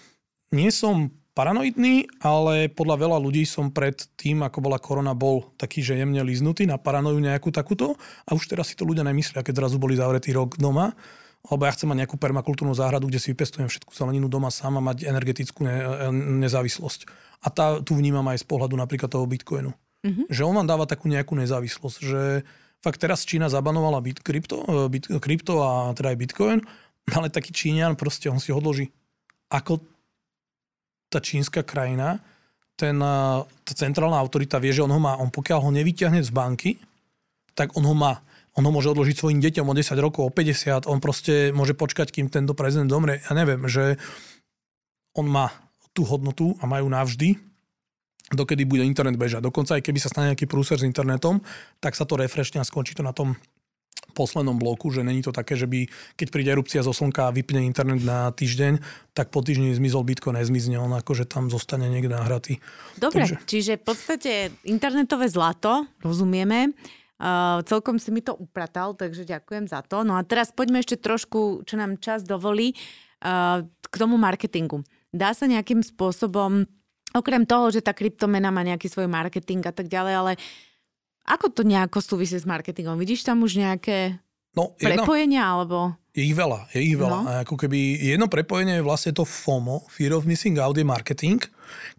nie 0.50 0.72
som 0.72 1.12
paranoidný, 1.34 2.22
ale 2.22 2.70
podľa 2.70 2.96
veľa 3.04 3.18
ľudí 3.18 3.42
som 3.42 3.74
pred 3.74 3.98
tým, 4.14 4.46
ako 4.46 4.58
bola 4.62 4.78
korona, 4.78 5.12
bol 5.18 5.50
taký, 5.58 5.82
že 5.82 5.98
jemne 5.98 6.22
liznutý 6.22 6.64
na 6.64 6.78
paranoju 6.78 7.18
nejakú 7.18 7.50
takúto 7.50 7.98
a 8.24 8.30
už 8.38 8.46
teraz 8.46 8.70
si 8.70 8.78
to 8.78 8.86
ľudia 8.86 9.02
nemyslia, 9.02 9.42
keď 9.42 9.66
zrazu 9.66 9.76
boli 9.82 9.98
zavretí 9.98 10.30
rok 10.30 10.54
doma, 10.56 10.94
lebo 11.50 11.62
ja 11.68 11.74
chcem 11.76 11.90
mať 11.90 12.06
nejakú 12.06 12.16
permakultúrnu 12.16 12.72
záhradu, 12.72 13.10
kde 13.10 13.20
si 13.20 13.34
vypestujem 13.34 13.68
všetku 13.68 13.92
zeleninu 13.92 14.30
doma 14.30 14.48
sám 14.48 14.80
a 14.80 14.86
mať 14.86 15.04
energetickú 15.04 15.60
ne- 15.66 16.08
nezávislosť. 16.40 17.04
A 17.44 17.52
tá, 17.52 17.84
tu 17.84 17.98
vnímam 17.98 18.24
aj 18.32 18.40
z 18.40 18.46
pohľadu 18.48 18.72
napríklad 18.80 19.12
toho 19.12 19.28
Bitcoinu. 19.28 19.76
Mm-hmm. 20.06 20.32
Že 20.32 20.42
on 20.48 20.54
vám 20.56 20.68
dáva 20.70 20.88
takú 20.88 21.12
nejakú 21.12 21.36
nezávislosť, 21.36 21.98
že 22.00 22.48
fakt 22.80 23.00
teraz 23.04 23.28
Čína 23.28 23.52
zabanovala 23.52 24.00
bit, 24.00 24.24
krypto, 24.24 24.64
e, 24.64 24.88
bit, 24.88 25.04
krypto 25.20 25.60
a 25.60 25.92
teda 25.92 26.16
aj 26.16 26.18
Bitcoin, 26.24 26.58
ale 27.16 27.28
taký 27.28 27.52
Číňan 27.52 28.00
proste, 28.00 28.32
on 28.32 28.40
si 28.40 28.48
odloží 28.48 28.88
ako 29.52 29.93
tá 31.14 31.22
čínska 31.22 31.62
krajina, 31.62 32.18
ten, 32.74 32.98
tá 33.62 33.72
centrálna 33.78 34.18
autorita 34.18 34.58
vie, 34.58 34.74
že 34.74 34.82
on 34.82 34.90
ho 34.90 34.98
má. 34.98 35.14
On 35.22 35.30
pokiaľ 35.30 35.58
ho 35.62 35.70
nevyťahne 35.70 36.18
z 36.18 36.30
banky, 36.34 36.82
tak 37.54 37.78
on 37.78 37.86
ho 37.86 37.94
má. 37.94 38.18
On 38.54 38.62
ho 38.62 38.70
môže 38.70 38.90
odložiť 38.90 39.18
svojim 39.18 39.38
deťom 39.42 39.66
o 39.66 39.74
10 39.74 39.94
rokov, 39.98 40.22
o 40.26 40.30
50. 40.30 40.90
On 40.90 40.98
proste 40.98 41.54
môže 41.54 41.74
počkať, 41.74 42.10
kým 42.10 42.30
tento 42.30 42.54
prezident 42.54 42.90
domre. 42.90 43.22
Ja 43.26 43.34
neviem, 43.34 43.66
že 43.70 43.98
on 45.14 45.30
má 45.30 45.54
tú 45.94 46.02
hodnotu 46.02 46.58
a 46.58 46.66
majú 46.66 46.90
navždy, 46.90 47.38
dokedy 48.34 48.66
bude 48.66 48.82
internet 48.82 49.14
bežať. 49.14 49.46
Dokonca 49.46 49.78
aj 49.78 49.82
keby 49.86 49.98
sa 50.02 50.10
stane 50.10 50.34
nejaký 50.34 50.50
prúser 50.50 50.82
s 50.82 50.86
internetom, 50.86 51.38
tak 51.78 51.94
sa 51.94 52.02
to 52.02 52.18
refreshne 52.18 52.58
a 52.58 52.66
skončí 52.66 52.98
to 52.98 53.06
na 53.06 53.14
tom 53.14 53.38
poslednom 54.14 54.54
bloku, 54.54 54.94
že 54.94 55.02
není 55.02 55.20
to 55.20 55.34
také, 55.34 55.58
že 55.58 55.66
by, 55.66 55.90
keď 56.14 56.26
príde 56.30 56.54
erupcia 56.54 56.86
zo 56.86 56.94
slnka 56.94 57.26
a 57.26 57.34
vypne 57.34 57.66
internet 57.66 58.06
na 58.06 58.30
týždeň, 58.30 58.78
tak 59.10 59.34
po 59.34 59.42
týždni 59.42 59.74
zmizol 59.74 60.06
Bitcoin, 60.06 60.38
nezmizne, 60.38 60.78
on 60.78 60.94
akože 60.94 61.26
tam 61.26 61.50
zostane 61.50 61.90
niekde 61.90 62.14
nahratý. 62.14 62.62
Dobre, 62.96 63.26
Takže... 63.26 63.36
čiže 63.44 63.72
v 63.76 63.84
podstate 63.84 64.32
internetové 64.62 65.26
zlato, 65.26 65.90
rozumieme, 66.00 66.70
Uh, 67.14 67.62
celkom 67.62 67.94
si 68.02 68.10
mi 68.10 68.18
to 68.26 68.34
upratal, 68.34 68.90
takže 68.98 69.22
ďakujem 69.22 69.70
za 69.70 69.86
to. 69.86 70.02
No 70.02 70.18
a 70.18 70.26
teraz 70.26 70.50
poďme 70.50 70.82
ešte 70.82 70.98
trošku, 70.98 71.62
čo 71.62 71.78
nám 71.78 72.02
čas 72.02 72.26
dovolí, 72.26 72.74
uh, 73.22 73.62
k 73.62 73.94
tomu 73.94 74.18
marketingu. 74.18 74.82
Dá 75.14 75.30
sa 75.30 75.46
nejakým 75.46 75.78
spôsobom, 75.86 76.66
okrem 77.14 77.46
toho, 77.46 77.70
že 77.70 77.86
tá 77.86 77.94
kryptomena 77.94 78.50
má 78.50 78.66
nejaký 78.66 78.90
svoj 78.90 79.06
marketing 79.06 79.62
a 79.62 79.70
tak 79.70 79.86
ďalej, 79.86 80.14
ale 80.18 80.32
ako 81.24 81.50
to 81.50 81.62
nejako 81.64 82.04
súvisí 82.04 82.36
s 82.36 82.44
marketingom? 82.44 83.00
Vidíš 83.00 83.24
tam 83.24 83.40
už 83.40 83.56
nejaké 83.56 84.20
no, 84.52 84.76
jedno, 84.76 85.04
prepojenia, 85.04 85.44
alebo... 85.44 85.96
Je 86.14 86.30
ich 86.30 86.36
veľa, 86.36 86.70
je 86.70 86.80
ich 86.84 86.94
veľa. 86.94 87.18
No. 87.20 87.26
A 87.26 87.30
ako 87.42 87.58
keby 87.58 87.98
jedno 87.98 88.30
prepojenie 88.30 88.78
je 88.78 88.86
vlastne 88.86 89.10
to 89.10 89.26
FOMO, 89.26 89.82
Fear 89.90 90.14
of 90.14 90.30
Missing 90.30 90.62
Out 90.62 90.78
je 90.78 90.86
marketing, 90.86 91.42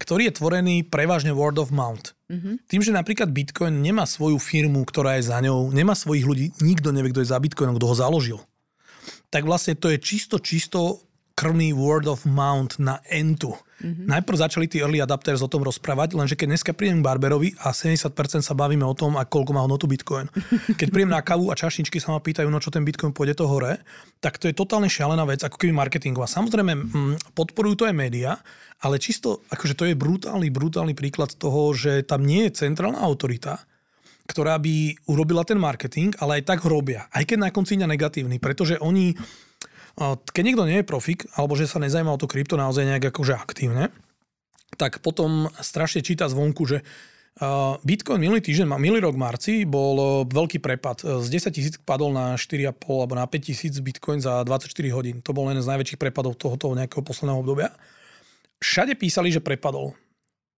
ktorý 0.00 0.32
je 0.32 0.40
tvorený 0.40 0.88
prevažne 0.88 1.36
word 1.36 1.60
of 1.60 1.68
mouth. 1.68 2.16
Mm-hmm. 2.32 2.64
Tým, 2.64 2.80
že 2.80 2.96
napríklad 2.96 3.28
Bitcoin 3.28 3.84
nemá 3.84 4.08
svoju 4.08 4.40
firmu, 4.40 4.88
ktorá 4.88 5.20
je 5.20 5.28
za 5.28 5.36
ňou, 5.44 5.68
nemá 5.68 5.92
svojich 5.92 6.24
ľudí, 6.24 6.46
nikto 6.64 6.96
nevie, 6.96 7.12
kto 7.12 7.20
je 7.20 7.28
za 7.28 7.36
Bitcoinom, 7.36 7.76
kto 7.76 7.92
ho 7.92 7.94
založil. 7.98 8.38
Tak 9.28 9.44
vlastne 9.44 9.76
to 9.76 9.92
je 9.92 10.00
čisto, 10.00 10.40
čisto 10.40 11.04
krvný 11.36 11.76
word 11.76 12.08
of 12.08 12.24
mouth 12.24 12.80
na 12.80 13.04
entu. 13.12 13.52
Mm-hmm. 13.76 14.08
Najprv 14.08 14.36
začali 14.40 14.66
tí 14.72 14.80
early 14.80 15.04
adapters 15.04 15.44
o 15.44 15.52
tom 15.52 15.60
rozprávať, 15.60 16.16
lenže 16.16 16.32
keď 16.32 16.56
dneska 16.56 16.72
prídem 16.72 17.04
k 17.04 17.06
Barberovi 17.12 17.52
a 17.60 17.76
70% 17.76 18.08
sa 18.40 18.54
bavíme 18.56 18.88
o 18.88 18.96
tom, 18.96 19.20
a 19.20 19.28
koľko 19.28 19.52
má 19.52 19.60
hodnotu 19.60 19.84
Bitcoin. 19.84 20.32
Keď 20.80 20.88
prídem 20.88 21.12
na 21.12 21.20
kavu 21.20 21.52
a 21.52 21.58
čašničky 21.58 22.00
sa 22.00 22.16
ma 22.16 22.20
pýtajú, 22.24 22.48
no 22.48 22.56
čo 22.56 22.72
ten 22.72 22.88
Bitcoin 22.88 23.12
pôjde 23.12 23.36
to 23.36 23.44
hore, 23.44 23.76
tak 24.24 24.40
to 24.40 24.48
je 24.48 24.56
totálne 24.56 24.88
šialená 24.88 25.28
vec, 25.28 25.44
ako 25.44 25.60
keby 25.60 25.76
marketingová. 25.76 26.24
Samozrejme, 26.24 26.72
podporujú 27.36 27.84
to 27.84 27.88
aj 27.88 27.94
médiá, 27.96 28.40
ale 28.80 28.96
čisto, 28.96 29.44
akože 29.52 29.76
to 29.76 29.84
je 29.88 29.94
brutálny, 29.96 30.48
brutálny 30.48 30.96
príklad 30.96 31.36
toho, 31.36 31.76
že 31.76 32.00
tam 32.04 32.24
nie 32.24 32.48
je 32.48 32.56
centrálna 32.64 33.00
autorita, 33.00 33.60
ktorá 34.26 34.56
by 34.58 35.06
urobila 35.06 35.44
ten 35.44 35.60
marketing, 35.60 36.16
ale 36.18 36.40
aj 36.40 36.48
tak 36.48 36.58
ho 36.64 36.68
robia. 36.72 37.06
Aj 37.12 37.22
keď 37.22 37.38
na 37.46 37.50
konci 37.52 37.78
dňa 37.78 37.92
negatívny, 37.92 38.36
pretože 38.42 38.80
oni 38.80 39.14
keď 39.96 40.42
niekto 40.44 40.68
nie 40.68 40.84
je 40.84 40.88
profik, 40.88 41.24
alebo 41.32 41.56
že 41.56 41.64
sa 41.64 41.80
nezajíma 41.80 42.12
o 42.12 42.20
to 42.20 42.28
krypto 42.28 42.60
naozaj 42.60 42.84
nejak 42.84 43.10
akože 43.10 43.32
aktívne, 43.32 43.88
tak 44.76 45.00
potom 45.00 45.48
strašne 45.64 46.04
číta 46.04 46.28
zvonku, 46.28 46.68
že 46.68 46.84
Bitcoin 47.84 48.16
minulý 48.16 48.40
týždeň, 48.40 48.64
minulý 48.80 49.04
rok 49.04 49.16
marci, 49.16 49.68
bol 49.68 50.24
veľký 50.24 50.56
prepad. 50.56 51.04
Z 51.04 51.28
10 51.28 51.52
tisíc 51.52 51.74
padol 51.76 52.12
na 52.12 52.32
4,5 52.32 52.76
alebo 52.80 53.12
na 53.12 53.28
5 53.28 53.48
tisíc 53.52 53.76
Bitcoin 53.76 54.24
za 54.24 54.40
24 54.40 54.72
hodín. 54.96 55.20
To 55.20 55.36
bol 55.36 55.48
jeden 55.48 55.60
z 55.60 55.68
najväčších 55.68 56.00
prepadov 56.00 56.40
tohoto 56.40 56.72
nejakého 56.72 57.04
posledného 57.04 57.40
obdobia. 57.40 57.76
Všade 58.64 58.96
písali, 58.96 59.28
že 59.28 59.44
prepadol. 59.44 59.92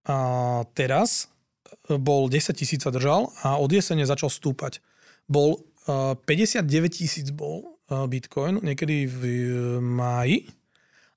A 0.06 0.62
teraz 0.74 1.26
bol 1.90 2.30
10 2.30 2.54
tisíc 2.54 2.86
sa 2.86 2.94
držal 2.94 3.34
a 3.42 3.58
od 3.58 3.70
jesene 3.74 4.06
začal 4.06 4.30
stúpať. 4.30 4.78
Bol 5.26 5.62
59 5.86 6.62
tisíc 6.90 7.34
bol 7.34 7.77
Bitcoin 7.88 8.60
niekedy 8.60 9.08
v 9.08 9.20
e, 9.24 9.38
máji 9.80 10.48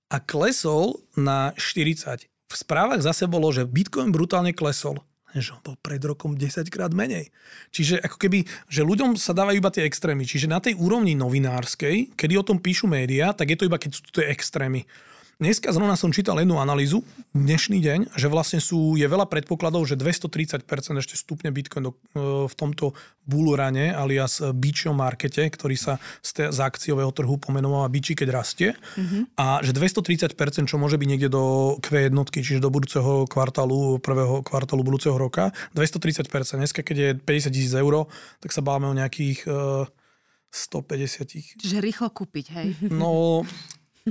a 0.08 0.24
klesol 0.24 1.04
na 1.20 1.52
40. 1.60 2.28
V 2.28 2.56
správach 2.56 3.04
zase 3.04 3.28
bolo, 3.28 3.52
že 3.52 3.68
Bitcoin 3.68 4.12
brutálne 4.12 4.56
klesol 4.56 5.04
že 5.40 5.56
on 5.56 5.64
bol 5.64 5.80
pred 5.80 6.04
rokom 6.04 6.36
10 6.36 6.68
krát 6.68 6.92
menej. 6.92 7.32
Čiže 7.72 8.04
ako 8.04 8.18
keby, 8.20 8.44
že 8.68 8.84
ľuďom 8.84 9.16
sa 9.16 9.32
dávajú 9.32 9.64
iba 9.64 9.72
tie 9.72 9.88
extrémy. 9.88 10.28
Čiže 10.28 10.52
na 10.52 10.60
tej 10.60 10.76
úrovni 10.76 11.16
novinárskej, 11.16 12.20
kedy 12.20 12.34
o 12.36 12.44
tom 12.44 12.60
píšu 12.60 12.92
médiá, 12.92 13.32
tak 13.32 13.56
je 13.56 13.58
to 13.64 13.68
iba 13.72 13.80
keď 13.80 13.92
sú 13.96 14.04
tie 14.12 14.28
extrémy. 14.28 14.84
Dneska 15.42 15.74
zrovna 15.74 15.98
som 15.98 16.14
čítal 16.14 16.38
jednu 16.38 16.62
analýzu, 16.62 17.02
dnešný 17.34 17.82
deň, 17.82 18.00
že 18.14 18.30
vlastne 18.30 18.62
sú, 18.62 18.94
je 18.94 19.10
veľa 19.10 19.26
predpokladov, 19.26 19.90
že 19.90 19.98
230% 19.98 20.70
ešte 21.02 21.18
stupne 21.18 21.50
Bitcoin 21.50 21.90
do, 21.90 21.98
e, 22.14 22.46
v 22.46 22.54
tomto 22.54 22.94
bullrane, 23.26 23.90
alias 23.90 24.38
bičom 24.38 24.94
markete, 24.94 25.42
ktorý 25.50 25.74
sa 25.74 25.98
z, 26.22 26.54
z 26.54 26.60
akciového 26.62 27.10
trhu 27.10 27.42
pomenováva 27.42 27.90
biči, 27.90 28.14
keď 28.14 28.28
rastie. 28.30 28.78
Mm-hmm. 28.78 29.34
A 29.42 29.66
že 29.66 29.74
230%, 29.74 30.70
čo 30.70 30.78
môže 30.78 31.02
byť 31.02 31.08
niekde 31.10 31.34
do 31.34 31.74
Q 31.82 31.90
jednotky, 31.90 32.46
čiže 32.46 32.62
do 32.62 32.70
budúceho 32.70 33.26
kvartálu, 33.26 33.98
prvého 33.98 34.46
kvartálu 34.46 34.86
budúceho 34.86 35.18
roka, 35.18 35.58
230%. 35.74 36.30
Dneska, 36.62 36.86
keď 36.86 36.98
je 37.02 37.10
50 37.18 37.50
tisíc 37.50 37.74
eur, 37.74 38.06
tak 38.46 38.54
sa 38.54 38.62
bávame 38.62 38.94
o 38.94 38.94
nejakých 38.94 39.50
uh, 39.50 39.90
150. 40.54 41.58
Čiže 41.58 41.82
rýchlo 41.82 42.14
kúpiť, 42.14 42.46
hej? 42.54 42.68
No, 42.94 43.42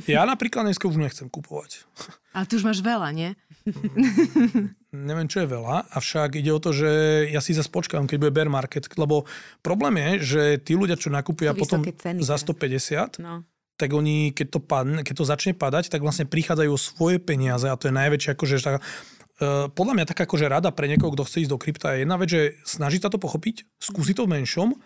ja 0.06 0.22
napríklad 0.22 0.70
dneska 0.70 0.86
už 0.86 0.98
nechcem 0.98 1.26
kupovať. 1.26 1.84
A 2.30 2.46
ty 2.46 2.58
už 2.58 2.64
máš 2.66 2.78
veľa, 2.78 3.10
nie? 3.10 3.34
Mm, 3.66 4.70
neviem, 5.10 5.26
čo 5.26 5.42
je 5.42 5.48
veľa, 5.50 5.90
avšak 5.90 6.38
ide 6.38 6.50
o 6.54 6.62
to, 6.62 6.70
že 6.70 6.90
ja 7.30 7.42
si 7.42 7.52
zase 7.52 7.68
počkám, 7.68 8.06
keď 8.06 8.16
bude 8.22 8.32
bear 8.34 8.50
market, 8.50 8.86
lebo 8.94 9.26
problém 9.60 9.98
je, 9.98 10.10
že 10.22 10.42
tí 10.62 10.78
ľudia, 10.78 10.94
čo 10.94 11.10
nakúpia 11.10 11.52
potom 11.52 11.82
ceny, 11.82 12.22
za 12.22 12.38
150, 12.38 13.18
no. 13.18 13.42
tak 13.74 13.90
oni, 13.90 14.30
keď 14.30 14.46
to, 14.46 14.60
padne, 14.62 15.00
keď 15.02 15.14
to 15.14 15.24
začne 15.26 15.52
padať, 15.58 15.90
tak 15.90 16.00
vlastne 16.06 16.26
prichádzajú 16.26 16.72
svoje 16.78 17.18
peniaze 17.18 17.66
a 17.66 17.78
to 17.78 17.90
je 17.90 17.94
najväčšie, 17.94 18.30
akože 18.38 18.56
tak, 18.62 18.78
uh, 18.78 19.66
podľa 19.74 19.94
mňa 20.00 20.06
taká 20.06 20.24
akože 20.24 20.46
rada 20.46 20.70
pre 20.70 20.86
niekoho, 20.86 21.12
kto 21.12 21.26
chce 21.26 21.46
ísť 21.46 21.52
do 21.52 21.58
krypta 21.58 21.98
je 21.98 22.06
jedna 22.06 22.16
vec, 22.16 22.28
že 22.30 22.42
snaží 22.62 23.02
sa 23.02 23.10
to 23.10 23.18
pochopiť, 23.18 23.66
skúsiť 23.82 24.22
to 24.22 24.24
v 24.26 24.32
menšom, 24.38 24.78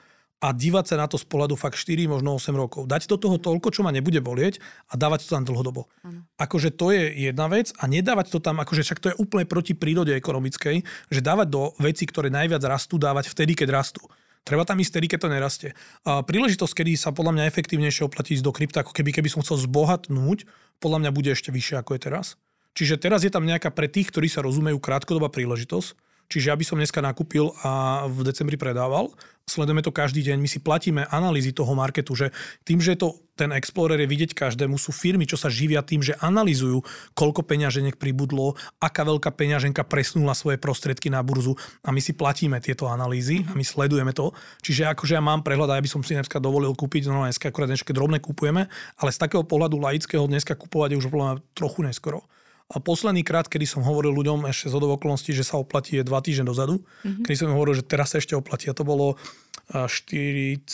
a 0.45 0.53
dívať 0.53 0.93
sa 0.93 1.01
na 1.01 1.09
to 1.09 1.17
z 1.17 1.25
pohľadu 1.25 1.57
fakt 1.57 1.81
4, 1.81 2.05
možno 2.05 2.37
8 2.37 2.53
rokov. 2.53 2.85
Dať 2.85 3.09
do 3.09 3.17
toho 3.17 3.41
toľko, 3.41 3.73
čo 3.73 3.81
ma 3.81 3.89
nebude 3.89 4.21
bolieť 4.21 4.61
a 4.93 5.01
dávať 5.01 5.25
to 5.25 5.41
tam 5.41 5.49
dlhodobo. 5.49 5.89
Ano. 6.05 6.29
Akože 6.37 6.69
to 6.69 6.93
je 6.93 7.33
jedna 7.33 7.49
vec 7.49 7.73
a 7.81 7.89
nedávať 7.89 8.29
to 8.29 8.45
tam, 8.45 8.61
akože 8.61 8.85
však 8.85 9.01
to 9.01 9.09
je 9.09 9.17
úplne 9.17 9.49
proti 9.49 9.73
prírode 9.73 10.13
ekonomickej, 10.13 10.85
že 10.85 11.21
dávať 11.25 11.49
do 11.49 11.73
veci, 11.81 12.05
ktoré 12.05 12.29
najviac 12.29 12.61
rastú, 12.61 13.01
dávať 13.01 13.33
vtedy, 13.33 13.57
keď 13.57 13.73
rastú. 13.73 14.05
Treba 14.45 14.69
tam 14.69 14.77
ísť 14.77 14.93
vtedy, 14.93 15.07
keď 15.09 15.19
to 15.25 15.29
nerastie. 15.33 15.71
A 16.05 16.21
príležitosť, 16.21 16.77
kedy 16.77 17.01
sa 17.01 17.17
podľa 17.17 17.41
mňa 17.41 17.49
efektívnejšie 17.49 18.05
oplatí 18.05 18.37
ísť 18.37 18.45
do 18.45 18.53
krypta, 18.53 18.85
ako 18.85 18.93
keby, 18.93 19.17
keby 19.17 19.33
som 19.33 19.41
chcel 19.41 19.57
zbohatnúť, 19.65 20.45
podľa 20.85 21.01
mňa 21.01 21.11
bude 21.17 21.33
ešte 21.33 21.49
vyššie, 21.49 21.81
ako 21.81 21.97
je 21.97 22.01
teraz. 22.05 22.37
Čiže 22.77 23.01
teraz 23.01 23.25
je 23.25 23.33
tam 23.33 23.49
nejaká 23.49 23.73
pre 23.73 23.89
tých, 23.89 24.13
ktorí 24.13 24.29
sa 24.29 24.45
rozumejú 24.45 24.77
krátkodobá 24.77 25.33
príležitosť, 25.33 25.97
Čiže 26.29 26.51
ja 26.51 26.57
by 26.57 26.64
som 26.64 26.81
dneska 26.81 27.05
nakúpil 27.05 27.53
a 27.62 28.05
v 28.09 28.25
decembri 28.27 28.57
predával. 28.57 29.12
Sledujeme 29.45 29.85
to 29.85 29.93
každý 29.93 30.25
deň. 30.25 30.41
My 30.41 30.49
si 30.49 30.57
platíme 30.57 31.05
analýzy 31.12 31.53
toho 31.53 31.77
marketu, 31.77 32.16
že 32.16 32.33
tým, 32.64 32.81
že 32.81 32.97
to, 32.97 33.20
ten 33.37 33.53
Explorer 33.53 34.01
je 34.01 34.09
vidieť 34.09 34.33
každému, 34.33 34.81
sú 34.81 34.89
firmy, 34.89 35.29
čo 35.29 35.37
sa 35.37 35.53
živia 35.53 35.85
tým, 35.85 36.01
že 36.01 36.16
analýzujú, 36.16 36.81
koľko 37.12 37.45
peňaženiek 37.45 38.01
pribudlo, 38.01 38.57
aká 38.81 39.05
veľká 39.05 39.29
peňaženka 39.37 39.85
presnula 39.85 40.33
svoje 40.33 40.57
prostriedky 40.57 41.12
na 41.12 41.20
burzu 41.20 41.61
a 41.85 41.93
my 41.93 42.01
si 42.01 42.16
platíme 42.16 42.57
tieto 42.64 42.89
analýzy 42.89 43.45
a 43.45 43.53
my 43.53 43.61
sledujeme 43.61 44.16
to. 44.16 44.33
Čiže 44.64 44.97
akože 44.97 45.12
ja 45.12 45.20
mám 45.20 45.45
prehľad, 45.45 45.77
ja 45.77 45.85
by 45.85 45.93
som 45.93 46.01
si 46.01 46.16
dneska 46.16 46.41
dovolil 46.41 46.72
kúpiť, 46.72 47.12
no 47.12 47.29
dneska 47.29 47.53
akorát 47.53 47.68
dneska 47.68 47.93
drobné 47.93 48.25
kupujeme, 48.25 48.64
ale 48.97 49.11
z 49.12 49.18
takého 49.20 49.45
pohľadu 49.45 49.77
laického 49.77 50.25
dneska 50.25 50.57
kupovať 50.57 50.97
je 50.97 51.01
už 51.05 51.07
trochu 51.53 51.85
neskoro. 51.85 52.25
A 52.73 52.81
posledný 52.81 53.21
krát, 53.21 53.45
kedy 53.45 53.69
som 53.69 53.85
hovoril 53.85 54.17
ľuďom 54.17 54.49
ešte 54.49 54.73
z 54.73 54.75
okolností, 54.81 55.37
že 55.37 55.45
sa 55.45 55.61
oplatí 55.61 56.01
je 56.01 56.05
dva 56.07 56.25
týždne 56.25 56.49
dozadu, 56.49 56.81
mm-hmm. 56.81 57.29
kedy 57.29 57.37
som 57.37 57.53
hovoril, 57.53 57.77
že 57.77 57.85
teraz 57.85 58.17
sa 58.17 58.25
ešte 58.25 58.33
oplatí. 58.33 58.73
A 58.73 58.75
to 58.75 58.89
bolo 58.89 59.21
40 59.69 60.65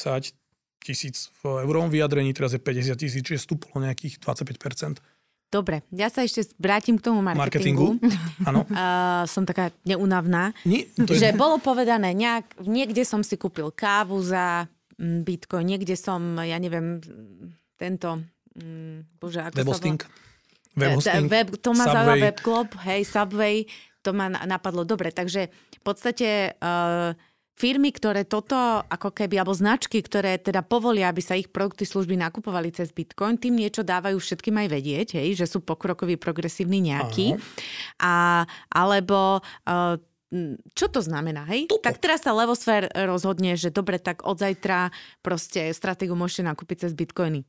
tisíc 0.81 1.35
v 1.43 1.67
eurovom 1.67 1.91
vyjadrení, 1.91 2.31
teraz 2.31 2.55
je 2.55 2.63
50 2.63 2.95
tisíc, 2.95 3.23
čiže 3.27 3.43
stúplo 3.43 3.83
nejakých 3.83 4.23
25%. 4.23 5.03
Dobre, 5.51 5.83
ja 5.91 6.07
sa 6.07 6.23
ešte 6.23 6.47
vrátim 6.63 6.95
k 6.95 7.11
tomu 7.11 7.27
marketingu. 7.27 7.99
Marketingu, 7.99 8.47
áno. 8.47 8.63
Uh, 8.71 9.27
som 9.27 9.43
taká 9.43 9.75
neunavná. 9.83 10.55
Nie, 10.63 10.87
to 10.95 11.11
Že 11.11 11.35
je... 11.35 11.37
bolo 11.37 11.59
povedané, 11.59 12.15
nejak, 12.15 12.63
niekde 12.63 13.03
som 13.03 13.27
si 13.27 13.35
kúpil 13.35 13.75
kávu 13.75 14.23
za 14.23 14.71
mm, 14.95 15.27
Bitcoin, 15.27 15.67
niekde 15.67 15.99
som, 15.99 16.39
ja 16.39 16.55
neviem, 16.55 17.03
tento, 17.75 18.23
mm, 18.55 19.19
bože, 19.19 19.43
ako 19.43 19.59
Webhosting. 19.59 19.99
sa 19.99 20.07
volá? 20.07 20.30
Webhosting. 20.79 21.27
Web, 21.27 21.49
to 21.59 21.71
ma 21.75 21.85
zaujalo. 21.91 22.23
Webclub, 22.23 22.69
hej, 22.87 23.03
Subway, 23.03 23.67
to 24.07 24.15
ma 24.15 24.31
na- 24.31 24.47
napadlo. 24.47 24.87
Dobre, 24.87 25.11
takže 25.11 25.51
v 25.51 25.83
podstate 25.83 26.55
uh, 26.57 27.13
firmy, 27.59 27.93
ktoré 27.93 28.25
toto, 28.25 28.57
ako 28.89 29.13
keby, 29.13 29.37
alebo 29.43 29.53
značky, 29.53 30.01
ktoré 30.01 30.41
teda 30.41 30.65
povolia, 30.65 31.13
aby 31.13 31.21
sa 31.21 31.37
ich 31.37 31.53
produkty, 31.53 31.85
služby 31.85 32.17
nakupovali 32.17 32.73
cez 32.73 32.95
Bitcoin, 32.95 33.37
tým 33.37 33.59
niečo 33.59 33.85
dávajú 33.85 34.17
všetkým 34.17 34.57
aj 34.65 34.69
vedieť, 34.71 35.09
hej, 35.21 35.37
že 35.37 35.45
sú 35.51 35.61
pokrokoví, 35.61 36.17
progresívni 36.17 36.81
nejakí. 36.81 37.37
A, 38.01 38.47
alebo 38.73 39.45
uh, 39.45 40.01
čo 40.79 40.87
to 40.87 41.03
znamená, 41.03 41.43
hej? 41.51 41.67
Toto. 41.67 41.83
Tak 41.83 41.99
teraz 41.99 42.23
sa 42.23 42.31
Levosfér 42.31 42.87
rozhodne, 42.95 43.59
že 43.59 43.75
dobre, 43.75 43.99
tak 43.99 44.23
od 44.23 44.39
zajtra 44.39 44.95
proste 45.27 45.75
stratégiu 45.75 46.15
môžete 46.15 46.47
nakúpiť 46.47 46.87
cez 46.87 46.95
bitcoiny. 46.95 47.43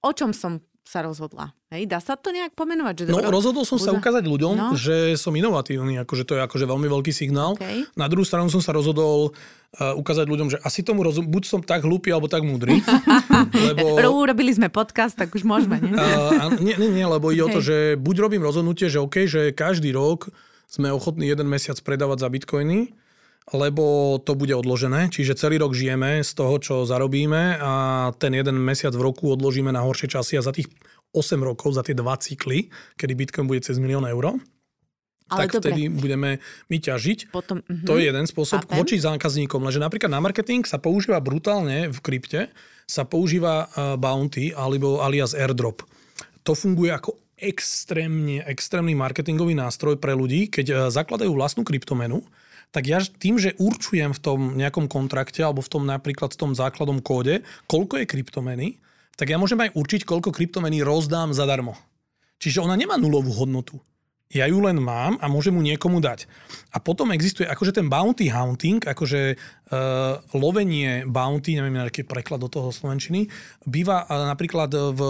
O 0.00 0.10
čom 0.16 0.32
som 0.32 0.64
sa 0.88 1.04
rozhodla? 1.04 1.52
Hej, 1.68 1.84
dá 1.84 2.00
sa 2.00 2.16
to 2.16 2.32
nejak 2.32 2.56
pomenovať? 2.56 2.94
Že 2.96 3.04
No, 3.06 3.20
dobro- 3.20 3.36
rozhodol 3.36 3.62
som 3.62 3.76
sa 3.76 3.92
ukázať 3.92 4.24
ľuďom, 4.24 4.54
No. 4.56 4.66
že 4.72 5.20
som 5.20 5.30
inovatívny, 5.30 6.00
akože 6.00 6.24
to 6.24 6.32
je 6.32 6.40
akože 6.40 6.64
veľmi 6.64 6.88
veľký 6.88 7.12
signál. 7.12 7.60
Okej. 7.60 7.84
Na 7.92 8.08
druhú 8.08 8.24
stranu 8.24 8.48
som 8.48 8.58
sa 8.58 8.72
rozhodol 8.72 9.36
uh, 9.76 9.92
ukázať 9.94 10.24
ľuďom, 10.24 10.48
že 10.48 10.56
asi 10.58 10.80
tomu 10.80 11.04
rozum... 11.04 11.28
buď 11.28 11.42
som 11.44 11.60
tak 11.60 11.84
hlúpy, 11.84 12.08
alebo 12.08 12.24
tak 12.24 12.40
múdry. 12.40 12.80
lebo... 13.68 13.84
Ro- 14.00 14.16
Urobili 14.18 14.48
sme 14.50 14.72
podcast, 14.72 15.12
tak 15.12 15.28
už 15.30 15.44
môžeme, 15.44 15.76
nie? 15.78 15.92
Uh, 15.92 16.56
nie, 16.56 16.72
nie, 16.74 16.88
nie, 16.90 17.04
lebo 17.04 17.28
ide 17.28 17.44
o 17.44 17.52
to, 17.52 17.60
že 17.60 17.76
buď 17.94 18.16
robím 18.24 18.40
rozhodnutie, 18.40 18.88
že 18.88 18.96
OK, 18.96 19.28
že 19.28 19.52
každý 19.52 19.92
rok 19.92 20.32
sme 20.64 20.88
ochotní 20.88 21.28
jeden 21.28 21.48
mesiac 21.48 21.76
predávať 21.78 22.24
za 22.24 22.28
bitcoiny, 22.28 22.96
lebo 23.52 24.16
to 24.20 24.36
bude 24.36 24.52
odložené, 24.52 25.08
čiže 25.08 25.38
celý 25.38 25.56
rok 25.60 25.72
žijeme 25.72 26.20
z 26.20 26.30
toho, 26.36 26.54
čo 26.60 26.74
zarobíme 26.84 27.56
a 27.60 27.72
ten 28.16 28.36
jeden 28.36 28.60
mesiac 28.60 28.92
v 28.92 29.04
roku 29.08 29.32
odložíme 29.32 29.72
na 29.72 29.84
horšie 29.84 30.12
časy 30.12 30.36
a 30.36 30.44
za 30.44 30.52
tých 30.52 30.68
8 31.16 31.40
rokov, 31.40 31.72
za 31.72 31.82
tie 31.84 31.96
dva 31.96 32.20
cykly, 32.20 32.68
kedy 33.00 33.12
bitcoin 33.16 33.48
bude 33.48 33.64
cez 33.64 33.80
milión 33.80 34.04
eur, 34.04 34.36
Ale 35.28 35.44
tak 35.44 35.60
dobre, 35.60 35.72
vtedy 35.72 35.82
budeme 35.88 36.30
my 36.68 36.76
ťažiť. 36.76 37.32
potom... 37.32 37.64
mhm. 37.64 37.88
To 37.88 37.96
je 37.96 38.08
jeden 38.08 38.26
spôsob 38.28 38.68
Chápem. 38.68 38.76
voči 38.76 38.96
zákazníkom, 39.00 39.60
lenže 39.64 39.80
napríklad 39.80 40.12
na 40.12 40.20
marketing 40.20 40.68
sa 40.68 40.76
používa 40.76 41.20
brutálne 41.20 41.88
v 41.88 41.98
krypte, 42.04 42.52
sa 42.88 43.04
používa 43.04 43.68
uh, 43.68 44.00
bounty 44.00 44.52
alebo 44.56 45.04
alias 45.04 45.36
airdrop. 45.36 45.84
To 46.44 46.56
funguje 46.56 46.88
ako 46.88 47.20
extrémne, 47.36 48.40
extrémny 48.48 48.96
marketingový 48.96 49.52
nástroj 49.52 50.00
pre 50.00 50.16
ľudí, 50.16 50.48
keď 50.48 50.66
uh, 50.72 50.78
zakladajú 50.88 51.32
vlastnú 51.36 51.68
kryptomenu, 51.68 52.24
tak 52.68 52.84
ja 52.84 53.00
tým, 53.00 53.40
že 53.40 53.56
určujem 53.56 54.12
v 54.12 54.20
tom 54.20 54.40
nejakom 54.54 54.86
kontrakte 54.92 55.40
alebo 55.40 55.64
v 55.64 55.72
tom 55.72 55.88
napríklad 55.88 56.36
v 56.36 56.40
tom 56.40 56.52
základom 56.52 57.00
kóde, 57.00 57.40
koľko 57.64 58.04
je 58.04 58.10
kryptomeny, 58.10 58.68
tak 59.16 59.32
ja 59.32 59.40
môžem 59.40 59.58
aj 59.58 59.74
určiť, 59.74 60.06
koľko 60.06 60.30
kryptomeny 60.30 60.84
rozdám 60.84 61.34
zadarmo. 61.34 61.74
Čiže 62.38 62.62
ona 62.62 62.78
nemá 62.78 62.94
nulovú 62.94 63.34
hodnotu. 63.34 63.82
Ja 64.28 64.44
ju 64.44 64.60
len 64.60 64.76
mám 64.76 65.16
a 65.24 65.26
môžem 65.26 65.56
mu 65.56 65.64
niekomu 65.64 66.04
dať. 66.04 66.28
A 66.76 66.84
potom 66.84 67.08
existuje 67.16 67.48
akože 67.48 67.72
ten 67.72 67.88
bounty 67.88 68.28
hunting, 68.28 68.76
akože 68.84 69.34
uh, 69.34 70.20
lovenie 70.36 71.08
bounty, 71.08 71.56
neviem, 71.56 71.80
aký 71.80 72.04
preklad 72.04 72.44
do 72.44 72.52
toho 72.52 72.68
slovenčiny, 72.68 73.24
býva 73.64 74.04
uh, 74.04 74.28
napríklad 74.28 74.68
v, 74.92 75.00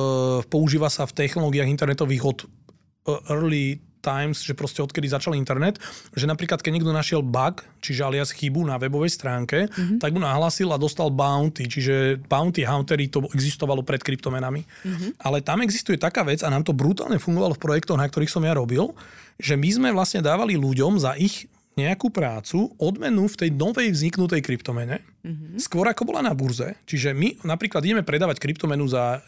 používa 0.46 0.86
sa 0.86 1.02
v 1.02 1.18
technológiách 1.18 1.66
internetových 1.66 2.24
od 2.30 2.38
uh, 2.46 3.18
early 3.34 3.82
times, 4.00 4.42
že 4.42 4.54
proste 4.56 4.82
odkedy 4.82 5.10
začal 5.10 5.34
internet, 5.34 5.78
že 6.14 6.24
napríklad 6.24 6.62
keď 6.62 6.72
niekto 6.78 6.94
našiel 6.94 7.20
bug, 7.20 7.62
čiže 7.82 8.04
alias 8.06 8.30
chybu 8.34 8.64
na 8.66 8.78
webovej 8.78 9.12
stránke, 9.12 9.68
mm-hmm. 9.68 9.98
tak 9.98 10.14
mu 10.14 10.20
nahlásil 10.22 10.70
a 10.70 10.80
dostal 10.80 11.10
bounty, 11.10 11.66
čiže 11.66 12.22
bounty 12.26 12.64
huntery 12.64 13.10
to 13.10 13.24
existovalo 13.34 13.82
pred 13.82 14.02
kryptomenami. 14.02 14.62
Mm-hmm. 14.62 15.10
Ale 15.22 15.42
tam 15.42 15.62
existuje 15.62 15.98
taká 15.98 16.22
vec 16.24 16.42
a 16.42 16.52
nám 16.52 16.66
to 16.66 16.74
brutálne 16.74 17.18
fungovalo 17.20 17.58
v 17.58 17.62
projektoch, 17.62 17.98
na 17.98 18.06
ktorých 18.06 18.32
som 18.32 18.42
ja 18.42 18.54
robil, 18.54 18.90
že 19.38 19.54
my 19.54 19.68
sme 19.70 19.88
vlastne 19.94 20.22
dávali 20.24 20.58
ľuďom 20.58 20.98
za 20.98 21.14
ich 21.14 21.46
nejakú 21.78 22.10
prácu 22.10 22.74
odmenu 22.82 23.30
v 23.30 23.38
tej 23.38 23.50
novej 23.54 23.94
vzniknutej 23.94 24.42
kryptomene, 24.42 24.98
mm-hmm. 25.22 25.62
skôr 25.62 25.86
ako 25.86 26.10
bola 26.10 26.26
na 26.26 26.34
burze. 26.34 26.74
Čiže 26.90 27.14
my 27.14 27.46
napríklad 27.46 27.86
ideme 27.86 28.02
predávať 28.02 28.42
kryptomenu 28.42 28.90
za 28.90 29.22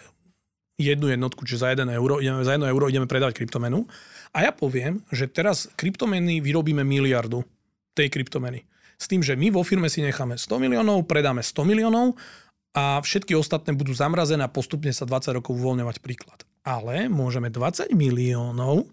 jednu 0.81 1.13
jednotku, 1.13 1.45
čiže 1.45 1.63
za 1.63 1.69
1 1.77 1.87
euro, 1.93 2.19
ideme, 2.19 2.43
za 2.43 2.57
1 2.57 2.65
euro 2.67 2.89
ideme 2.89 3.07
predávať 3.07 3.39
kryptomenu. 3.39 3.85
A 4.31 4.47
ja 4.47 4.53
poviem, 4.55 5.03
že 5.11 5.27
teraz 5.27 5.67
kryptomeny 5.75 6.39
vyrobíme 6.39 6.87
miliardu 6.87 7.43
tej 7.99 8.09
kryptomeny. 8.11 8.63
S 9.01 9.09
tým, 9.11 9.25
že 9.25 9.35
my 9.35 9.51
vo 9.51 9.65
firme 9.67 9.91
si 9.91 10.05
necháme 10.05 10.39
100 10.39 10.61
miliónov, 10.61 11.09
predáme 11.09 11.43
100 11.43 11.67
miliónov 11.67 12.15
a 12.77 13.03
všetky 13.03 13.35
ostatné 13.35 13.75
budú 13.75 13.91
zamrazené 13.91 14.47
a 14.47 14.53
postupne 14.53 14.95
sa 14.95 15.09
20 15.09 15.41
rokov 15.43 15.59
uvoľňovať 15.59 15.97
príklad. 15.99 16.47
Ale 16.63 17.11
môžeme 17.11 17.51
20 17.51 17.91
miliónov 17.97 18.87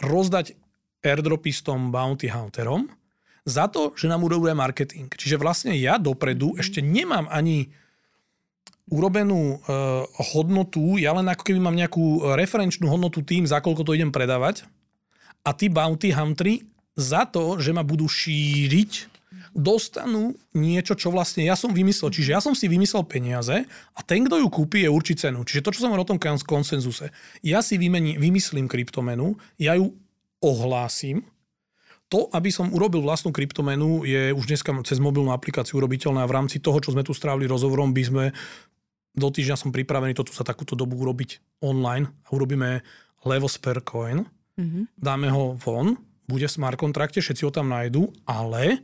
rozdať 0.00 0.56
airdropistom, 1.04 1.92
bounty 1.92 2.32
hunterom 2.32 2.88
za 3.44 3.68
to, 3.68 3.92
že 3.92 4.08
nám 4.08 4.24
urobuje 4.24 4.56
marketing. 4.56 5.12
Čiže 5.12 5.36
vlastne 5.36 5.76
ja 5.76 6.00
dopredu 6.00 6.56
ešte 6.56 6.80
nemám 6.80 7.28
ani 7.28 7.68
urobenú 8.90 9.56
uh, 9.56 10.04
hodnotu, 10.34 11.00
ja 11.00 11.16
len 11.16 11.24
ako 11.28 11.42
keby 11.46 11.60
mám 11.60 11.76
nejakú 11.76 12.36
referenčnú 12.36 12.84
hodnotu 12.88 13.24
tým, 13.24 13.48
za 13.48 13.64
koľko 13.64 13.86
to 13.86 13.96
idem 13.96 14.12
predávať 14.12 14.68
a 15.44 15.52
tí 15.52 15.68
bounty 15.68 16.12
huntery 16.12 16.64
za 16.96 17.28
to, 17.28 17.60
že 17.60 17.72
ma 17.72 17.84
budú 17.84 18.08
šíriť, 18.08 19.14
dostanú 19.54 20.34
niečo, 20.50 20.98
čo 20.98 21.14
vlastne 21.14 21.46
ja 21.46 21.54
som 21.54 21.70
vymyslel. 21.70 22.10
Čiže 22.10 22.30
ja 22.34 22.42
som 22.42 22.58
si 22.58 22.66
vymyslel 22.66 23.06
peniaze 23.06 23.62
a 23.94 24.00
ten, 24.02 24.26
kto 24.26 24.42
ju 24.42 24.48
kúpi, 24.50 24.82
je 24.82 24.90
určiť 24.90 25.16
cenu. 25.30 25.46
Čiže 25.46 25.62
to, 25.62 25.70
čo 25.70 25.86
som 25.86 25.94
o 25.94 26.06
tom 26.06 26.18
kons- 26.18 26.42
konsenzuse. 26.42 27.14
Ja 27.46 27.62
si 27.62 27.78
vymení, 27.78 28.18
vymyslím 28.18 28.66
kryptomenu, 28.66 29.38
ja 29.54 29.78
ju 29.78 29.94
ohlásim, 30.42 31.22
to, 32.10 32.28
aby 32.34 32.52
som 32.52 32.70
urobil 32.70 33.00
vlastnú 33.00 33.32
kryptomenu, 33.32 34.04
je 34.04 34.30
už 34.34 34.44
dneska 34.44 34.70
cez 34.84 35.00
mobilnú 35.00 35.32
aplikáciu 35.32 35.80
urobiteľné 35.80 36.20
a 36.22 36.30
v 36.30 36.36
rámci 36.36 36.60
toho, 36.60 36.78
čo 36.78 36.92
sme 36.92 37.06
tu 37.06 37.16
strávili 37.16 37.48
rozhovorom, 37.48 37.94
by 37.96 38.02
sme 38.04 38.24
do 39.14 39.26
týždňa 39.30 39.56
som 39.56 39.70
pripravený 39.70 40.12
toto 40.12 40.34
za 40.34 40.42
takúto 40.42 40.74
dobu 40.74 40.98
urobiť 40.98 41.62
online 41.62 42.10
a 42.10 42.28
urobíme 42.34 42.82
Levosper 43.24 43.80
Coin, 43.80 44.26
Mhm. 44.54 44.94
dáme 44.94 45.34
ho 45.34 45.58
von, 45.58 45.98
bude 46.30 46.46
v 46.46 46.54
smart 46.54 46.78
kontrakte, 46.78 47.18
všetci 47.18 47.42
ho 47.42 47.50
tam 47.50 47.74
nájdú, 47.74 48.06
ale 48.22 48.78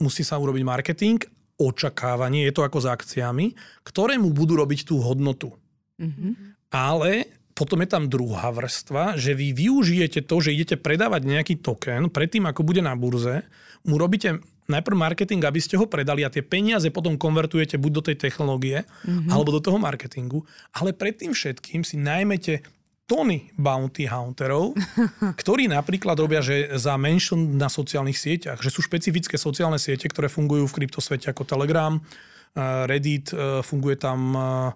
musí 0.00 0.24
sa 0.24 0.40
urobiť 0.40 0.62
marketing, 0.64 1.20
očakávanie, 1.60 2.48
je 2.48 2.52
to 2.56 2.64
ako 2.64 2.80
s 2.80 2.86
akciami, 2.88 3.52
ktoré 3.84 4.16
mu 4.16 4.32
budú 4.32 4.56
robiť 4.56 4.88
tú 4.88 5.00
hodnotu. 5.00 5.52
Mhm. 6.00 6.56
Ale 6.72 7.28
potom 7.56 7.80
je 7.80 7.88
tam 7.88 8.08
druhá 8.08 8.52
vrstva, 8.52 9.16
že 9.16 9.32
vy 9.32 9.56
využijete 9.56 10.24
to, 10.28 10.40
že 10.44 10.52
idete 10.52 10.76
predávať 10.76 11.24
nejaký 11.24 11.54
token 11.60 12.12
predtým, 12.12 12.44
ako 12.44 12.60
bude 12.64 12.84
na 12.84 12.92
burze, 12.92 13.44
mu 13.88 13.96
robíte 13.96 14.40
najprv 14.66 14.96
marketing, 14.98 15.42
aby 15.46 15.60
ste 15.62 15.78
ho 15.78 15.86
predali 15.86 16.26
a 16.26 16.30
tie 16.30 16.42
peniaze 16.42 16.90
potom 16.90 17.14
konvertujete 17.14 17.78
buď 17.78 17.92
do 17.92 18.02
tej 18.12 18.16
technológie, 18.18 18.82
mm-hmm. 18.82 19.30
alebo 19.30 19.54
do 19.54 19.62
toho 19.62 19.78
marketingu, 19.78 20.42
ale 20.74 20.94
predtým 20.94 21.32
všetkým 21.32 21.86
si 21.86 21.96
najmete 21.96 22.66
tony 23.06 23.54
bounty 23.54 24.10
hunterov, 24.10 24.74
ktorí 25.40 25.70
napríklad 25.70 26.18
robia, 26.18 26.42
že 26.42 26.74
za 26.74 26.98
mention 26.98 27.54
na 27.54 27.70
sociálnych 27.70 28.18
sieťach, 28.18 28.58
že 28.58 28.74
sú 28.74 28.82
špecifické 28.82 29.38
sociálne 29.38 29.78
siete, 29.78 30.10
ktoré 30.10 30.26
fungujú 30.26 30.66
v 30.66 30.82
kryptosvete 30.82 31.30
ako 31.30 31.46
Telegram, 31.46 31.94
eh, 31.96 32.84
Reddit, 32.90 33.30
eh, 33.30 33.62
funguje 33.62 33.94
tam 33.94 34.20
eh, 34.34 34.70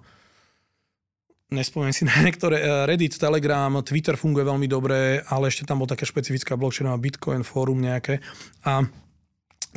nespomínam 1.51 1.91
si 1.91 2.07
na 2.11 2.15
niektoré, 2.23 2.87
Reddit, 2.87 3.19
Telegram, 3.19 3.83
Twitter 3.83 4.15
funguje 4.15 4.47
veľmi 4.47 4.71
dobre, 4.71 5.27
ale 5.27 5.51
ešte 5.51 5.67
tam 5.67 5.83
bol 5.83 5.91
také 5.91 6.07
špecifická 6.07 6.55
blockchainová 6.55 7.03
Bitcoin 7.03 7.43
fórum 7.43 7.83
nejaké. 7.83 8.23
A 8.63 8.87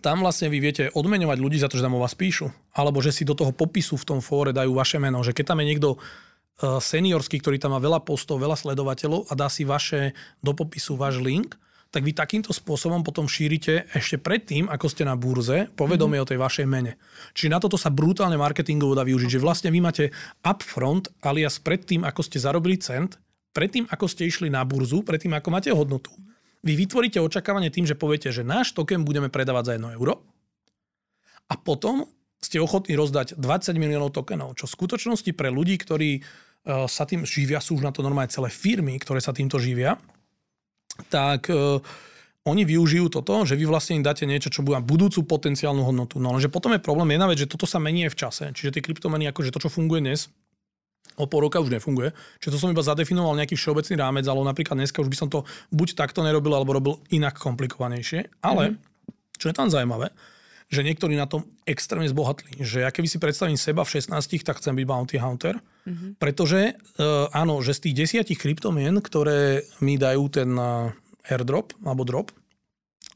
tam 0.01 0.25
vlastne 0.25 0.49
vy 0.49 0.57
viete 0.57 0.83
odmeňovať 0.89 1.37
ľudí 1.37 1.57
za 1.61 1.69
to, 1.69 1.77
že 1.77 1.85
tam 1.85 1.97
o 1.97 2.01
vás 2.01 2.17
píšu. 2.17 2.49
Alebo 2.73 3.03
že 3.03 3.13
si 3.13 3.27
do 3.27 3.37
toho 3.37 3.53
popisu 3.53 3.99
v 3.99 4.07
tom 4.07 4.19
fóre 4.25 4.49
dajú 4.55 4.73
vaše 4.73 4.97
meno. 4.97 5.21
Že 5.21 5.37
keď 5.37 5.45
tam 5.53 5.61
je 5.61 5.69
niekto 5.69 5.89
eh, 5.93 6.79
seniorský, 6.81 7.37
ktorý 7.37 7.61
tam 7.61 7.77
má 7.77 7.79
veľa 7.83 8.01
postov, 8.01 8.41
veľa 8.41 8.57
sledovateľov 8.57 9.29
a 9.29 9.33
dá 9.37 9.51
si 9.51 9.67
vaše, 9.67 10.17
do 10.41 10.57
popisu 10.57 10.97
váš 10.97 11.21
link, 11.21 11.53
tak 11.93 12.01
vy 12.01 12.17
takýmto 12.17 12.49
spôsobom 12.49 13.05
potom 13.05 13.29
šírite 13.29 13.85
ešte 13.93 14.17
predtým, 14.17 14.65
ako 14.65 14.89
ste 14.89 15.05
na 15.05 15.13
burze, 15.13 15.69
povedomie 15.77 16.17
mm-hmm. 16.17 16.25
o 16.25 16.29
tej 16.33 16.39
vašej 16.41 16.65
mene. 16.65 16.97
Čiže 17.37 17.53
na 17.53 17.61
toto 17.61 17.77
sa 17.77 17.93
brutálne 17.93 18.33
marketingovo 18.33 18.97
dá 18.97 19.05
využiť, 19.05 19.37
že 19.37 19.43
vlastne 19.45 19.69
vy 19.69 19.77
máte 19.77 20.09
upfront, 20.41 21.13
alias 21.21 21.61
predtým, 21.61 22.01
ako 22.01 22.25
ste 22.25 22.41
zarobili 22.41 22.81
cent, 22.81 23.21
predtým, 23.53 23.85
ako 23.93 24.09
ste 24.09 24.25
išli 24.25 24.49
na 24.49 24.65
burzu, 24.65 25.05
predtým, 25.05 25.37
ako 25.37 25.53
máte 25.53 25.69
hodnotu. 25.69 26.09
Vy 26.63 26.73
vytvoríte 26.79 27.19
očakávanie 27.19 27.67
tým, 27.69 27.83
že 27.83 27.99
poviete, 27.99 28.31
že 28.31 28.47
náš 28.47 28.71
token 28.71 29.03
budeme 29.03 29.27
predávať 29.27 29.63
za 29.63 29.73
1 29.77 29.99
euro 29.99 30.23
a 31.51 31.59
potom 31.59 32.07
ste 32.39 32.59
ochotní 32.59 32.95
rozdať 32.95 33.35
20 33.39 33.75
miliónov 33.79 34.15
tokenov, 34.15 34.55
čo 34.55 34.67
v 34.67 34.75
skutočnosti 34.75 35.31
pre 35.35 35.51
ľudí, 35.51 35.75
ktorí 35.79 36.23
sa 36.63 37.03
tým 37.03 37.27
živia, 37.27 37.59
sú 37.59 37.75
už 37.79 37.83
na 37.83 37.91
to 37.91 37.99
normálne 37.99 38.31
celé 38.31 38.47
firmy, 38.47 38.95
ktoré 38.95 39.19
sa 39.19 39.35
týmto 39.35 39.59
živia, 39.59 39.99
tak 41.11 41.51
uh, 41.51 41.83
oni 42.43 42.63
využijú 42.67 43.07
toto, 43.07 43.43
že 43.47 43.55
vy 43.55 43.67
vlastne 43.67 43.99
im 43.99 44.03
dáte 44.03 44.27
niečo, 44.27 44.51
čo 44.51 44.63
bude 44.63 44.79
budúcu 44.83 45.23
potenciálnu 45.23 45.83
hodnotu. 45.83 46.19
No 46.19 46.35
lenže 46.35 46.51
potom 46.51 46.75
je 46.75 46.83
problém 46.83 47.15
jedna 47.15 47.27
vec, 47.27 47.39
že 47.39 47.47
toto 47.47 47.63
sa 47.63 47.79
mení 47.79 48.07
aj 48.07 48.11
v 48.15 48.19
čase. 48.19 48.43
Čiže 48.51 48.79
tie 48.79 48.83
kryptomeny, 48.83 49.27
akože 49.31 49.51
to, 49.51 49.63
čo 49.63 49.71
funguje 49.71 50.03
dnes, 50.03 50.27
o 51.17 51.25
pol 51.29 51.45
roka 51.47 51.61
už 51.61 51.69
nefunguje. 51.73 52.11
Čiže 52.41 52.51
to 52.55 52.61
som 52.61 52.71
iba 52.73 52.81
zadefinoval 52.81 53.37
nejaký 53.37 53.57
všeobecný 53.57 53.95
rámec, 53.99 54.25
ale 54.25 54.41
napríklad 54.45 54.77
dneska 54.79 55.01
už 55.01 55.09
by 55.09 55.17
som 55.17 55.29
to 55.29 55.45
buď 55.69 55.97
takto 55.97 56.25
nerobil, 56.25 56.53
alebo 56.53 56.75
robil 56.75 56.93
inak 57.13 57.37
komplikovanejšie. 57.37 58.41
Ale, 58.41 58.73
mm-hmm. 58.73 59.37
čo 59.37 59.45
je 59.51 59.55
tam 59.55 59.67
zaujímavé, 59.69 60.09
že 60.73 60.81
niektorí 60.81 61.13
na 61.13 61.29
tom 61.29 61.45
extrémne 61.69 62.09
zbohatli. 62.09 62.57
Že 62.57 62.87
ja 62.87 62.89
keby 62.89 63.05
si 63.05 63.21
predstavím 63.21 63.59
seba 63.59 63.85
v 63.85 64.01
16, 64.01 64.41
tak 64.41 64.57
chcem 64.57 64.73
byť 64.73 64.85
bounty 64.89 65.17
hunter, 65.21 65.61
mm-hmm. 65.85 66.17
pretože 66.17 66.73
uh, 66.73 67.29
áno, 67.29 67.61
že 67.61 67.77
z 67.77 67.89
tých 67.89 67.95
desiatich 68.07 68.41
kryptomien, 68.41 68.97
ktoré 68.97 69.69
mi 69.85 70.01
dajú 70.01 70.23
ten 70.33 70.49
uh, 70.57 70.89
airdrop 71.29 71.77
alebo 71.85 72.03
drop, 72.03 72.33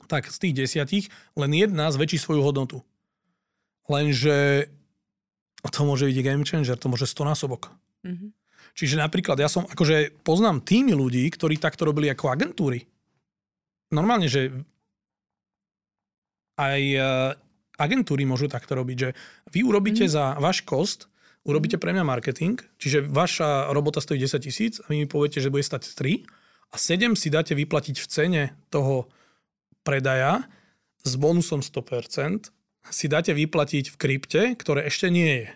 tak 0.06 0.30
z 0.30 0.38
tých 0.38 0.54
desiatich 0.54 1.06
len 1.36 1.52
jedna 1.52 1.92
zväčší 1.92 2.22
svoju 2.22 2.46
hodnotu. 2.46 2.80
Lenže 3.88 4.68
to 5.68 5.82
môže 5.84 6.08
byť 6.08 6.18
game 6.24 6.48
changer, 6.48 6.80
to 6.80 6.88
môže 6.88 7.10
100 7.10 7.32
násobok. 7.36 7.72
Mm-hmm. 8.08 8.30
Čiže 8.78 8.96
napríklad 8.98 9.38
ja 9.42 9.52
som, 9.52 9.68
akože 9.68 10.24
poznám 10.24 10.64
týmy 10.64 10.96
ľudí, 10.96 11.28
ktorí 11.34 11.60
takto 11.60 11.84
robili 11.84 12.08
ako 12.08 12.32
agentúry. 12.32 12.86
Normálne, 13.92 14.32
že 14.32 14.54
aj 16.58 16.82
e, 16.82 17.00
agentúry 17.78 18.26
môžu 18.26 18.50
takto 18.50 18.74
robiť, 18.74 18.98
že 18.98 19.10
vy 19.52 19.62
urobíte 19.68 20.08
mm-hmm. 20.08 20.38
za 20.38 20.40
váš 20.40 20.64
kost, 20.66 21.12
urobíte 21.48 21.80
pre 21.80 21.96
mňa 21.96 22.04
marketing, 22.04 22.60
čiže 22.76 23.08
vaša 23.08 23.72
robota 23.72 24.04
stojí 24.04 24.20
10 24.20 24.46
tisíc 24.46 24.74
a 24.84 24.92
vy 24.92 25.06
mi 25.06 25.08
poviete, 25.08 25.40
že 25.40 25.54
bude 25.54 25.64
stať 25.64 25.96
3 25.96 26.28
a 26.72 26.76
7 26.76 27.16
si 27.16 27.32
dáte 27.32 27.56
vyplatiť 27.56 27.96
v 28.04 28.08
cene 28.12 28.44
toho 28.68 29.08
predaja 29.88 30.44
s 31.08 31.16
bonusom 31.16 31.64
100%, 31.64 32.52
si 32.92 33.08
dáte 33.08 33.32
vyplatiť 33.32 33.96
v 33.96 33.96
krypte, 33.96 34.42
ktoré 34.60 34.88
ešte 34.92 35.08
nie 35.08 35.48
je. 35.48 35.50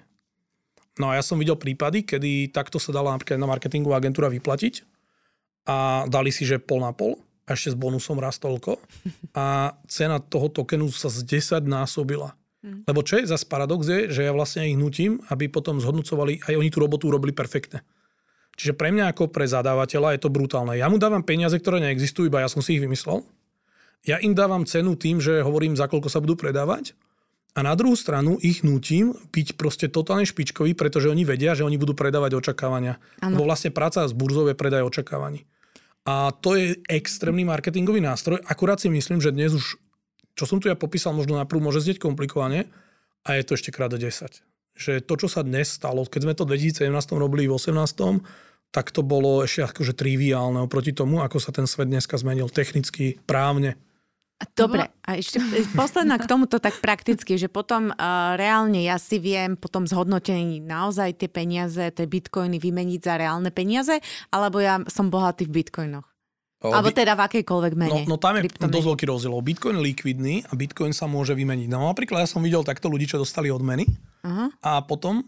No 0.99 1.11
a 1.11 1.15
ja 1.15 1.23
som 1.23 1.39
videl 1.39 1.55
prípady, 1.55 2.03
kedy 2.03 2.51
takto 2.51 2.75
sa 2.75 2.91
dala 2.91 3.15
napríklad 3.15 3.39
na 3.39 3.47
marketingová 3.47 4.03
agentúra 4.03 4.27
vyplatiť 4.27 4.83
a 5.69 6.03
dali 6.09 6.33
si, 6.33 6.43
že 6.43 6.59
pol 6.59 6.83
na 6.83 6.91
pol 6.91 7.15
a 7.47 7.55
ešte 7.55 7.71
s 7.73 7.77
bonusom 7.79 8.19
raz 8.19 8.41
toľko 8.41 8.75
a 9.37 9.77
cena 9.87 10.19
toho 10.19 10.51
tokenu 10.51 10.91
sa 10.91 11.07
z 11.07 11.23
10 11.23 11.63
násobila. 11.63 12.35
Hmm. 12.61 12.85
Lebo 12.85 13.01
čo 13.01 13.17
je 13.17 13.25
zase 13.25 13.47
paradox 13.49 13.89
je, 13.89 13.99
že 14.13 14.21
ja 14.27 14.35
vlastne 14.35 14.69
ich 14.69 14.77
nutím, 14.77 15.23
aby 15.33 15.49
potom 15.49 15.81
zhodnocovali, 15.81 16.45
aj 16.45 16.53
oni 16.59 16.69
tú 16.69 16.77
robotu 16.83 17.09
urobili 17.09 17.33
perfektne. 17.33 17.81
Čiže 18.59 18.77
pre 18.77 18.93
mňa 18.93 19.15
ako 19.15 19.31
pre 19.31 19.47
zadávateľa 19.47 20.13
je 20.13 20.21
to 20.21 20.29
brutálne. 20.29 20.77
Ja 20.77 20.91
mu 20.91 21.01
dávam 21.01 21.23
peniaze, 21.25 21.57
ktoré 21.57 21.81
neexistujú, 21.81 22.29
iba 22.29 22.43
ja 22.43 22.51
som 22.51 22.61
si 22.61 22.77
ich 22.77 22.83
vymyslel. 22.83 23.25
Ja 24.05 24.21
im 24.21 24.37
dávam 24.37 24.65
cenu 24.65 24.97
tým, 24.97 25.21
že 25.21 25.41
hovorím, 25.41 25.77
za 25.77 25.89
koľko 25.89 26.09
sa 26.09 26.21
budú 26.21 26.37
predávať. 26.37 26.93
A 27.51 27.59
na 27.67 27.75
druhú 27.75 27.99
stranu 27.99 28.39
ich 28.39 28.63
nutím 28.63 29.11
byť 29.11 29.59
proste 29.59 29.91
totálne 29.91 30.23
špičkový, 30.23 30.71
pretože 30.71 31.11
oni 31.11 31.27
vedia, 31.27 31.51
že 31.51 31.67
oni 31.67 31.75
budú 31.75 31.91
predávať 31.91 32.39
očakávania. 32.39 32.95
Ano. 33.19 33.35
Lebo 33.35 33.51
vlastne 33.51 33.75
práca 33.75 34.07
s 34.07 34.15
burzou 34.15 34.47
je 34.47 34.55
predaj 34.55 34.87
očakávaní. 34.87 35.43
A 36.07 36.31
to 36.31 36.55
je 36.55 36.79
extrémny 36.87 37.43
marketingový 37.43 37.99
nástroj. 37.99 38.39
Akurát 38.47 38.79
si 38.79 38.87
myslím, 38.87 39.19
že 39.19 39.35
dnes 39.35 39.51
už, 39.51 39.77
čo 40.33 40.45
som 40.47 40.63
tu 40.63 40.71
ja 40.71 40.79
popísal, 40.79 41.11
možno 41.11 41.35
naprv 41.35 41.59
môže 41.59 41.83
znieť 41.83 41.99
komplikovane, 41.99 42.71
a 43.21 43.37
je 43.37 43.43
to 43.45 43.53
ešte 43.53 43.69
krát 43.69 43.93
10 43.93 44.41
že 44.71 45.03
to, 45.03 45.13
čo 45.13 45.27
sa 45.29 45.45
dnes 45.45 45.69
stalo, 45.69 46.07
keď 46.07 46.21
sme 46.25 46.33
to 46.33 46.47
v 46.47 46.57
2017 46.57 46.89
robili 47.19 47.45
v 47.45 47.53
18 47.53 47.77
tak 48.71 48.87
to 48.95 49.03
bolo 49.03 49.43
ešte 49.43 49.67
akože 49.67 49.93
triviálne 49.99 50.63
oproti 50.63 50.95
tomu, 50.95 51.19
ako 51.19 51.43
sa 51.43 51.51
ten 51.51 51.67
svet 51.67 51.91
dneska 51.91 52.15
zmenil 52.15 52.47
technicky, 52.47 53.19
právne. 53.27 53.75
Dobre, 54.57 54.89
a 55.05 55.09
ešte 55.17 55.37
posledná 55.79 56.17
k 56.17 56.25
tomuto 56.25 56.57
tak 56.57 56.81
prakticky, 56.81 57.37
že 57.37 57.47
potom 57.47 57.93
uh, 57.93 58.33
reálne 58.35 58.81
ja 58.81 58.97
si 58.97 59.21
viem 59.21 59.53
potom 59.53 59.85
zhodnotení 59.85 60.61
naozaj 60.61 61.21
tie 61.21 61.29
peniaze, 61.29 61.81
tie 61.93 62.05
bitcoiny 62.09 62.57
vymeniť 62.57 63.01
za 63.01 63.13
reálne 63.21 63.53
peniaze, 63.53 64.01
alebo 64.33 64.57
ja 64.57 64.81
som 64.89 65.13
bohatý 65.13 65.45
v 65.45 65.61
bitcoinoch. 65.61 66.07
Alebo 66.61 66.93
teda 66.93 67.17
v 67.17 67.25
akejkoľvek 67.25 67.73
mene. 67.73 68.05
No, 68.05 68.13
no 68.13 68.21
tam 68.21 68.37
je 68.37 68.45
kryptomene. 68.45 68.69
dosť 68.69 68.87
veľký 68.93 69.05
rozdiel. 69.09 69.33
Bitcoin 69.41 69.81
je 69.81 69.85
likvidný 69.89 70.35
a 70.45 70.53
Bitcoin 70.53 70.93
sa 70.93 71.09
môže 71.09 71.33
vymeniť. 71.33 71.65
No 71.65 71.89
napríklad 71.89 72.21
ja 72.21 72.29
som 72.29 72.45
videl 72.45 72.61
takto 72.61 72.85
ľudí, 72.85 73.09
čo 73.09 73.17
dostali 73.17 73.49
odmeny 73.49 73.89
uh-huh. 74.21 74.53
a 74.61 74.85
potom 74.85 75.25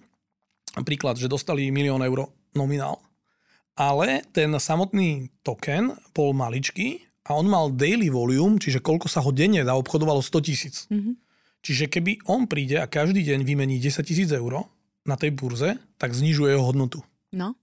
napríklad, 0.78 1.18
že 1.18 1.26
dostali 1.26 1.74
milión 1.74 2.06
eur 2.06 2.30
nominál. 2.54 3.02
Ale 3.74 4.22
ten 4.30 4.54
samotný 4.54 5.34
token 5.42 5.98
bol 6.14 6.38
maličký 6.38 7.02
a 7.24 7.30
on 7.40 7.48
mal 7.48 7.72
daily 7.72 8.12
volume, 8.12 8.60
čiže 8.60 8.84
koľko 8.84 9.08
sa 9.08 9.24
ho 9.24 9.32
denne 9.32 9.64
dá 9.64 9.74
obchodovalo 9.80 10.20
100 10.20 10.48
tisíc. 10.48 10.76
Uh-huh. 10.92 11.16
Čiže 11.64 11.88
keby 11.88 12.28
on 12.28 12.52
príde 12.52 12.76
a 12.76 12.92
každý 12.92 13.24
deň 13.24 13.48
vymení 13.48 13.80
10 13.80 14.04
tisíc 14.04 14.28
eur 14.36 14.68
na 15.08 15.16
tej 15.16 15.32
burze, 15.32 15.80
tak 15.96 16.12
znižuje 16.12 16.52
jeho 16.52 16.64
hodnotu. 16.68 17.00
No. 17.32 17.56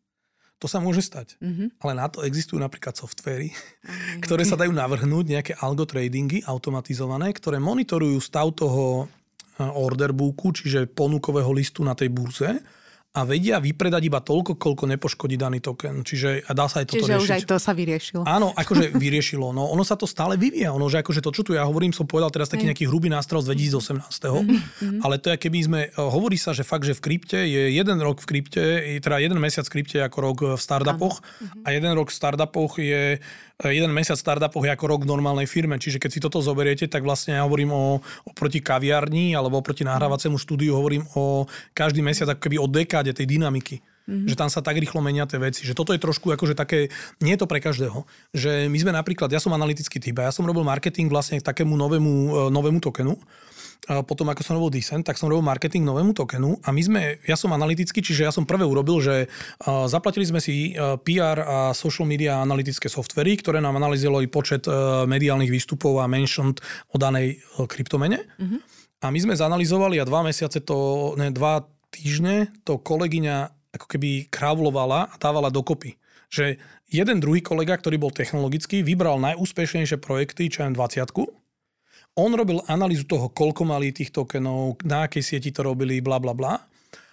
To 0.61 0.69
sa 0.69 0.77
môže 0.77 1.01
stať. 1.01 1.41
Mm-hmm. 1.41 1.81
Ale 1.81 1.93
na 1.97 2.05
to 2.13 2.21
existujú 2.21 2.61
napríklad 2.61 2.93
softvery, 2.93 3.53
mm-hmm. 3.53 4.21
ktoré 4.25 4.45
sa 4.45 4.61
dajú 4.61 4.73
navrhnúť, 4.73 5.25
nejaké 5.29 5.53
algo 5.57 5.89
tradingy 5.89 6.45
automatizované, 6.45 7.33
ktoré 7.33 7.57
monitorujú 7.61 8.21
stav 8.21 8.53
toho 8.53 9.09
eh, 9.09 9.65
order 9.65 10.13
booku, 10.13 10.53
čiže 10.53 10.89
ponukového 10.93 11.49
listu 11.53 11.81
na 11.81 11.97
tej 11.97 12.13
burze 12.13 12.61
a 13.11 13.27
vedia 13.27 13.59
vypredať 13.59 14.07
iba 14.07 14.23
toľko, 14.23 14.55
koľko 14.55 14.87
nepoškodí 14.87 15.35
daný 15.35 15.59
token. 15.59 16.07
Čiže 16.07 16.47
a 16.47 16.55
dá 16.55 16.71
sa 16.71 16.87
aj 16.87 16.95
toto 16.95 17.03
Čiže 17.03 17.19
riešiť. 17.19 17.27
už 17.27 17.31
aj 17.35 17.43
to 17.43 17.57
sa 17.59 17.73
vyriešilo. 17.75 18.23
Áno, 18.23 18.55
akože 18.63 18.95
vyriešilo. 18.95 19.51
No 19.51 19.67
ono 19.67 19.83
sa 19.83 19.99
to 19.99 20.07
stále 20.07 20.39
vyvíja. 20.39 20.71
Ono, 20.71 20.87
že 20.87 21.03
akože 21.03 21.19
to, 21.19 21.35
čo 21.35 21.43
tu 21.43 21.51
ja 21.59 21.67
hovorím, 21.67 21.91
som 21.91 22.07
povedal 22.07 22.31
teraz 22.31 22.47
taký 22.47 22.71
nejaký 22.71 22.87
hrubý 22.87 23.11
nástroj 23.11 23.43
z 23.43 23.59
2018. 23.83 24.07
Mm-hmm. 24.07 25.03
Ale 25.03 25.19
to 25.19 25.35
je, 25.35 25.37
keby 25.43 25.59
sme, 25.59 25.81
eh, 25.91 25.99
hovorí 25.99 26.39
sa, 26.39 26.55
že 26.55 26.63
fakt, 26.63 26.87
že 26.87 26.95
v 26.95 27.03
krypte 27.03 27.43
je 27.51 27.75
jeden 27.75 27.99
rok 27.99 28.23
v 28.23 28.27
krypte, 28.31 28.63
teda 29.03 29.19
jeden 29.19 29.43
mesiac 29.43 29.67
v 29.67 29.73
krypte 29.75 29.99
ako 30.07 30.19
rok 30.23 30.39
v 30.55 30.61
startupoch 30.63 31.19
Áno. 31.19 31.67
a 31.67 31.69
jeden 31.75 31.91
rok 31.99 32.15
v 32.15 32.17
startupoch 32.17 32.79
je 32.79 33.19
jeden 33.69 33.93
mesiac 33.93 34.17
startupov 34.17 34.65
je 34.65 34.73
ako 34.73 34.87
rok 34.89 35.01
v 35.05 35.11
normálnej 35.13 35.45
firme. 35.45 35.77
Čiže 35.77 36.01
keď 36.01 36.11
si 36.11 36.21
toto 36.25 36.41
zoberiete, 36.41 36.89
tak 36.89 37.05
vlastne 37.05 37.37
ja 37.37 37.45
hovorím 37.45 37.77
o, 37.77 38.01
oproti 38.25 38.65
kaviarni 38.65 39.37
alebo 39.37 39.61
oproti 39.61 39.85
nahrávacemu 39.85 40.41
štúdiu 40.41 40.73
hovorím 40.73 41.05
o 41.13 41.45
každý 41.77 42.01
mesiac 42.01 42.33
ako 42.33 42.41
keby 42.41 42.57
o 42.57 42.65
dekáde 43.01 43.17
tej 43.17 43.27
dynamiky. 43.27 43.81
Mm-hmm. 43.81 44.29
Že 44.29 44.37
tam 44.37 44.51
sa 44.53 44.61
tak 44.61 44.77
rýchlo 44.77 45.01
menia 45.01 45.25
tie 45.25 45.41
veci. 45.41 45.65
Že 45.65 45.73
toto 45.77 45.97
je 45.97 46.01
trošku 46.03 46.29
akože 46.29 46.53
také, 46.53 46.93
nie 47.25 47.33
je 47.33 47.41
to 47.41 47.49
pre 47.49 47.63
každého. 47.63 48.05
Že 48.37 48.69
my 48.69 48.79
sme 48.81 48.93
napríklad, 48.93 49.33
ja 49.33 49.41
som 49.41 49.57
analytický 49.57 49.97
typ 49.97 50.21
a 50.21 50.29
ja 50.29 50.33
som 50.35 50.45
robil 50.45 50.67
marketing 50.67 51.09
vlastne 51.09 51.41
k 51.41 51.47
takému 51.47 51.73
novému, 51.73 52.13
e, 52.13 52.33
novému 52.53 52.81
tokenu 52.85 53.17
potom 53.81 54.29
ako 54.29 54.45
som 54.45 54.55
robil 54.61 54.77
Decent, 54.77 55.09
tak 55.09 55.17
som 55.17 55.33
robil 55.33 55.41
marketing 55.41 55.89
novému 55.89 56.13
tokenu 56.13 56.61
a 56.63 56.69
my 56.69 56.83
sme, 56.85 57.03
ja 57.25 57.33
som 57.33 57.49
analytický, 57.49 58.05
čiže 58.05 58.29
ja 58.29 58.31
som 58.31 58.45
prvé 58.45 58.63
urobil, 58.69 59.01
že 59.01 59.25
zaplatili 59.89 60.29
sme 60.29 60.37
si 60.37 60.77
PR 60.77 61.41
a 61.41 61.59
social 61.73 62.05
media 62.05 62.45
analytické 62.45 62.93
softvery, 62.93 63.41
ktoré 63.41 63.59
nám 63.59 63.81
analyzovali 63.81 64.29
počet 64.29 64.69
mediálnych 65.09 65.49
výstupov 65.49 65.97
a 65.97 66.13
mentioned 66.13 66.61
o 66.93 67.01
danej 67.01 67.41
kryptomene. 67.57 68.21
Mm-hmm. 68.37 68.61
A 69.01 69.07
my 69.09 69.19
sme 69.19 69.33
zanalizovali 69.33 69.97
a 69.97 70.05
dva 70.05 70.29
mesiace 70.29 70.61
to, 70.61 71.17
ne, 71.17 71.33
dva 71.33 71.65
týždne 71.91 72.51
to 72.65 72.79
kolegyňa 72.79 73.51
ako 73.75 73.87
keby 73.87 74.27
kravlovala 74.31 75.11
a 75.11 75.15
dávala 75.19 75.51
dokopy. 75.51 75.99
Že 76.31 76.59
jeden 76.91 77.19
druhý 77.19 77.43
kolega, 77.43 77.75
ktorý 77.79 77.99
bol 77.99 78.15
technologický, 78.15 78.87
vybral 78.87 79.19
najúspešnejšie 79.19 79.99
projekty, 79.99 80.51
čo 80.51 80.67
aj 80.67 80.79
20 80.79 81.39
on 82.19 82.35
robil 82.35 82.59
analýzu 82.67 83.07
toho, 83.07 83.31
koľko 83.31 83.63
mali 83.63 83.95
tých 83.95 84.11
tokenov, 84.11 84.83
na 84.83 85.07
akej 85.07 85.23
sieti 85.23 85.55
to 85.55 85.63
robili, 85.63 86.03
bla 86.03 86.19
bla 86.19 86.35
bla. 86.35 86.59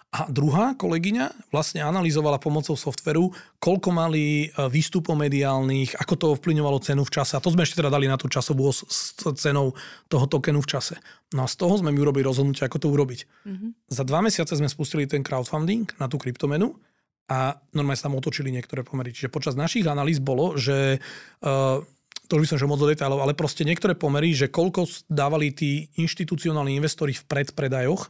A 0.07 0.31
druhá 0.31 0.71
kolegyňa 0.71 1.51
vlastne 1.51 1.83
analyzovala 1.83 2.39
pomocou 2.39 2.79
softveru, 2.79 3.27
koľko 3.59 3.91
mali 3.91 4.47
e, 4.47 4.65
výstupov 4.71 5.19
mediálnych, 5.19 5.99
ako 5.99 6.13
to 6.15 6.25
ovplyvňovalo 6.39 6.79
cenu 6.79 7.03
v 7.03 7.11
čase. 7.11 7.35
A 7.35 7.43
to 7.43 7.51
sme 7.51 7.67
ešte 7.67 7.83
teda 7.83 7.91
dali 7.91 8.07
na 8.07 8.15
tú 8.15 8.31
časovú 8.31 8.71
s 8.71 9.19
cenou 9.19 9.75
toho 10.07 10.25
tokenu 10.31 10.63
v 10.63 10.69
čase. 10.71 10.95
No 11.35 11.43
a 11.43 11.47
z 11.51 11.59
toho 11.59 11.75
sme 11.75 11.91
mi 11.91 11.99
urobili 11.99 12.23
rozhodnutie, 12.23 12.63
ako 12.63 12.79
to 12.79 12.87
urobiť. 12.87 13.19
Mm-hmm. 13.43 13.69
Za 13.91 14.03
dva 14.07 14.23
mesiace 14.23 14.55
sme 14.55 14.71
spustili 14.71 15.11
ten 15.11 15.27
crowdfunding 15.27 15.91
na 15.99 16.07
tú 16.07 16.15
kryptomenu 16.15 16.79
a 17.27 17.59
normálne 17.75 17.99
sa 17.99 18.07
tam 18.07 18.15
otočili 18.15 18.47
niektoré 18.47 18.87
pomery. 18.87 19.11
Čiže 19.11 19.27
počas 19.27 19.59
našich 19.59 19.83
analýz 19.91 20.23
bolo, 20.23 20.55
že 20.55 21.03
uh, 21.43 21.83
to 22.31 22.39
už 22.39 22.47
by 22.47 22.49
som 22.55 22.59
že 22.59 22.67
moc 22.67 22.79
do 22.79 22.87
detailov, 22.87 23.23
ale 23.23 23.35
proste 23.35 23.67
niektoré 23.67 23.95
pomery, 23.95 24.31
že 24.31 24.47
koľko 24.47 24.87
dávali 25.11 25.51
tí 25.51 25.91
inštitucionálni 25.99 26.79
investori 26.79 27.11
v 27.11 27.27
predpredajoch, 27.27 28.07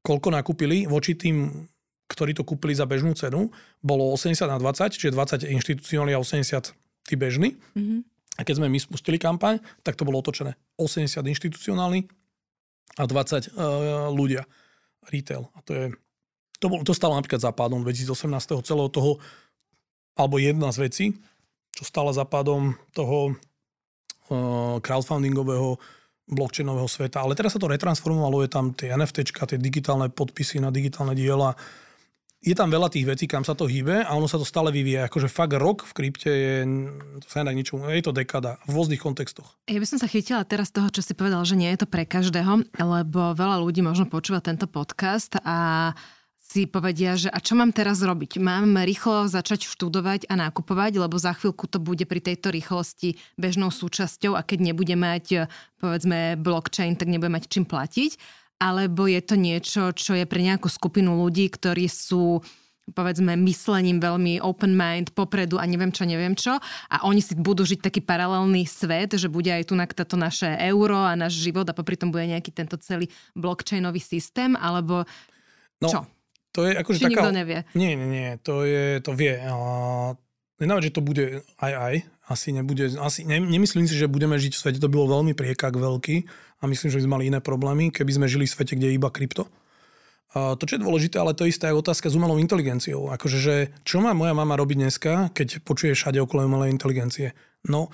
koľko 0.00 0.28
nakúpili 0.32 0.88
voči 0.88 1.16
tým, 1.16 1.68
ktorí 2.10 2.34
to 2.34 2.42
kúpili 2.42 2.74
za 2.74 2.88
bežnú 2.88 3.14
cenu, 3.14 3.52
bolo 3.84 4.10
80 4.16 4.48
na 4.50 4.58
20, 4.58 4.96
čiže 4.96 5.14
20 5.14 5.46
inštitucionálni 5.46 6.16
a 6.16 6.20
80 6.20 6.74
tí 7.06 7.14
bežní. 7.14 7.54
Mm-hmm. 7.76 8.00
A 8.38 8.40
keď 8.42 8.54
sme 8.62 8.72
my 8.72 8.78
spustili 8.80 9.20
kampaň, 9.20 9.60
tak 9.84 9.94
to 9.94 10.08
bolo 10.08 10.18
otočené. 10.18 10.56
80 10.80 11.20
inštitucionálni 11.28 12.08
a 12.96 13.04
20 13.04 13.52
uh, 13.52 14.08
ľudia. 14.10 14.48
Retail. 15.08 15.48
A 15.56 15.58
to 15.64 15.72
je 15.72 15.84
To, 16.60 16.68
bol, 16.68 16.84
to 16.84 16.92
stalo 16.92 17.16
napríklad 17.16 17.40
západom 17.40 17.80
2018. 17.80 18.60
celého 18.60 18.92
toho, 18.92 19.16
alebo 20.12 20.36
jedna 20.36 20.68
z 20.76 20.78
vecí, 20.84 21.06
čo 21.72 21.88
stala 21.88 22.12
západom 22.12 22.76
toho 22.92 23.32
uh, 23.32 24.76
crowdfundingového 24.84 25.80
blockchainového 26.30 26.86
sveta. 26.86 27.20
Ale 27.20 27.34
teraz 27.34 27.54
sa 27.54 27.60
to 27.60 27.68
retransformovalo, 27.68 28.46
je 28.46 28.50
tam 28.50 28.72
tie 28.72 28.94
NFT, 28.94 29.34
tie 29.34 29.58
digitálne 29.58 30.08
podpisy 30.08 30.62
na 30.62 30.70
digitálne 30.70 31.12
diela, 31.12 31.58
je 32.40 32.56
tam 32.56 32.72
veľa 32.72 32.88
tých 32.88 33.04
vecí, 33.04 33.28
kam 33.28 33.44
sa 33.44 33.52
to 33.52 33.68
hýbe 33.68 34.00
a 34.00 34.16
ono 34.16 34.24
sa 34.24 34.40
to 34.40 34.48
stále 34.48 34.72
vyvíja. 34.72 35.12
Akože 35.12 35.28
fakt 35.28 35.52
rok 35.60 35.84
v 35.84 35.92
krypte 35.92 36.32
je, 36.32 36.54
to 37.20 37.26
sa 37.28 37.44
nedá 37.44 37.52
ničomu, 37.52 37.92
je 37.92 38.00
to 38.00 38.16
dekada 38.16 38.56
v 38.64 38.80
rôznych 38.80 38.96
kontextoch. 38.96 39.60
Ja 39.68 39.76
by 39.76 39.84
som 39.84 40.00
sa 40.00 40.08
chytila 40.08 40.40
teraz 40.48 40.72
toho, 40.72 40.88
čo 40.88 41.04
si 41.04 41.12
povedal, 41.12 41.44
že 41.44 41.60
nie 41.60 41.68
je 41.76 41.84
to 41.84 41.88
pre 41.92 42.08
každého, 42.08 42.64
lebo 42.80 43.36
veľa 43.36 43.60
ľudí 43.60 43.84
možno 43.84 44.08
počúva 44.08 44.40
tento 44.40 44.64
podcast 44.64 45.36
a 45.44 45.92
si 46.50 46.66
povedia, 46.66 47.14
že 47.14 47.30
a 47.30 47.38
čo 47.38 47.54
mám 47.54 47.70
teraz 47.70 48.02
robiť? 48.02 48.42
Mám 48.42 48.74
rýchlo 48.82 49.30
začať 49.30 49.70
študovať 49.70 50.26
a 50.26 50.34
nakupovať, 50.34 50.98
lebo 50.98 51.14
za 51.14 51.30
chvíľku 51.30 51.70
to 51.70 51.78
bude 51.78 52.02
pri 52.10 52.18
tejto 52.18 52.50
rýchlosti 52.50 53.14
bežnou 53.38 53.70
súčasťou 53.70 54.34
a 54.34 54.42
keď 54.42 54.74
nebude 54.74 54.98
mať 54.98 55.46
povedzme 55.78 56.34
blockchain, 56.42 56.98
tak 56.98 57.06
nebude 57.06 57.30
mať 57.30 57.46
čím 57.46 57.62
platiť 57.70 58.40
alebo 58.60 59.08
je 59.08 59.20
to 59.24 59.40
niečo, 59.40 59.82
čo 59.96 60.12
je 60.12 60.28
pre 60.28 60.44
nejakú 60.44 60.68
skupinu 60.68 61.16
ľudí, 61.16 61.48
ktorí 61.48 61.88
sú 61.88 62.44
povedzme 62.92 63.38
myslením 63.38 64.02
veľmi 64.02 64.42
open 64.42 64.74
mind, 64.74 65.14
popredu 65.14 65.56
a 65.56 65.64
neviem 65.64 65.94
čo, 65.94 66.04
neviem 66.04 66.34
čo. 66.34 66.58
A 66.90 67.06
oni 67.06 67.22
si 67.22 67.38
budú 67.38 67.62
žiť 67.62 67.86
taký 67.86 68.02
paralelný 68.02 68.66
svet, 68.66 69.14
že 69.14 69.30
bude 69.30 69.48
aj 69.48 69.70
tu 69.70 69.78
toto 69.78 70.18
naše 70.18 70.50
euro 70.66 70.98
a 70.98 71.14
náš 71.14 71.38
život 71.38 71.64
a 71.70 71.76
popri 71.76 71.94
tom 71.96 72.10
bude 72.10 72.26
nejaký 72.26 72.50
tento 72.50 72.76
celý 72.82 73.08
blockchainový 73.38 74.02
systém, 74.02 74.58
alebo 74.58 75.06
no, 75.80 75.88
čo? 75.88 76.00
To 76.58 76.66
je 76.66 76.72
akože 76.74 76.98
Či 76.98 77.04
taká... 77.06 77.22
nikto 77.22 77.30
nevie? 77.30 77.58
Nie, 77.78 77.94
nie, 77.94 78.08
nie, 78.10 78.28
to, 78.42 78.66
je, 78.66 78.98
to 78.98 79.14
vie. 79.14 79.38
Nenávad, 80.60 80.84
že 80.84 80.94
to 80.94 81.00
bude 81.00 81.46
aj 81.62 81.72
aj. 81.72 81.94
Asi 82.30 82.54
nebude, 82.54 82.94
asi, 82.94 83.26
ne, 83.26 83.42
nemyslím 83.42 83.90
si, 83.90 83.98
že 83.98 84.06
budeme 84.06 84.38
žiť 84.38 84.54
v 84.54 84.60
svete, 84.62 84.78
to 84.78 84.86
bolo 84.86 85.18
veľmi 85.18 85.34
priekak 85.34 85.74
veľký 85.74 86.16
a 86.62 86.70
myslím, 86.70 86.88
že 86.94 87.02
by 87.02 87.02
sme 87.02 87.14
mali 87.18 87.24
iné 87.26 87.42
problémy, 87.42 87.90
keby 87.90 88.22
sme 88.22 88.26
žili 88.30 88.46
v 88.46 88.54
svete, 88.54 88.78
kde 88.78 88.94
je 88.94 88.98
iba 88.98 89.10
krypto. 89.10 89.50
A 90.30 90.54
to, 90.54 90.62
čo 90.62 90.78
je 90.78 90.84
dôležité, 90.86 91.18
ale 91.18 91.34
to 91.34 91.42
isté 91.42 91.66
je 91.66 91.74
otázka 91.74 92.06
s 92.06 92.14
umelou 92.14 92.38
inteligenciou. 92.38 93.10
Akože, 93.10 93.38
že 93.42 93.54
čo 93.82 93.98
má 93.98 94.14
moja 94.14 94.30
mama 94.30 94.54
robiť 94.54 94.78
dneska, 94.78 95.12
keď 95.34 95.66
počuje 95.66 95.90
všade 95.90 96.22
okolo 96.22 96.46
umelej 96.46 96.70
inteligencie? 96.70 97.34
No, 97.66 97.90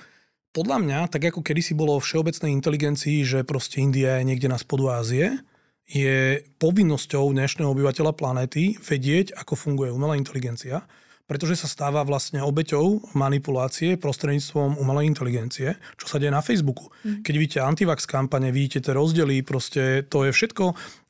podľa 0.53 0.77
mňa, 0.85 0.99
tak 1.09 1.33
ako 1.33 1.41
kedysi 1.41 1.73
bolo 1.73 1.97
všeobecnej 1.97 2.53
inteligencii, 2.53 3.25
že 3.25 3.41
proste 3.41 3.81
India 3.81 4.21
je 4.21 4.29
niekde 4.29 4.53
na 4.53 4.61
spodu 4.61 5.01
Ázie, 5.01 5.41
je 5.87 6.43
povinnosťou 6.59 7.31
dnešného 7.31 7.71
obyvateľa 7.71 8.11
planéty 8.11 8.75
vedieť, 8.77 9.33
ako 9.39 9.55
funguje 9.55 9.89
umelá 9.89 10.19
inteligencia 10.19 10.83
pretože 11.27 11.59
sa 11.59 11.67
stáva 11.67 12.07
vlastne 12.07 12.39
obeťou 12.39 13.11
manipulácie 13.11 13.99
prostredníctvom 13.99 14.79
umelej 14.79 15.11
inteligencie, 15.11 15.75
čo 15.99 16.07
sa 16.07 16.23
deje 16.23 16.31
na 16.31 16.39
Facebooku. 16.39 16.87
Mm. 17.03 17.21
Keď 17.21 17.33
vidíte 17.35 17.59
antivax 17.67 18.07
kampane, 18.07 18.47
vidíte 18.55 18.79
tie 18.79 18.95
rozdiely, 18.95 19.43
proste 19.43 20.07
to 20.07 20.23
je 20.23 20.31
všetko, 20.31 20.65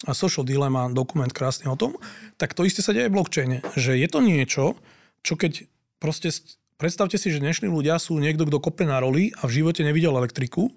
a 0.10 0.12
social 0.18 0.42
dilemma, 0.42 0.90
dokument 0.90 1.30
krásny 1.30 1.70
o 1.70 1.78
tom, 1.78 2.02
tak 2.42 2.58
to 2.58 2.66
isté 2.66 2.82
sa 2.82 2.98
deje 2.98 3.14
v 3.14 3.16
blockchaine, 3.22 3.58
že 3.78 3.94
je 3.94 4.08
to 4.10 4.20
niečo, 4.26 4.74
čo 5.22 5.38
keď 5.38 5.70
proste 6.02 6.34
predstavte 6.82 7.22
si, 7.22 7.30
že 7.30 7.38
dnešní 7.38 7.70
ľudia 7.70 8.02
sú 8.02 8.18
niekto, 8.18 8.50
kto 8.50 8.58
kope 8.58 8.90
na 8.90 8.98
roli 8.98 9.30
a 9.38 9.46
v 9.46 9.62
živote 9.62 9.86
nevidel 9.86 10.18
elektriku 10.18 10.74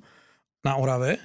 na 0.61 0.77
Orave 0.77 1.17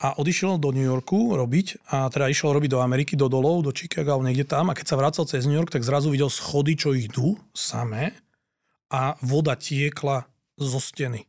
a 0.00 0.16
odišiel 0.16 0.56
do 0.56 0.72
New 0.72 0.84
Yorku 0.84 1.36
robiť 1.36 1.92
a 1.92 2.08
teda 2.08 2.32
išiel 2.32 2.56
robiť 2.56 2.70
do 2.72 2.80
Ameriky, 2.80 3.20
do 3.20 3.28
dolov, 3.28 3.68
do 3.68 3.72
Chicago 3.76 4.16
alebo 4.16 4.24
niekde 4.24 4.48
tam 4.48 4.72
a 4.72 4.76
keď 4.76 4.86
sa 4.88 4.96
vracal 4.96 5.28
cez 5.28 5.44
New 5.44 5.56
York, 5.56 5.68
tak 5.68 5.84
zrazu 5.84 6.08
videl 6.08 6.32
schody, 6.32 6.72
čo 6.72 6.96
idú 6.96 7.36
samé 7.52 8.16
a 8.88 9.20
voda 9.20 9.54
tiekla 9.60 10.24
zo 10.56 10.80
steny. 10.80 11.28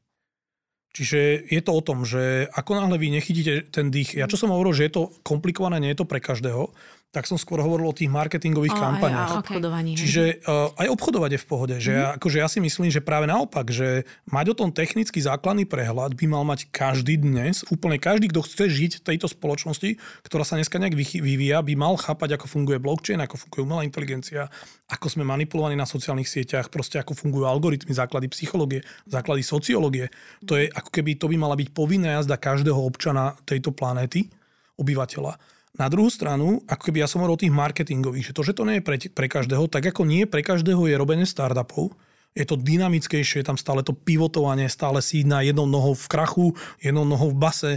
Čiže 0.91 1.47
je 1.47 1.61
to 1.63 1.72
o 1.72 1.82
tom, 1.84 2.03
že 2.03 2.51
ako 2.51 2.76
náhle 2.76 2.99
vy 2.99 3.15
nechytíte 3.15 3.72
ten 3.72 3.91
dých, 3.91 4.15
ja 4.15 4.28
čo 4.28 4.36
som 4.36 4.51
hovoril, 4.51 4.76
že 4.76 4.91
je 4.91 4.93
to 4.95 5.03
komplikované, 5.24 5.80
nie 5.80 5.91
je 5.95 6.03
to 6.03 6.07
pre 6.07 6.19
každého, 6.19 6.72
tak 7.12 7.28
som 7.28 7.36
skôr 7.36 7.59
hovoril 7.59 7.91
o 7.91 7.95
tých 7.95 8.07
marketingových 8.07 8.72
o, 8.72 8.80
kampaniach. 8.80 9.28
Aj, 9.28 9.36
aj 9.36 9.41
obchodovaní. 9.43 9.99
Čiže 9.99 10.47
uh, 10.47 10.72
aj 10.80 10.88
obchodovať 10.95 11.30
je 11.36 11.39
v 11.43 11.47
pohode. 11.47 11.76
Že 11.76 11.91
mm-hmm. 11.91 12.07
ja, 12.07 12.16
akože 12.16 12.38
ja 12.39 12.47
si 12.47 12.59
myslím, 12.64 12.88
že 12.88 13.03
práve 13.03 13.28
naopak, 13.28 13.68
že 13.68 14.07
mať 14.32 14.55
o 14.55 14.55
tom 14.55 14.72
technický 14.72 15.20
základný 15.20 15.68
prehľad 15.68 16.16
by 16.16 16.26
mal 16.32 16.47
mať 16.47 16.72
každý 16.72 17.20
dnes, 17.20 17.68
úplne 17.68 17.99
každý, 17.99 18.32
kto 18.32 18.47
chce 18.47 18.66
žiť 18.72 18.91
v 19.03 19.05
tejto 19.12 19.28
spoločnosti, 19.28 19.99
ktorá 20.24 20.47
sa 20.47 20.55
dneska 20.55 20.80
nejak 20.80 20.95
vyvíja, 20.95 21.59
by 21.59 21.74
mal 21.76 21.99
chápať, 21.99 22.39
ako 22.39 22.47
funguje 22.47 22.80
blockchain, 22.80 23.20
ako 23.20 23.36
funguje 23.36 23.62
umelá 23.68 23.84
inteligencia, 23.84 24.47
ako 24.88 25.12
sme 25.12 25.28
manipulovaní 25.28 25.76
na 25.76 25.84
sociálnych 25.84 26.32
sieťach, 26.32 26.72
proste 26.72 26.95
ako 26.95 27.12
fungujú 27.12 27.43
algoritmy, 27.43 27.91
základy 27.91 28.32
psychológie, 28.32 28.88
základy 29.12 29.43
sociológie. 29.43 30.07
To 30.47 30.55
je 30.55 30.72
ako 30.72 30.88
keby 30.88 31.20
to 31.20 31.28
by 31.28 31.36
mala 31.36 31.59
byť 31.59 31.76
povinná 31.76 32.24
jazda 32.24 32.39
každého 32.39 32.80
občana 32.80 33.36
tejto 33.43 33.76
planéty, 33.76 34.32
obyvateľa. 34.80 35.50
Na 35.80 35.88
druhú 35.88 36.11
stranu, 36.11 36.59
ako 36.67 36.84
keby 36.91 37.03
ja 37.03 37.07
som 37.07 37.24
hovoril 37.24 37.39
o 37.39 37.43
tých 37.47 37.55
marketingových, 37.55 38.32
že 38.32 38.36
to, 38.36 38.41
že 38.43 38.53
to 38.55 38.67
nie 38.67 38.80
je 38.80 38.84
pre, 38.84 38.97
pre 38.99 39.28
každého, 39.32 39.72
tak 39.72 39.88
ako 39.88 40.03
nie 40.03 40.28
pre 40.28 40.43
každého 40.43 40.84
je 40.84 40.99
robenie 40.99 41.24
startupov, 41.24 41.95
je 42.32 42.47
to 42.47 42.55
dynamickejšie, 42.55 43.43
je 43.43 43.47
tam 43.51 43.59
stále 43.59 43.84
to 43.84 43.91
pivotovanie, 43.91 44.72
stále 44.72 45.03
si 45.03 45.28
na 45.28 45.43
jednou 45.43 45.67
nohou 45.67 45.95
v 45.95 46.07
krachu, 46.07 46.47
jednou 46.80 47.03
nohou 47.03 47.32
v 47.32 47.39
base, 47.39 47.72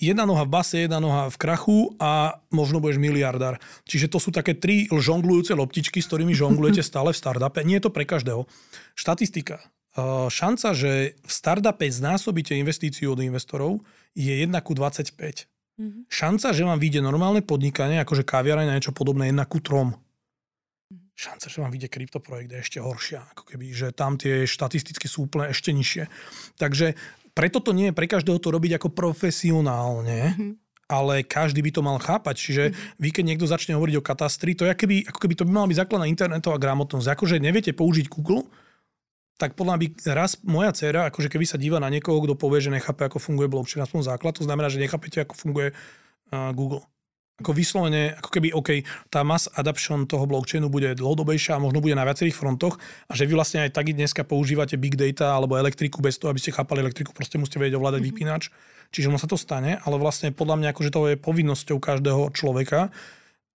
jedna 0.00 0.28
noha 0.28 0.44
v 0.44 0.52
base, 0.52 0.76
jedna 0.84 1.00
noha 1.00 1.32
v 1.32 1.36
krachu 1.40 1.96
a 1.96 2.36
možno 2.52 2.84
budeš 2.84 3.00
miliardár. 3.00 3.56
Čiže 3.88 4.12
to 4.12 4.20
sú 4.20 4.28
také 4.28 4.52
tri 4.52 4.84
žonglujúce 4.92 5.56
loptičky, 5.56 6.04
s 6.04 6.08
ktorými 6.12 6.36
žonglujete 6.36 6.84
stále 6.84 7.16
v 7.16 7.20
startupe. 7.20 7.64
Nie 7.64 7.80
je 7.80 7.88
to 7.88 7.94
pre 7.94 8.04
každého. 8.04 8.44
Štatistika. 8.92 9.64
Šanca, 10.28 10.76
že 10.76 11.16
v 11.16 11.32
startupe 11.32 11.88
znásobíte 11.88 12.52
investíciu 12.60 13.16
od 13.16 13.24
investorov 13.24 13.80
je 14.12 14.44
1 14.44 14.52
ku 14.60 14.76
25. 14.76 15.48
Mm-hmm. 15.80 16.12
Šanca, 16.12 16.52
že 16.52 16.68
vám 16.68 16.76
vyjde 16.76 17.00
normálne 17.00 17.40
podnikanie, 17.40 17.96
akože 18.04 18.28
kaviareň 18.28 18.68
a 18.68 18.76
niečo 18.76 18.92
podobné, 18.92 19.32
jedna 19.32 19.48
ku 19.48 19.64
trom. 19.64 19.96
Mm-hmm. 19.96 21.16
Šanca, 21.16 21.46
že 21.48 21.58
vám 21.64 21.72
vyjde 21.72 21.88
kryptoprojekt 21.88 22.52
je 22.52 22.58
ešte 22.60 22.78
horšia. 22.84 23.24
Ako 23.32 23.48
keby, 23.48 23.72
že 23.72 23.88
tam 23.96 24.20
tie 24.20 24.44
štatistiky 24.44 25.08
sú 25.08 25.24
úplne 25.24 25.48
ešte 25.48 25.72
nižšie. 25.72 26.04
Takže 26.60 27.00
preto 27.32 27.64
to 27.64 27.72
nie 27.72 27.88
je 27.88 27.96
pre 27.96 28.04
každého 28.04 28.36
to 28.36 28.52
robiť 28.52 28.76
ako 28.76 28.92
profesionálne, 28.92 30.36
mm-hmm. 30.36 30.52
ale 30.92 31.24
každý 31.24 31.64
by 31.64 31.70
to 31.72 31.80
mal 31.80 31.96
chápať. 31.96 32.36
Čiže 32.36 32.64
mm-hmm. 32.68 33.00
vy, 33.00 33.08
keď 33.16 33.24
niekto 33.24 33.48
začne 33.48 33.72
hovoriť 33.80 33.96
o 33.96 34.04
katastri, 34.04 34.52
to 34.52 34.68
je 34.68 34.76
keby, 34.76 35.08
ako 35.08 35.16
keby 35.16 35.32
to 35.32 35.48
by 35.48 35.52
mala 35.56 35.70
byť 35.72 35.80
základná 35.80 36.04
internetová 36.12 36.60
gramotnosť. 36.60 37.08
Akože 37.08 37.40
neviete 37.40 37.72
použiť 37.72 38.12
Google, 38.12 38.44
tak 39.40 39.56
podľa 39.56 39.80
by 39.80 39.86
raz 40.12 40.36
moja 40.44 40.68
dcera, 40.76 41.08
akože 41.08 41.32
keby 41.32 41.48
sa 41.48 41.56
díva 41.56 41.80
na 41.80 41.88
niekoho, 41.88 42.20
kto 42.20 42.36
povie, 42.36 42.60
že 42.60 42.68
nechápe, 42.68 43.08
ako 43.08 43.16
funguje 43.16 43.48
blockchain, 43.48 43.80
aspoň 43.80 44.12
základ, 44.12 44.36
to 44.36 44.44
znamená, 44.44 44.68
že 44.68 44.76
nechápete, 44.76 45.24
ako 45.24 45.32
funguje 45.32 45.72
uh, 45.72 46.52
Google. 46.52 46.84
Ako 47.40 47.56
vyslovene, 47.56 48.20
ako 48.20 48.28
keby, 48.36 48.52
OK, 48.52 48.84
tá 49.08 49.24
mass 49.24 49.48
adoption 49.56 50.04
toho 50.04 50.28
blockchainu 50.28 50.68
bude 50.68 50.92
dlhodobejšia 50.92 51.56
a 51.56 51.62
možno 51.64 51.80
bude 51.80 51.96
na 51.96 52.04
viacerých 52.04 52.36
frontoch 52.36 52.76
a 53.08 53.16
že 53.16 53.24
vy 53.24 53.32
vlastne 53.32 53.64
aj 53.64 53.72
tak 53.72 53.88
dneska 53.88 54.28
používate 54.28 54.76
big 54.76 54.92
data 54.92 55.32
alebo 55.32 55.56
elektriku 55.56 56.04
bez 56.04 56.20
toho, 56.20 56.28
aby 56.28 56.36
ste 56.36 56.52
chápali 56.52 56.84
elektriku, 56.84 57.16
proste 57.16 57.40
musíte 57.40 57.56
vedieť 57.56 57.80
ovládať 57.80 58.04
mm-hmm. 58.04 58.12
vypínač. 58.12 58.52
Čiže 58.92 59.08
ono 59.08 59.16
sa 59.16 59.24
to 59.24 59.40
stane, 59.40 59.80
ale 59.80 59.96
vlastne 59.96 60.36
podľa 60.36 60.60
mňa 60.60 60.68
akože 60.76 60.90
to 60.92 61.00
je 61.08 61.16
povinnosťou 61.16 61.80
každého 61.80 62.28
človeka, 62.36 62.92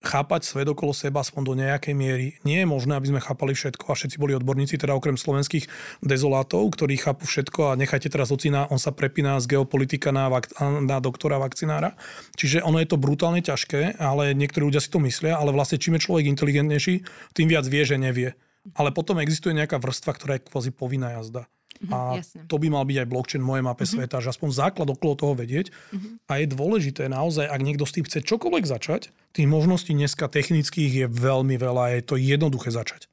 chápať 0.05 0.45
svet 0.45 0.69
okolo 0.69 0.93
seba 0.93 1.25
aspoň 1.25 1.41
do 1.41 1.53
nejakej 1.57 1.97
miery. 1.97 2.37
Nie 2.45 2.63
je 2.63 2.67
možné, 2.69 2.93
aby 2.93 3.09
sme 3.09 3.19
chápali 3.19 3.57
všetko 3.57 3.89
a 3.89 3.97
všetci 3.97 4.21
boli 4.21 4.37
odborníci, 4.37 4.77
teda 4.77 4.93
okrem 4.93 5.17
slovenských 5.17 5.65
dezolátov, 6.05 6.69
ktorí 6.77 7.01
chápu 7.01 7.25
všetko 7.25 7.73
a 7.73 7.77
nechajte 7.77 8.13
teraz 8.13 8.29
ocina, 8.29 8.69
on 8.69 8.77
sa 8.77 8.93
prepína 8.93 9.41
z 9.41 9.57
geopolitika 9.57 10.13
na, 10.13 10.29
vak- 10.29 10.53
na 10.61 11.01
doktora 11.01 11.41
vakcinára. 11.41 11.97
Čiže 12.37 12.61
ono 12.61 12.77
je 12.77 12.87
to 12.87 13.01
brutálne 13.01 13.41
ťažké, 13.41 13.97
ale 13.97 14.37
niektorí 14.37 14.69
ľudia 14.69 14.79
si 14.79 14.93
to 14.93 15.01
myslia, 15.01 15.35
ale 15.35 15.49
vlastne 15.49 15.81
čím 15.81 15.97
je 15.97 16.05
človek 16.05 16.29
inteligentnejší, 16.29 17.01
tým 17.33 17.47
viac 17.49 17.65
vie, 17.65 17.81
že 17.81 17.97
nevie. 17.97 18.37
Ale 18.77 18.93
potom 18.93 19.17
existuje 19.17 19.57
nejaká 19.57 19.81
vrstva, 19.81 20.13
ktorá 20.13 20.37
je 20.37 20.45
kvázi 20.45 20.71
povinná 20.73 21.17
jazda. 21.17 21.49
Uh-huh, 21.75 21.91
a 21.91 22.23
jasne. 22.23 22.47
to 22.47 22.55
by 22.55 22.71
mal 22.71 22.87
byť 22.87 22.97
aj 23.03 23.07
blockchain 23.11 23.43
v 23.43 23.49
mojej 23.51 23.65
mape 23.67 23.83
uh-huh. 23.83 23.95
sveta, 23.99 24.23
že 24.23 24.31
aspoň 24.31 24.49
základ 24.55 24.87
okolo 24.87 25.13
toho 25.19 25.33
vedieť. 25.35 25.75
Uh-huh. 25.91 26.15
A 26.31 26.39
je 26.39 26.47
dôležité 26.47 27.11
naozaj, 27.11 27.51
ak 27.51 27.61
niekto 27.61 27.83
s 27.83 27.95
tým 27.99 28.07
chce 28.07 28.23
čokoľvek 28.23 28.63
začať, 28.63 29.11
tých 29.35 29.47
možností 29.51 29.91
dneska 29.91 30.31
technických 30.31 30.91
je 31.03 31.07
veľmi 31.11 31.59
veľa 31.59 31.83
a 31.83 31.93
je 31.99 32.03
to 32.07 32.15
jednoduché 32.15 32.71
začať. 32.71 33.11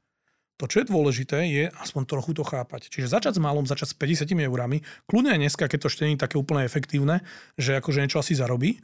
To, 0.63 0.71
čo 0.71 0.87
je 0.87 0.95
dôležité, 0.95 1.43
je 1.51 1.65
aspoň 1.75 2.07
trochu 2.07 2.39
to 2.39 2.47
chápať. 2.47 2.87
Čiže 2.87 3.11
začať 3.11 3.35
s 3.35 3.43
malom, 3.43 3.67
začať 3.67 3.91
s 3.91 3.99
50 3.99 4.31
eurami, 4.47 4.87
kľudne 5.11 5.35
aj 5.35 5.41
dneska, 5.43 5.67
keď 5.67 5.79
to 5.83 5.91
ešte 5.91 6.07
nie 6.07 6.15
je 6.15 6.23
také 6.23 6.39
úplne 6.39 6.63
efektívne, 6.63 7.27
že 7.59 7.83
akože 7.83 7.99
niečo 7.99 8.23
asi 8.23 8.39
zarobí, 8.39 8.79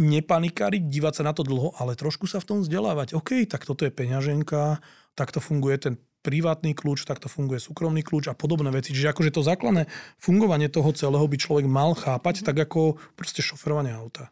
nepanikáriť, 0.00 0.80
dívať 0.88 1.20
sa 1.20 1.28
na 1.28 1.36
to 1.36 1.44
dlho, 1.44 1.76
ale 1.76 1.92
trošku 1.92 2.24
sa 2.24 2.40
v 2.40 2.48
tom 2.48 2.58
vzdelávať. 2.64 3.12
OK, 3.12 3.44
tak 3.44 3.68
toto 3.68 3.84
je 3.84 3.92
peňaženka, 3.92 4.80
takto 5.12 5.44
funguje 5.44 5.76
ten 5.76 5.94
privátny 6.20 6.76
kľúč, 6.76 7.08
takto 7.08 7.26
funguje 7.32 7.60
súkromný 7.60 8.04
kľúč 8.04 8.28
a 8.28 8.36
podobné 8.36 8.68
veci. 8.72 8.92
Čiže 8.92 9.12
akože 9.12 9.34
to 9.34 9.46
základné 9.46 9.88
fungovanie 10.20 10.68
toho 10.68 10.92
celého 10.92 11.24
by 11.24 11.36
človek 11.36 11.66
mal 11.68 11.96
chápať, 11.96 12.44
tak 12.44 12.56
ako 12.60 13.00
proste 13.16 13.40
šoferovanie 13.40 13.92
auta. 13.92 14.28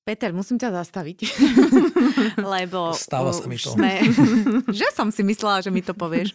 Peter, 0.00 0.32
musím 0.32 0.56
ťa 0.56 0.74
zastaviť, 0.80 1.18
lebo 2.56 2.96
Stáva 2.96 3.36
sa 3.36 3.44
mi 3.44 3.60
to. 3.60 3.76
Sme, 3.76 4.00
že 4.80 4.88
som 4.96 5.12
si 5.12 5.20
myslela, 5.22 5.60
že 5.60 5.70
mi 5.70 5.84
to 5.84 5.92
povieš. 5.92 6.34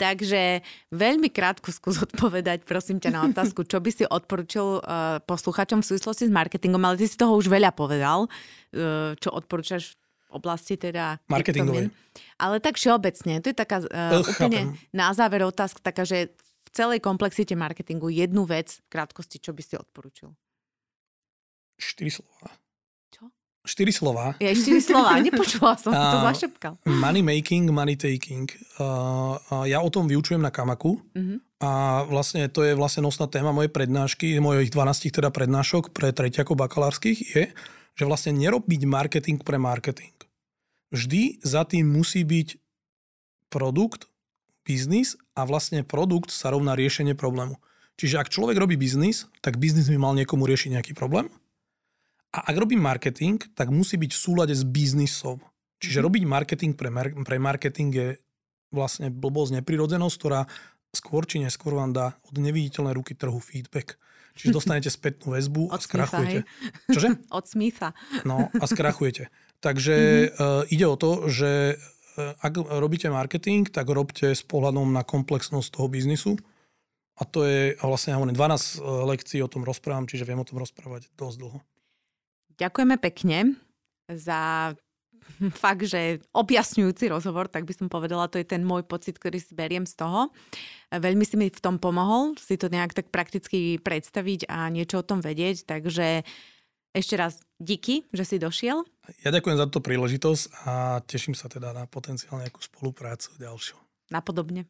Takže 0.00 0.64
veľmi 0.88 1.28
krátko 1.28 1.68
skús 1.74 2.00
odpovedať, 2.00 2.64
prosím 2.64 3.02
ťa, 3.02 3.10
na 3.12 3.20
otázku, 3.28 3.68
čo 3.68 3.82
by 3.82 3.90
si 3.92 4.04
odporučil 4.08 4.80
uh, 4.80 5.20
posluchačom 5.28 5.84
v 5.84 5.88
súvislosti 5.92 6.30
s 6.30 6.32
marketingom, 6.32 6.80
ale 6.80 6.96
ty 6.96 7.04
si 7.04 7.18
toho 7.18 7.36
už 7.36 7.52
veľa 7.52 7.76
povedal, 7.76 8.26
uh, 8.26 9.12
čo 9.20 9.28
odporúčaš 9.28 9.92
v 9.92 10.01
oblasti 10.32 10.80
teda... 10.80 11.20
Marketingovej. 11.28 11.92
Ale 12.40 12.56
tak 12.58 12.80
všeobecne, 12.80 13.44
to 13.44 13.52
je 13.52 13.56
taká 13.56 13.84
uh, 13.84 14.20
úplne 14.24 14.74
chápem. 14.74 14.90
na 14.90 15.12
záver 15.12 15.44
otázka, 15.44 15.80
taká, 15.84 16.02
že 16.08 16.32
v 16.64 16.70
celej 16.72 17.04
komplexite 17.04 17.52
marketingu 17.52 18.08
jednu 18.08 18.48
vec, 18.48 18.80
v 18.84 18.86
krátkosti, 18.88 19.38
čo 19.38 19.52
by 19.52 19.62
si 19.62 19.74
odporúčil? 19.76 20.32
Štyri 21.76 22.08
slova. 22.08 22.62
Štyri 23.62 23.94
slova. 23.94 24.34
Ja 24.42 24.50
štyri 24.58 24.82
slova, 24.82 25.22
nepočula 25.22 25.78
som, 25.78 25.94
to 25.94 26.18
zašepkal. 26.34 26.82
Money 26.82 27.22
making, 27.22 27.70
money 27.70 27.94
taking. 27.94 28.50
Uh, 28.74 29.38
uh, 29.38 29.62
ja 29.70 29.78
o 29.78 29.86
tom 29.86 30.10
vyučujem 30.10 30.42
na 30.42 30.50
Kamaku 30.50 30.98
uh-huh. 30.98 31.38
a 31.62 32.02
vlastne 32.10 32.50
to 32.50 32.66
je 32.66 32.74
vlastne 32.74 33.06
nosná 33.06 33.30
téma 33.30 33.54
mojej 33.54 33.70
prednášky, 33.70 34.42
mojich 34.42 34.74
12 34.74 35.14
teda 35.14 35.30
prednášok 35.30 35.94
pre 35.94 36.10
treťakov 36.10 36.58
bakalárskych 36.58 37.18
je, 37.22 37.54
že 37.96 38.08
vlastne 38.08 38.32
nerobiť 38.36 38.82
marketing 38.88 39.40
pre 39.42 39.60
marketing. 39.60 40.14
Vždy 40.92 41.40
za 41.40 41.64
tým 41.64 41.88
musí 41.88 42.24
byť 42.24 42.60
produkt, 43.48 44.08
biznis 44.62 45.18
a 45.34 45.44
vlastne 45.44 45.82
produkt 45.82 46.30
sa 46.30 46.52
rovná 46.52 46.76
riešenie 46.78 47.16
problému. 47.18 47.58
Čiže 48.00 48.20
ak 48.20 48.32
človek 48.32 48.56
robí 48.56 48.80
biznis, 48.80 49.28
tak 49.44 49.60
biznis 49.60 49.90
by 49.92 49.98
mal 50.00 50.12
niekomu 50.16 50.48
riešiť 50.48 50.70
nejaký 50.72 50.92
problém 50.96 51.28
a 52.32 52.48
ak 52.48 52.56
robím 52.56 52.80
marketing, 52.80 53.36
tak 53.52 53.68
musí 53.68 54.00
byť 54.00 54.10
v 54.16 54.22
súlade 54.24 54.54
s 54.56 54.64
biznisom. 54.64 55.44
Čiže 55.84 56.00
mm. 56.00 56.04
robiť 56.08 56.22
marketing 56.24 56.72
pre, 56.72 56.88
mar- 56.88 57.12
pre 57.12 57.36
marketing 57.36 57.90
je 57.92 58.08
vlastne 58.72 59.12
blbosť, 59.12 59.60
neprirodzenosť, 59.60 60.16
ktorá 60.16 60.48
skôr 60.96 61.28
či 61.28 61.44
neskôr 61.44 61.76
vám 61.76 61.92
dá 61.92 62.16
od 62.24 62.40
neviditeľnej 62.40 62.96
ruky 62.96 63.12
trhu 63.12 63.36
feedback. 63.36 64.00
Čiže 64.36 64.50
dostanete 64.58 64.90
spätnú 64.92 65.34
väzbu 65.36 65.72
a 65.72 65.76
skrachujete. 65.78 66.48
Čože? 66.90 67.08
Od 67.38 67.44
Smitha. 67.44 67.96
No 68.26 68.48
a 68.52 68.64
skrachujete. 68.64 69.32
Takže 69.62 69.94
mm-hmm. 69.94 70.74
ide 70.74 70.86
o 70.90 70.96
to, 70.98 71.30
že 71.30 71.78
uh, 71.78 72.34
ak 72.42 72.66
robíte 72.66 73.06
marketing, 73.14 73.70
tak 73.70 73.86
robte 73.86 74.34
s 74.34 74.42
pohľadom 74.42 74.90
na 74.90 75.06
komplexnosť 75.06 75.68
toho 75.70 75.86
biznisu. 75.86 76.34
A 77.14 77.22
to 77.22 77.46
je 77.46 77.78
vlastne, 77.78 78.10
ja 78.10 78.18
hovorím, 78.18 78.34
12 78.34 78.82
uh, 78.82 79.06
lekcií 79.06 79.38
o 79.38 79.52
tom 79.52 79.62
rozprávam, 79.62 80.10
čiže 80.10 80.26
viem 80.26 80.42
o 80.42 80.48
tom 80.48 80.58
rozprávať 80.58 81.14
dosť 81.14 81.36
dlho. 81.38 81.58
Ďakujeme 82.58 82.96
pekne 82.98 83.54
za 84.10 84.74
fakt, 85.54 85.86
že 85.88 86.22
objasňujúci 86.32 87.10
rozhovor, 87.10 87.50
tak 87.50 87.66
by 87.66 87.74
som 87.74 87.86
povedala, 87.90 88.30
to 88.30 88.38
je 88.38 88.46
ten 88.46 88.62
môj 88.62 88.86
pocit, 88.86 89.18
ktorý 89.18 89.42
si 89.42 89.52
beriem 89.56 89.86
z 89.88 89.98
toho. 89.98 90.30
Veľmi 90.92 91.24
si 91.26 91.34
mi 91.40 91.48
v 91.50 91.62
tom 91.62 91.82
pomohol, 91.82 92.38
si 92.38 92.54
to 92.54 92.70
nejak 92.70 92.94
tak 92.94 93.10
prakticky 93.10 93.80
predstaviť 93.80 94.46
a 94.50 94.70
niečo 94.70 95.00
o 95.00 95.06
tom 95.06 95.24
vedieť, 95.24 95.66
takže 95.66 96.22
ešte 96.92 97.14
raz 97.16 97.40
díky, 97.56 98.04
že 98.12 98.24
si 98.28 98.36
došiel. 98.36 98.84
Ja 99.24 99.32
ďakujem 99.32 99.56
za 99.56 99.66
túto 99.66 99.80
príležitosť 99.80 100.42
a 100.68 101.00
teším 101.02 101.32
sa 101.32 101.48
teda 101.48 101.72
na 101.72 101.88
potenciálne 101.88 102.46
nejakú 102.46 102.60
spoluprácu 102.60 103.32
ďalšiu. 103.40 103.80
Napodobne. 104.12 104.68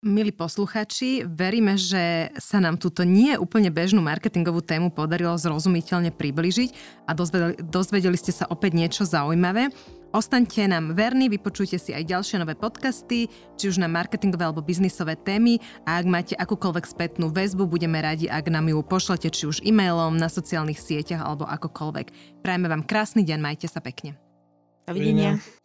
Milí 0.00 0.32
posluchači, 0.32 1.28
veríme, 1.28 1.76
že 1.76 2.32
sa 2.40 2.56
nám 2.56 2.80
túto 2.80 3.04
nie 3.04 3.36
úplne 3.36 3.68
bežnú 3.68 4.00
marketingovú 4.00 4.64
tému 4.64 4.88
podarilo 4.88 5.36
zrozumiteľne 5.36 6.08
približiť 6.08 7.04
a 7.04 7.12
dozvedeli, 7.12 7.60
dozvedeli 7.60 8.16
ste 8.16 8.32
sa 8.32 8.48
opäť 8.48 8.80
niečo 8.80 9.04
zaujímavé. 9.04 9.68
Ostaňte 10.16 10.64
nám 10.72 10.96
verní, 10.96 11.28
vypočujte 11.28 11.76
si 11.76 11.92
aj 11.92 12.16
ďalšie 12.16 12.40
nové 12.40 12.56
podcasty, 12.56 13.28
či 13.60 13.64
už 13.68 13.76
na 13.76 13.92
marketingové 13.92 14.48
alebo 14.48 14.64
biznisové 14.64 15.20
témy 15.20 15.60
a 15.84 16.00
ak 16.00 16.06
máte 16.08 16.32
akúkoľvek 16.32 16.88
spätnú 16.88 17.28
väzbu, 17.28 17.68
budeme 17.68 18.00
radi, 18.00 18.24
ak 18.24 18.48
nám 18.48 18.72
ju 18.72 18.80
pošlete 18.80 19.28
či 19.28 19.52
už 19.52 19.60
e-mailom, 19.68 20.16
na 20.16 20.32
sociálnych 20.32 20.80
sieťach 20.80 21.20
alebo 21.20 21.44
akokoľvek. 21.44 22.40
Prajme 22.40 22.72
vám 22.72 22.88
krásny 22.88 23.20
deň, 23.20 23.36
majte 23.36 23.68
sa 23.68 23.84
pekne. 23.84 24.16
Dovidenia. 24.88 25.36
Dovidenia. 25.36 25.59